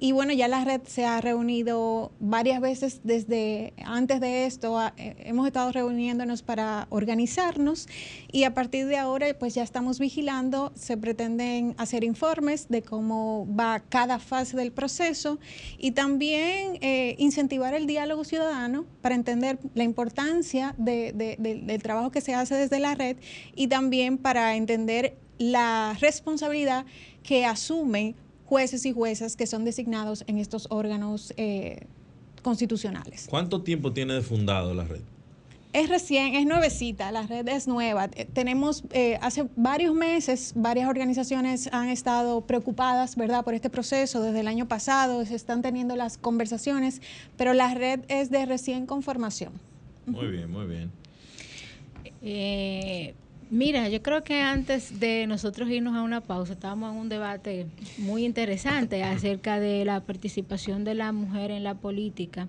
y 0.00 0.12
bueno, 0.12 0.32
ya 0.32 0.48
la 0.48 0.64
red 0.64 0.80
se 0.86 1.04
ha 1.04 1.20
reunido 1.20 2.10
varias 2.20 2.60
veces 2.60 3.00
desde 3.04 3.72
antes 3.84 4.20
de 4.20 4.46
esto. 4.46 4.78
a- 4.78 4.92
eh, 4.96 5.16
hemos 5.26 5.46
estado 5.46 5.70
reuniéndonos 5.72 6.42
para 6.42 6.86
organizarnos 6.90 7.86
y 8.32 8.44
a 8.44 8.54
partir 8.54 8.86
de 8.86 8.96
ahora 8.96 9.26
pues 9.38 9.54
ya 9.54 9.62
estamos 9.62 9.98
vigilando. 9.98 10.72
Se 10.74 10.96
hacer 11.78 12.04
informes 12.04 12.68
de 12.68 12.82
cómo 12.82 13.46
va 13.58 13.80
cada 13.80 14.18
fase 14.18 14.56
del 14.56 14.72
proceso 14.72 15.38
y 15.78 15.92
también 15.92 16.78
eh, 16.80 17.16
incentivar 17.18 17.74
el 17.74 17.86
diálogo 17.86 18.24
ciudadano 18.24 18.84
para 19.02 19.14
entender 19.14 19.58
la 19.74 19.84
importancia 19.84 20.74
de- 20.78 21.12
de- 21.12 21.36
de- 21.38 21.56
del 21.62 21.82
trabajo 21.82 22.10
que 22.10 22.20
se 22.20 22.34
hace 22.34 22.54
desde 22.54 22.78
la 22.80 22.94
red 22.94 23.16
y 23.54 23.66
también 23.68 24.18
para 24.18 24.56
entender 24.56 25.16
la 25.38 25.96
responsabilidad 26.00 26.86
que 27.22 27.44
asumen 27.44 28.14
jueces 28.44 28.84
y 28.86 28.92
juezas 28.92 29.36
que 29.36 29.46
son 29.46 29.64
designados 29.64 30.22
en 30.26 30.38
estos 30.38 30.66
órganos 30.70 31.32
eh, 31.36 31.86
constitucionales. 32.42 33.26
¿Cuánto 33.28 33.62
tiempo 33.62 33.92
tiene 33.92 34.14
de 34.14 34.22
fundado 34.22 34.74
la 34.74 34.84
red? 34.84 35.00
Es 35.74 35.88
recién, 35.88 36.36
es 36.36 36.46
nuevecita, 36.46 37.10
la 37.10 37.26
red 37.26 37.48
es 37.48 37.66
nueva. 37.66 38.08
Eh, 38.14 38.28
Tenemos, 38.32 38.84
eh, 38.92 39.18
hace 39.20 39.48
varios 39.56 39.92
meses, 39.92 40.52
varias 40.54 40.88
organizaciones 40.88 41.68
han 41.72 41.88
estado 41.88 42.42
preocupadas, 42.42 43.16
¿verdad?, 43.16 43.42
por 43.42 43.54
este 43.54 43.70
proceso. 43.70 44.22
Desde 44.22 44.38
el 44.38 44.46
año 44.46 44.68
pasado 44.68 45.26
se 45.26 45.34
están 45.34 45.62
teniendo 45.62 45.96
las 45.96 46.16
conversaciones, 46.16 47.02
pero 47.36 47.54
la 47.54 47.74
red 47.74 48.02
es 48.06 48.30
de 48.30 48.46
recién 48.46 48.86
conformación. 48.86 49.52
Muy 50.06 50.28
bien, 50.28 50.48
muy 50.48 50.66
bien. 50.66 50.92
Eh, 52.22 53.14
mira, 53.50 53.88
yo 53.88 54.00
creo 54.00 54.22
que 54.22 54.42
antes 54.42 55.00
de 55.00 55.26
nosotros 55.26 55.68
irnos 55.68 55.96
a 55.96 56.02
una 56.02 56.20
pausa, 56.20 56.52
estábamos 56.52 56.92
en 56.92 57.00
un 57.00 57.08
debate 57.08 57.66
muy 57.98 58.24
interesante 58.24 59.02
acerca 59.02 59.58
de 59.58 59.84
la 59.84 59.98
participación 60.04 60.84
de 60.84 60.94
la 60.94 61.10
mujer 61.10 61.50
en 61.50 61.64
la 61.64 61.74
política. 61.74 62.46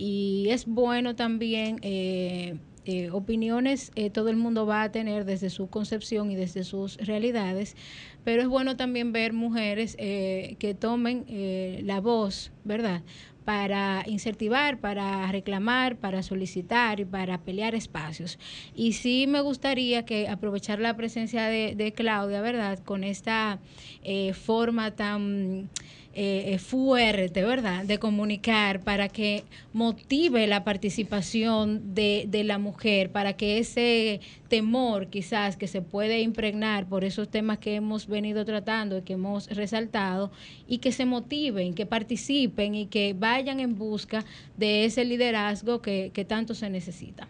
Y 0.00 0.48
es 0.48 0.64
bueno 0.64 1.14
también, 1.14 1.76
eh, 1.82 2.56
eh, 2.86 3.10
opiniones 3.10 3.92
eh, 3.96 4.08
todo 4.08 4.30
el 4.30 4.36
mundo 4.36 4.64
va 4.64 4.82
a 4.82 4.90
tener 4.90 5.26
desde 5.26 5.50
su 5.50 5.68
concepción 5.68 6.30
y 6.30 6.36
desde 6.36 6.64
sus 6.64 6.96
realidades, 6.96 7.76
pero 8.24 8.40
es 8.40 8.48
bueno 8.48 8.78
también 8.78 9.12
ver 9.12 9.34
mujeres 9.34 9.96
eh, 9.98 10.56
que 10.58 10.72
tomen 10.72 11.26
eh, 11.28 11.82
la 11.84 12.00
voz, 12.00 12.50
¿verdad? 12.64 13.02
para 13.44 14.04
incentivar, 14.06 14.78
para 14.78 15.30
reclamar, 15.32 15.96
para 15.96 16.22
solicitar 16.22 17.00
y 17.00 17.04
para 17.04 17.38
pelear 17.38 17.74
espacios. 17.74 18.38
Y 18.74 18.92
sí 18.92 19.26
me 19.26 19.40
gustaría 19.40 20.04
que 20.04 20.28
aprovechar 20.28 20.78
la 20.78 20.94
presencia 20.94 21.46
de, 21.46 21.74
de 21.74 21.92
Claudia, 21.92 22.42
¿verdad? 22.42 22.78
Con 22.84 23.02
esta 23.02 23.58
eh, 24.02 24.34
forma 24.34 24.92
tan 24.92 25.68
eh, 26.12 26.54
eh, 26.54 26.58
fuerte, 26.58 27.44
¿verdad? 27.44 27.84
De 27.84 27.98
comunicar 27.98 28.80
para 28.80 29.08
que 29.08 29.44
motive 29.72 30.48
la 30.48 30.64
participación 30.64 31.94
de, 31.94 32.24
de 32.26 32.42
la 32.42 32.58
mujer, 32.58 33.12
para 33.12 33.34
que 33.34 33.58
ese 33.58 34.20
temor 34.48 35.06
quizás 35.06 35.56
que 35.56 35.68
se 35.68 35.82
puede 35.82 36.20
impregnar 36.20 36.88
por 36.88 37.04
esos 37.04 37.28
temas 37.28 37.58
que 37.58 37.76
hemos 37.76 38.08
venido 38.08 38.44
tratando 38.44 38.98
y 38.98 39.02
que 39.02 39.12
hemos 39.12 39.46
resaltado, 39.50 40.32
y 40.66 40.78
que 40.78 40.90
se 40.90 41.04
motiven, 41.04 41.74
que 41.74 41.86
participen 41.86 42.74
y 42.74 42.86
que 42.86 43.14
vayan 43.16 43.60
en 43.60 43.78
busca 43.78 44.24
de 44.56 44.84
ese 44.86 45.04
liderazgo 45.04 45.80
que, 45.80 46.10
que 46.12 46.24
tanto 46.24 46.54
se 46.54 46.70
necesita. 46.70 47.28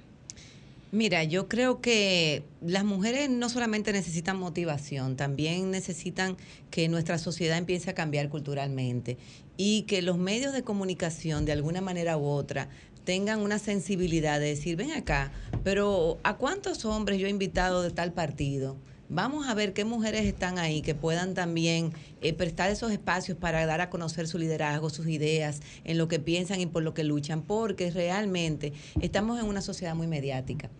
Mira, 0.92 1.22
yo 1.22 1.48
creo 1.48 1.80
que 1.80 2.42
las 2.60 2.84
mujeres 2.84 3.30
no 3.30 3.48
solamente 3.48 3.92
necesitan 3.92 4.36
motivación, 4.36 5.14
también 5.14 5.70
necesitan 5.70 6.36
que 6.72 6.88
nuestra 6.88 7.16
sociedad 7.18 7.58
empiece 7.58 7.90
a 7.90 7.94
cambiar 7.94 8.28
culturalmente 8.28 9.16
y 9.56 9.82
que 9.82 10.02
los 10.02 10.18
medios 10.18 10.52
de 10.52 10.64
comunicación, 10.64 11.44
de 11.44 11.52
alguna 11.52 11.80
manera 11.80 12.16
u 12.16 12.24
otra, 12.24 12.70
tengan 13.04 13.38
una 13.38 13.60
sensibilidad 13.60 14.40
de 14.40 14.46
decir, 14.46 14.74
ven 14.74 14.90
acá, 14.90 15.30
pero 15.62 16.18
¿a 16.24 16.36
cuántos 16.36 16.84
hombres 16.84 17.20
yo 17.20 17.28
he 17.28 17.30
invitado 17.30 17.82
de 17.82 17.90
tal 17.92 18.12
partido? 18.12 18.76
Vamos 19.12 19.48
a 19.48 19.54
ver 19.54 19.72
qué 19.72 19.84
mujeres 19.84 20.24
están 20.24 20.60
ahí 20.60 20.82
que 20.82 20.94
puedan 20.94 21.34
también 21.34 21.92
eh, 22.20 22.32
prestar 22.32 22.70
esos 22.70 22.92
espacios 22.92 23.36
para 23.36 23.66
dar 23.66 23.80
a 23.80 23.90
conocer 23.90 24.28
su 24.28 24.38
liderazgo, 24.38 24.88
sus 24.88 25.08
ideas, 25.08 25.62
en 25.82 25.98
lo 25.98 26.06
que 26.06 26.20
piensan 26.20 26.60
y 26.60 26.66
por 26.66 26.84
lo 26.84 26.94
que 26.94 27.02
luchan, 27.02 27.42
porque 27.42 27.90
realmente 27.90 28.72
estamos 29.00 29.40
en 29.40 29.46
una 29.46 29.62
sociedad 29.62 29.96
muy 29.96 30.06
mediática. 30.06 30.70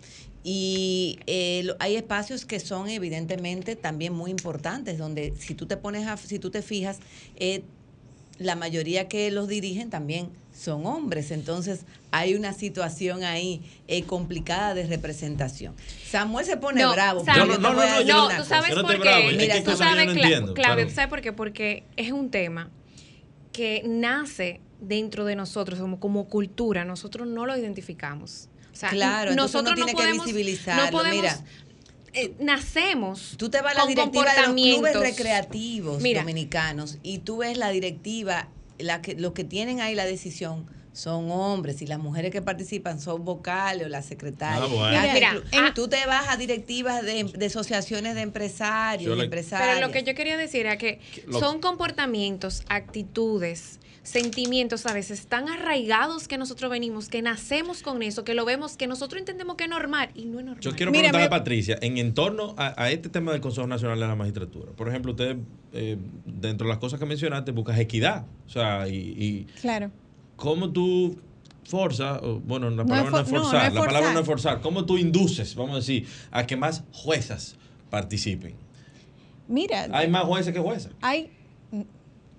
Y 0.45 1.19
eh, 1.27 1.67
hay 1.81 1.97
espacios 1.97 2.47
que 2.47 2.61
son 2.61 2.89
evidentemente 2.89 3.75
también 3.75 4.13
muy 4.13 4.31
importantes, 4.31 4.97
donde 4.97 5.35
si 5.37 5.57
tú 5.57 5.67
te 5.67 5.77
pones 5.77 6.07
a, 6.07 6.17
si 6.17 6.39
tú 6.39 6.53
te 6.53 6.63
fijas, 6.63 7.01
eh, 7.35 7.65
la 8.39 8.55
mayoría 8.55 9.09
que 9.09 9.33
los 9.33 9.49
dirigen 9.49 9.91
también 9.91 10.29
son 10.61 10.85
hombres, 10.85 11.31
entonces 11.31 11.81
hay 12.11 12.35
una 12.35 12.53
situación 12.53 13.25
ahí 13.25 13.63
eh, 13.89 14.03
complicada 14.03 14.75
de 14.75 14.87
representación. 14.87 15.75
Samuel 16.11 16.45
se 16.45 16.57
pone 16.59 16.83
No, 16.83 16.93
bravo. 16.93 17.23
Te 17.23 17.33
no, 17.33 17.47
no, 17.47 17.73
voy 17.75 17.87
a 17.87 18.05
no, 18.05 18.29
No, 18.29 18.37
tú 18.37 18.45
sabes 18.45 18.75
por 18.75 19.01
qué. 19.01 19.35
Mira, 19.39 19.55
que 19.55 19.63
tú 19.63 19.77
sabes, 19.77 20.07
no 20.07 20.13
Cla- 20.13 20.23
entiendo, 20.23 20.55
Claudia, 20.55 20.75
claro. 20.75 20.89
¿tú 20.89 20.95
sabes 20.95 21.09
por 21.09 21.21
qué? 21.23 21.33
Porque 21.33 21.85
es 21.97 22.13
un 22.13 22.31
tema 22.31 22.69
que 23.53 23.83
nace 23.87 24.61
dentro 24.81 25.25
de 25.25 25.35
nosotros 25.37 25.79
como, 25.81 25.99
como 25.99 26.29
cultura. 26.29 26.85
Nosotros 26.85 27.27
no 27.27 27.47
lo 27.47 27.57
identificamos. 27.57 28.49
O 28.73 28.77
sea, 28.77 28.91
Claro, 28.91 29.31
entonces 29.33 29.55
uno 29.55 29.63
nosotros 29.63 29.75
tiene 29.77 29.93
no 29.93 29.99
que 29.99 30.03
podemos, 30.05 30.27
visibilizarlo, 30.27 30.85
No 30.85 30.91
podemos, 30.91 31.17
mira. 31.17 31.41
eh, 32.13 32.35
nacemos 32.39 33.35
Tú 33.39 33.49
te 33.49 33.61
vas 33.63 33.73
a 33.73 33.75
la 33.77 33.81
con 33.81 33.89
directiva 33.89 34.25
de 34.35 34.37
los 34.43 34.47
clubes 34.53 34.75
comportamientos. 34.75 35.03
recreativos 35.03 36.03
Mira. 36.03 36.21
dominicanos 36.21 36.99
y 37.03 37.19
tú 37.19 37.39
ves 37.39 37.57
la 37.57 37.71
directiva, 37.71 38.49
la 38.83 39.03
que, 39.03 39.15
los 39.15 39.33
que 39.33 39.45
tienen 39.45 39.81
ahí 39.81 39.95
la 39.95 40.05
decisión 40.05 40.67
son 40.93 41.31
hombres 41.31 41.83
y 41.83 41.87
las 41.87 42.01
mujeres 42.01 42.33
que 42.33 42.43
participan 42.43 43.01
son 43.01 43.25
vocales 43.25 43.87
o 43.87 43.89
las 43.89 44.05
secretarias. 44.07 44.63
Ah, 44.71 44.75
bueno. 44.75 45.13
Mira, 45.15 45.43
ah. 45.53 45.73
tú 45.75 45.87
te 45.89 46.05
vas 46.07 46.29
a 46.29 46.37
directivas 46.37 47.03
de, 47.05 47.25
de 47.25 47.47
asociaciones 47.47 48.17
de 48.17 48.23
empresarios, 48.23 49.19
empresarias. 49.23 49.77
Pero 49.77 49.87
lo 49.87 49.93
que 49.93 50.03
yo 50.03 50.15
quería 50.17 50.37
decir 50.37 50.63
era 50.67 50.77
que 50.79 51.01
lo- 51.27 51.39
son 51.39 51.61
comportamientos, 51.61 52.65
actitudes, 52.69 53.79
sentimientos 54.03 54.87
a 54.87 54.93
veces 54.93 55.27
tan 55.27 55.49
arraigados 55.49 56.27
que 56.27 56.39
nosotros 56.39 56.71
venimos, 56.71 57.09
que 57.09 57.21
nacemos 57.23 57.83
con 57.83 58.03
eso, 58.03 58.25
que 58.25 58.35
lo 58.35 58.45
vemos, 58.45 58.77
que 58.77 58.87
nosotros 58.87 59.19
entendemos 59.21 59.57
que 59.57 59.65
es 59.65 59.71
normal 59.71 60.11
y 60.15 60.25
no 60.25 60.39
es 60.39 60.45
normal. 60.47 60.63
Yo 60.63 60.75
quiero 60.75 60.91
Mira, 60.91 61.11
preguntarle 61.11 61.29
me- 61.31 61.37
a 61.37 61.39
Patricia, 61.39 61.79
en 61.83 61.99
en 61.99 62.15
torno 62.15 62.55
a, 62.57 62.83
a 62.83 62.91
este 62.91 63.09
tema 63.11 63.33
del 63.33 63.41
Consejo 63.41 63.67
Nacional 63.67 64.01
de 64.01 64.07
la 64.07 64.17
Magistratura, 64.17 64.73
por 64.73 64.89
ejemplo, 64.89 65.13
usted, 65.13 65.37
eh, 65.73 65.99
dentro 66.25 66.67
de 66.67 66.71
las 66.73 66.79
cosas 66.79 66.99
que 66.99 67.07
mencionaste, 67.07 67.53
buscas 67.53 67.79
equidad. 67.79 68.25
O 68.47 68.49
sea, 68.49 68.89
y, 68.89 68.95
y 68.97 69.45
Claro. 69.61 69.91
cómo 70.37 70.71
tú 70.71 71.19
forzas, 71.65 72.21
o, 72.23 72.41
bueno, 72.41 72.71
la 72.71 72.85
palabra 72.85 73.11
no 73.11 73.19
es 73.21 73.29
for- 73.29 73.39
no, 73.39 73.45
forzar, 73.45 73.63
no 73.63 73.69
es 73.69 73.75
la 73.75 73.81
palabra 73.81 73.99
forzar. 74.01 74.15
no 74.15 74.21
es 74.21 74.27
forzar, 74.27 74.61
cómo 74.61 74.87
tú 74.87 74.97
induces, 74.99 75.55
vamos 75.55 75.73
a 75.73 75.77
decir, 75.77 76.09
a 76.31 76.47
que 76.47 76.57
más 76.57 76.85
juezas 76.93 77.57
participen. 77.91 78.55
Mira, 79.47 79.89
¿Hay 79.93 80.09
más 80.09 80.25
jueces 80.25 80.53
que 80.55 80.61
juezas? 80.61 80.93
hay 81.03 81.31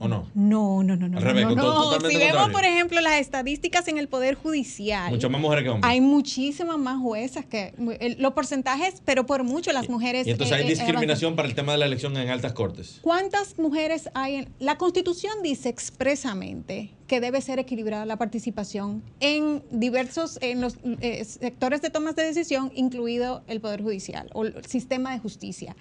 ¿O 0.02 0.08
no? 0.08 0.28
No, 0.34 0.82
no, 0.84 0.96
no, 0.96 1.08
no. 1.08 1.18
Al 1.18 1.24
revés, 1.24 1.46
no, 1.46 1.56
no. 1.56 1.92
Si 2.10 2.18
vemos, 2.18 2.32
contrario. 2.32 2.52
por 2.54 2.66
ejemplo, 2.66 3.02
las 3.02 3.20
estadísticas 3.22 3.88
en 3.88 3.98
el 4.00 4.08
Poder 4.08 4.34
Judicial, 4.36 5.12
Muchas 5.12 5.30
más 5.30 5.40
mujeres 5.40 5.64
que 5.64 5.70
hombres. 5.70 5.90
hay 5.92 6.02
muchísimas 6.02 6.78
más 6.80 7.00
juezas 7.00 7.46
que 7.46 7.74
el- 8.00 8.18
los 8.20 8.34
porcentajes, 8.34 9.02
pero 9.06 9.26
por 9.26 9.44
mucho 9.44 9.72
las 9.72 9.90
mujeres. 9.90 10.26
y 10.26 10.32
entonces 10.32 10.58
eh, 10.58 10.62
hay 10.62 10.66
eh, 10.66 10.70
discriminación 10.76 11.36
para 11.36 11.48
el 11.48 11.54
tema 11.56 11.74
de 11.74 11.78
la 11.78 11.86
elección 11.86 12.18
en 12.18 12.30
altas 12.30 12.54
cortes. 12.54 12.98
¿Cuántas 13.02 13.58
mujeres 13.60 14.10
hay 14.16 14.36
en.? 14.36 14.50
La 14.60 14.78
Constitución 14.78 15.34
dice 15.44 15.70
expresamente 15.70 16.90
que 17.12 17.20
debe 17.20 17.42
ser 17.42 17.60
equilibrada 17.60 18.06
la 18.06 18.16
participación 18.16 19.04
en 19.20 19.62
diversos, 19.70 20.40
en 20.42 20.62
los 20.62 20.78
eh, 21.02 21.26
sectores 21.26 21.82
de 21.82 21.90
tomas 21.90 22.16
de 22.16 22.24
decisión, 22.24 22.72
incluido 22.74 23.44
el 23.48 23.60
Poder 23.60 23.82
Judicial 23.82 24.30
o 24.32 24.46
el 24.46 24.64
sistema 24.64 25.12
de 25.12 25.20
justicia. 25.20 25.76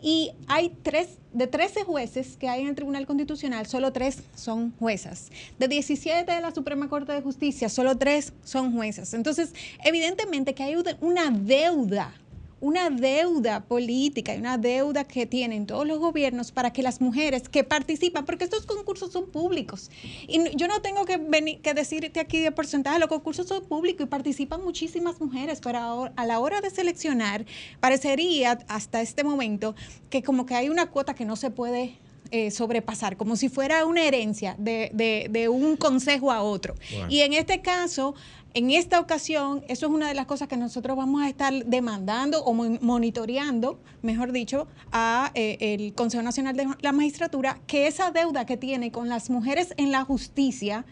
Y 0.00 0.30
hay 0.46 0.72
tres, 0.84 1.18
de 1.32 1.48
13 1.48 1.82
jueces 1.82 2.36
que 2.36 2.48
hay 2.48 2.60
en 2.60 2.68
el 2.68 2.76
Tribunal 2.76 3.06
Constitucional, 3.06 3.66
solo 3.66 3.92
tres 3.92 4.22
son 4.36 4.72
juezas. 4.78 5.32
De 5.58 5.66
17 5.66 6.30
de 6.30 6.40
la 6.40 6.54
Suprema 6.54 6.88
Corte 6.88 7.10
de 7.10 7.22
Justicia, 7.22 7.68
solo 7.68 7.98
tres 7.98 8.32
son 8.44 8.72
juezas. 8.72 9.14
Entonces, 9.14 9.54
evidentemente 9.84 10.54
que 10.54 10.62
hay 10.62 10.76
una 11.00 11.32
deuda 11.32 12.14
una 12.60 12.90
deuda 12.90 13.64
política 13.64 14.34
y 14.34 14.38
una 14.38 14.58
deuda 14.58 15.04
que 15.04 15.26
tienen 15.26 15.66
todos 15.66 15.86
los 15.86 15.98
gobiernos 15.98 16.52
para 16.52 16.72
que 16.72 16.82
las 16.82 17.00
mujeres 17.00 17.48
que 17.48 17.64
participan, 17.64 18.24
porque 18.24 18.44
estos 18.44 18.66
concursos 18.66 19.12
son 19.12 19.30
públicos, 19.30 19.90
y 20.26 20.56
yo 20.56 20.66
no 20.68 20.80
tengo 20.80 21.04
que, 21.04 21.16
venir, 21.16 21.60
que 21.60 21.74
decirte 21.74 22.20
aquí 22.20 22.40
de 22.40 22.52
porcentaje, 22.52 22.98
los 22.98 23.08
concursos 23.08 23.46
son 23.46 23.64
públicos 23.64 24.06
y 24.06 24.08
participan 24.08 24.64
muchísimas 24.64 25.20
mujeres, 25.20 25.60
pero 25.62 26.10
a 26.14 26.26
la 26.26 26.40
hora 26.40 26.60
de 26.60 26.70
seleccionar, 26.70 27.46
parecería 27.80 28.58
hasta 28.68 29.00
este 29.00 29.24
momento 29.24 29.74
que 30.10 30.22
como 30.22 30.46
que 30.46 30.54
hay 30.54 30.68
una 30.68 30.86
cuota 30.86 31.14
que 31.14 31.24
no 31.24 31.36
se 31.36 31.50
puede 31.50 31.98
eh, 32.30 32.50
sobrepasar, 32.50 33.16
como 33.16 33.36
si 33.36 33.48
fuera 33.48 33.84
una 33.86 34.02
herencia 34.02 34.54
de, 34.58 34.90
de, 34.92 35.28
de 35.30 35.48
un 35.48 35.76
consejo 35.76 36.30
a 36.30 36.42
otro. 36.42 36.74
Y 37.08 37.20
en 37.20 37.32
este 37.32 37.60
caso, 37.60 38.14
en 38.54 38.70
esta 38.70 38.98
ocasión, 38.98 39.62
eso 39.68 39.86
es 39.86 39.92
una 39.92 40.08
de 40.08 40.14
las 40.14 40.26
cosas 40.26 40.48
que 40.48 40.56
nosotros 40.56 40.96
vamos 40.96 41.22
a 41.22 41.28
estar 41.28 41.52
demandando 41.66 42.42
o 42.44 42.54
monitoreando, 42.54 43.78
mejor 44.02 44.32
dicho, 44.32 44.66
a 44.90 45.30
eh, 45.34 45.58
el 45.60 45.94
Consejo 45.94 46.22
Nacional 46.22 46.56
de 46.56 46.66
la 46.80 46.92
Magistratura, 46.92 47.60
que 47.66 47.86
esa 47.86 48.10
deuda 48.10 48.46
que 48.46 48.56
tiene 48.56 48.90
con 48.90 49.08
las 49.08 49.30
mujeres 49.30 49.74
en 49.76 49.92
la 49.92 50.04
justicia 50.04 50.84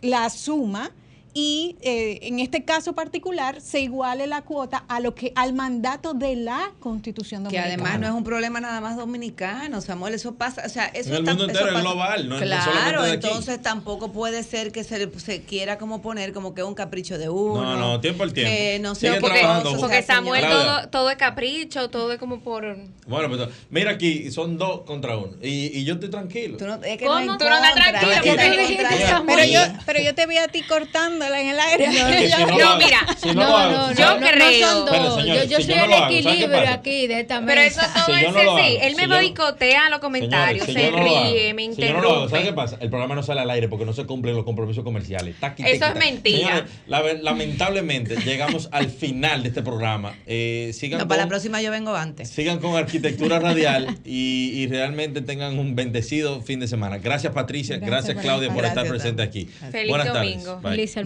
la 0.00 0.28
suma 0.30 0.90
y 1.34 1.76
eh, 1.82 2.20
en 2.22 2.38
este 2.38 2.64
caso 2.64 2.92
particular 2.94 3.60
se 3.60 3.80
iguale 3.80 4.28
la 4.28 4.42
cuota 4.42 4.84
a 4.86 5.00
lo 5.00 5.16
que 5.16 5.32
al 5.34 5.52
mandato 5.52 6.14
de 6.14 6.36
la 6.36 6.70
Constitución 6.78 7.42
dominicana. 7.42 7.66
Que 7.66 7.74
además 7.74 8.00
no 8.00 8.06
es 8.06 8.12
un 8.12 8.22
problema 8.22 8.60
nada 8.60 8.80
más 8.80 8.96
dominicano, 8.96 9.80
Samuel, 9.80 10.14
eso 10.14 10.36
pasa, 10.36 10.62
o 10.64 10.68
sea, 10.68 10.86
eso 10.86 11.10
en 11.10 11.16
el 11.16 11.24
mundo 11.24 11.46
entero 11.46 11.76
es 11.76 11.80
global, 11.80 12.28
no 12.28 12.38
Claro, 12.38 13.04
entonces 13.04 13.60
tampoco 13.60 14.12
puede 14.12 14.44
ser 14.44 14.70
que 14.70 14.84
se, 14.84 15.10
se, 15.18 15.42
quiera 15.42 15.76
como 15.76 16.00
poner 16.00 16.32
como 16.32 16.54
que 16.54 16.60
es 16.60 16.66
un 16.66 16.74
capricho 16.74 17.18
de 17.18 17.28
uno. 17.28 17.62
No, 17.62 17.76
no, 17.76 18.00
tiempo 18.00 18.22
al 18.22 18.32
tiempo. 18.32 18.52
Que 18.52 18.78
no 18.78 18.94
sé 18.94 19.14
porque, 19.20 19.42
porque 19.80 20.02
Samuel 20.02 20.44
todo, 20.48 20.88
todo 20.88 21.10
es 21.10 21.16
capricho, 21.16 21.90
todo 21.90 22.12
es 22.12 22.20
como 22.20 22.40
por 22.40 22.76
Bueno, 23.08 23.28
pero 23.28 23.48
mira 23.70 23.90
aquí, 23.90 24.30
son 24.30 24.56
dos 24.56 24.82
contra 24.82 25.16
uno 25.16 25.32
y, 25.42 25.78
y 25.78 25.84
yo 25.84 25.94
estoy 25.94 26.10
tranquilo. 26.10 26.58
Tú 26.58 26.66
no, 26.66 26.74
es 26.76 26.96
que 26.96 27.06
¿Cómo? 27.06 27.20
No 27.20 27.38
Tú 27.38 27.44
no 27.44 27.56
estás 27.56 27.74
tranquilo. 27.74 29.24
Pero 29.26 29.44
yo, 29.44 29.60
pero 29.84 30.00
yo 30.00 30.14
te 30.14 30.26
vi 30.26 30.38
a 30.38 30.46
ti 30.46 30.62
cortando 30.62 31.23
en 31.26 31.48
el 31.48 31.58
aire. 31.60 31.86
No, 31.86 32.76
mira, 32.78 33.06
no, 33.34 33.92
yo 33.92 34.18
creo. 34.18 35.44
yo, 35.44 35.60
soy 35.60 35.74
el 35.74 35.92
equilibrio 35.92 36.68
aquí 36.68 37.06
de 37.06 37.20
esta 37.20 37.44
Pero 37.44 37.60
eso 37.60 37.80
todo 37.94 38.16
es 38.16 38.26
así. 38.26 38.78
Él 38.80 38.96
me 38.96 39.06
boicotea 39.06 39.90
los 39.90 40.00
comentarios, 40.00 40.66
se 40.66 40.90
ríe, 40.90 41.54
me 41.54 41.62
interrumpe. 41.62 42.28
¿Sabes 42.28 42.46
qué 42.46 42.52
pasa? 42.52 42.76
El 42.80 42.90
programa 42.90 43.14
no 43.14 43.22
sale 43.22 43.40
al 43.40 43.50
aire 43.50 43.68
porque 43.68 43.84
no 43.84 43.92
se 43.92 44.04
cumplen 44.04 44.34
los 44.34 44.44
compromisos 44.44 44.84
comerciales. 44.84 45.36
Eso 45.58 45.86
es 45.86 45.94
mentira. 45.96 46.66
lamentablemente 46.86 48.16
llegamos 48.24 48.68
al 48.72 48.88
final 48.88 49.42
de 49.42 49.48
este 49.48 49.62
programa. 49.62 50.14
Eh, 50.26 50.70
sigan 50.72 51.06
para 51.06 51.22
la 51.22 51.28
próxima 51.28 51.60
yo 51.60 51.70
vengo 51.70 51.94
antes. 51.94 52.28
Sigan 52.30 52.58
con 52.58 52.76
Arquitectura 52.76 53.38
Radial 53.38 53.98
y, 54.04 54.66
realmente 54.74 55.20
tengan 55.20 55.58
un 55.58 55.76
bendecido 55.76 56.42
fin 56.42 56.58
de 56.58 56.66
semana. 56.66 56.98
Gracias 56.98 57.32
Patricia, 57.32 57.76
gracias, 57.76 58.20
Claudia 58.20 58.52
por 58.52 58.64
estar 58.64 58.86
presente 58.86 59.22
aquí. 59.22 59.46
Feliz 59.70 59.88
Buenas 59.88 60.12
domingo. 60.12 60.60
Feliz 60.60 60.92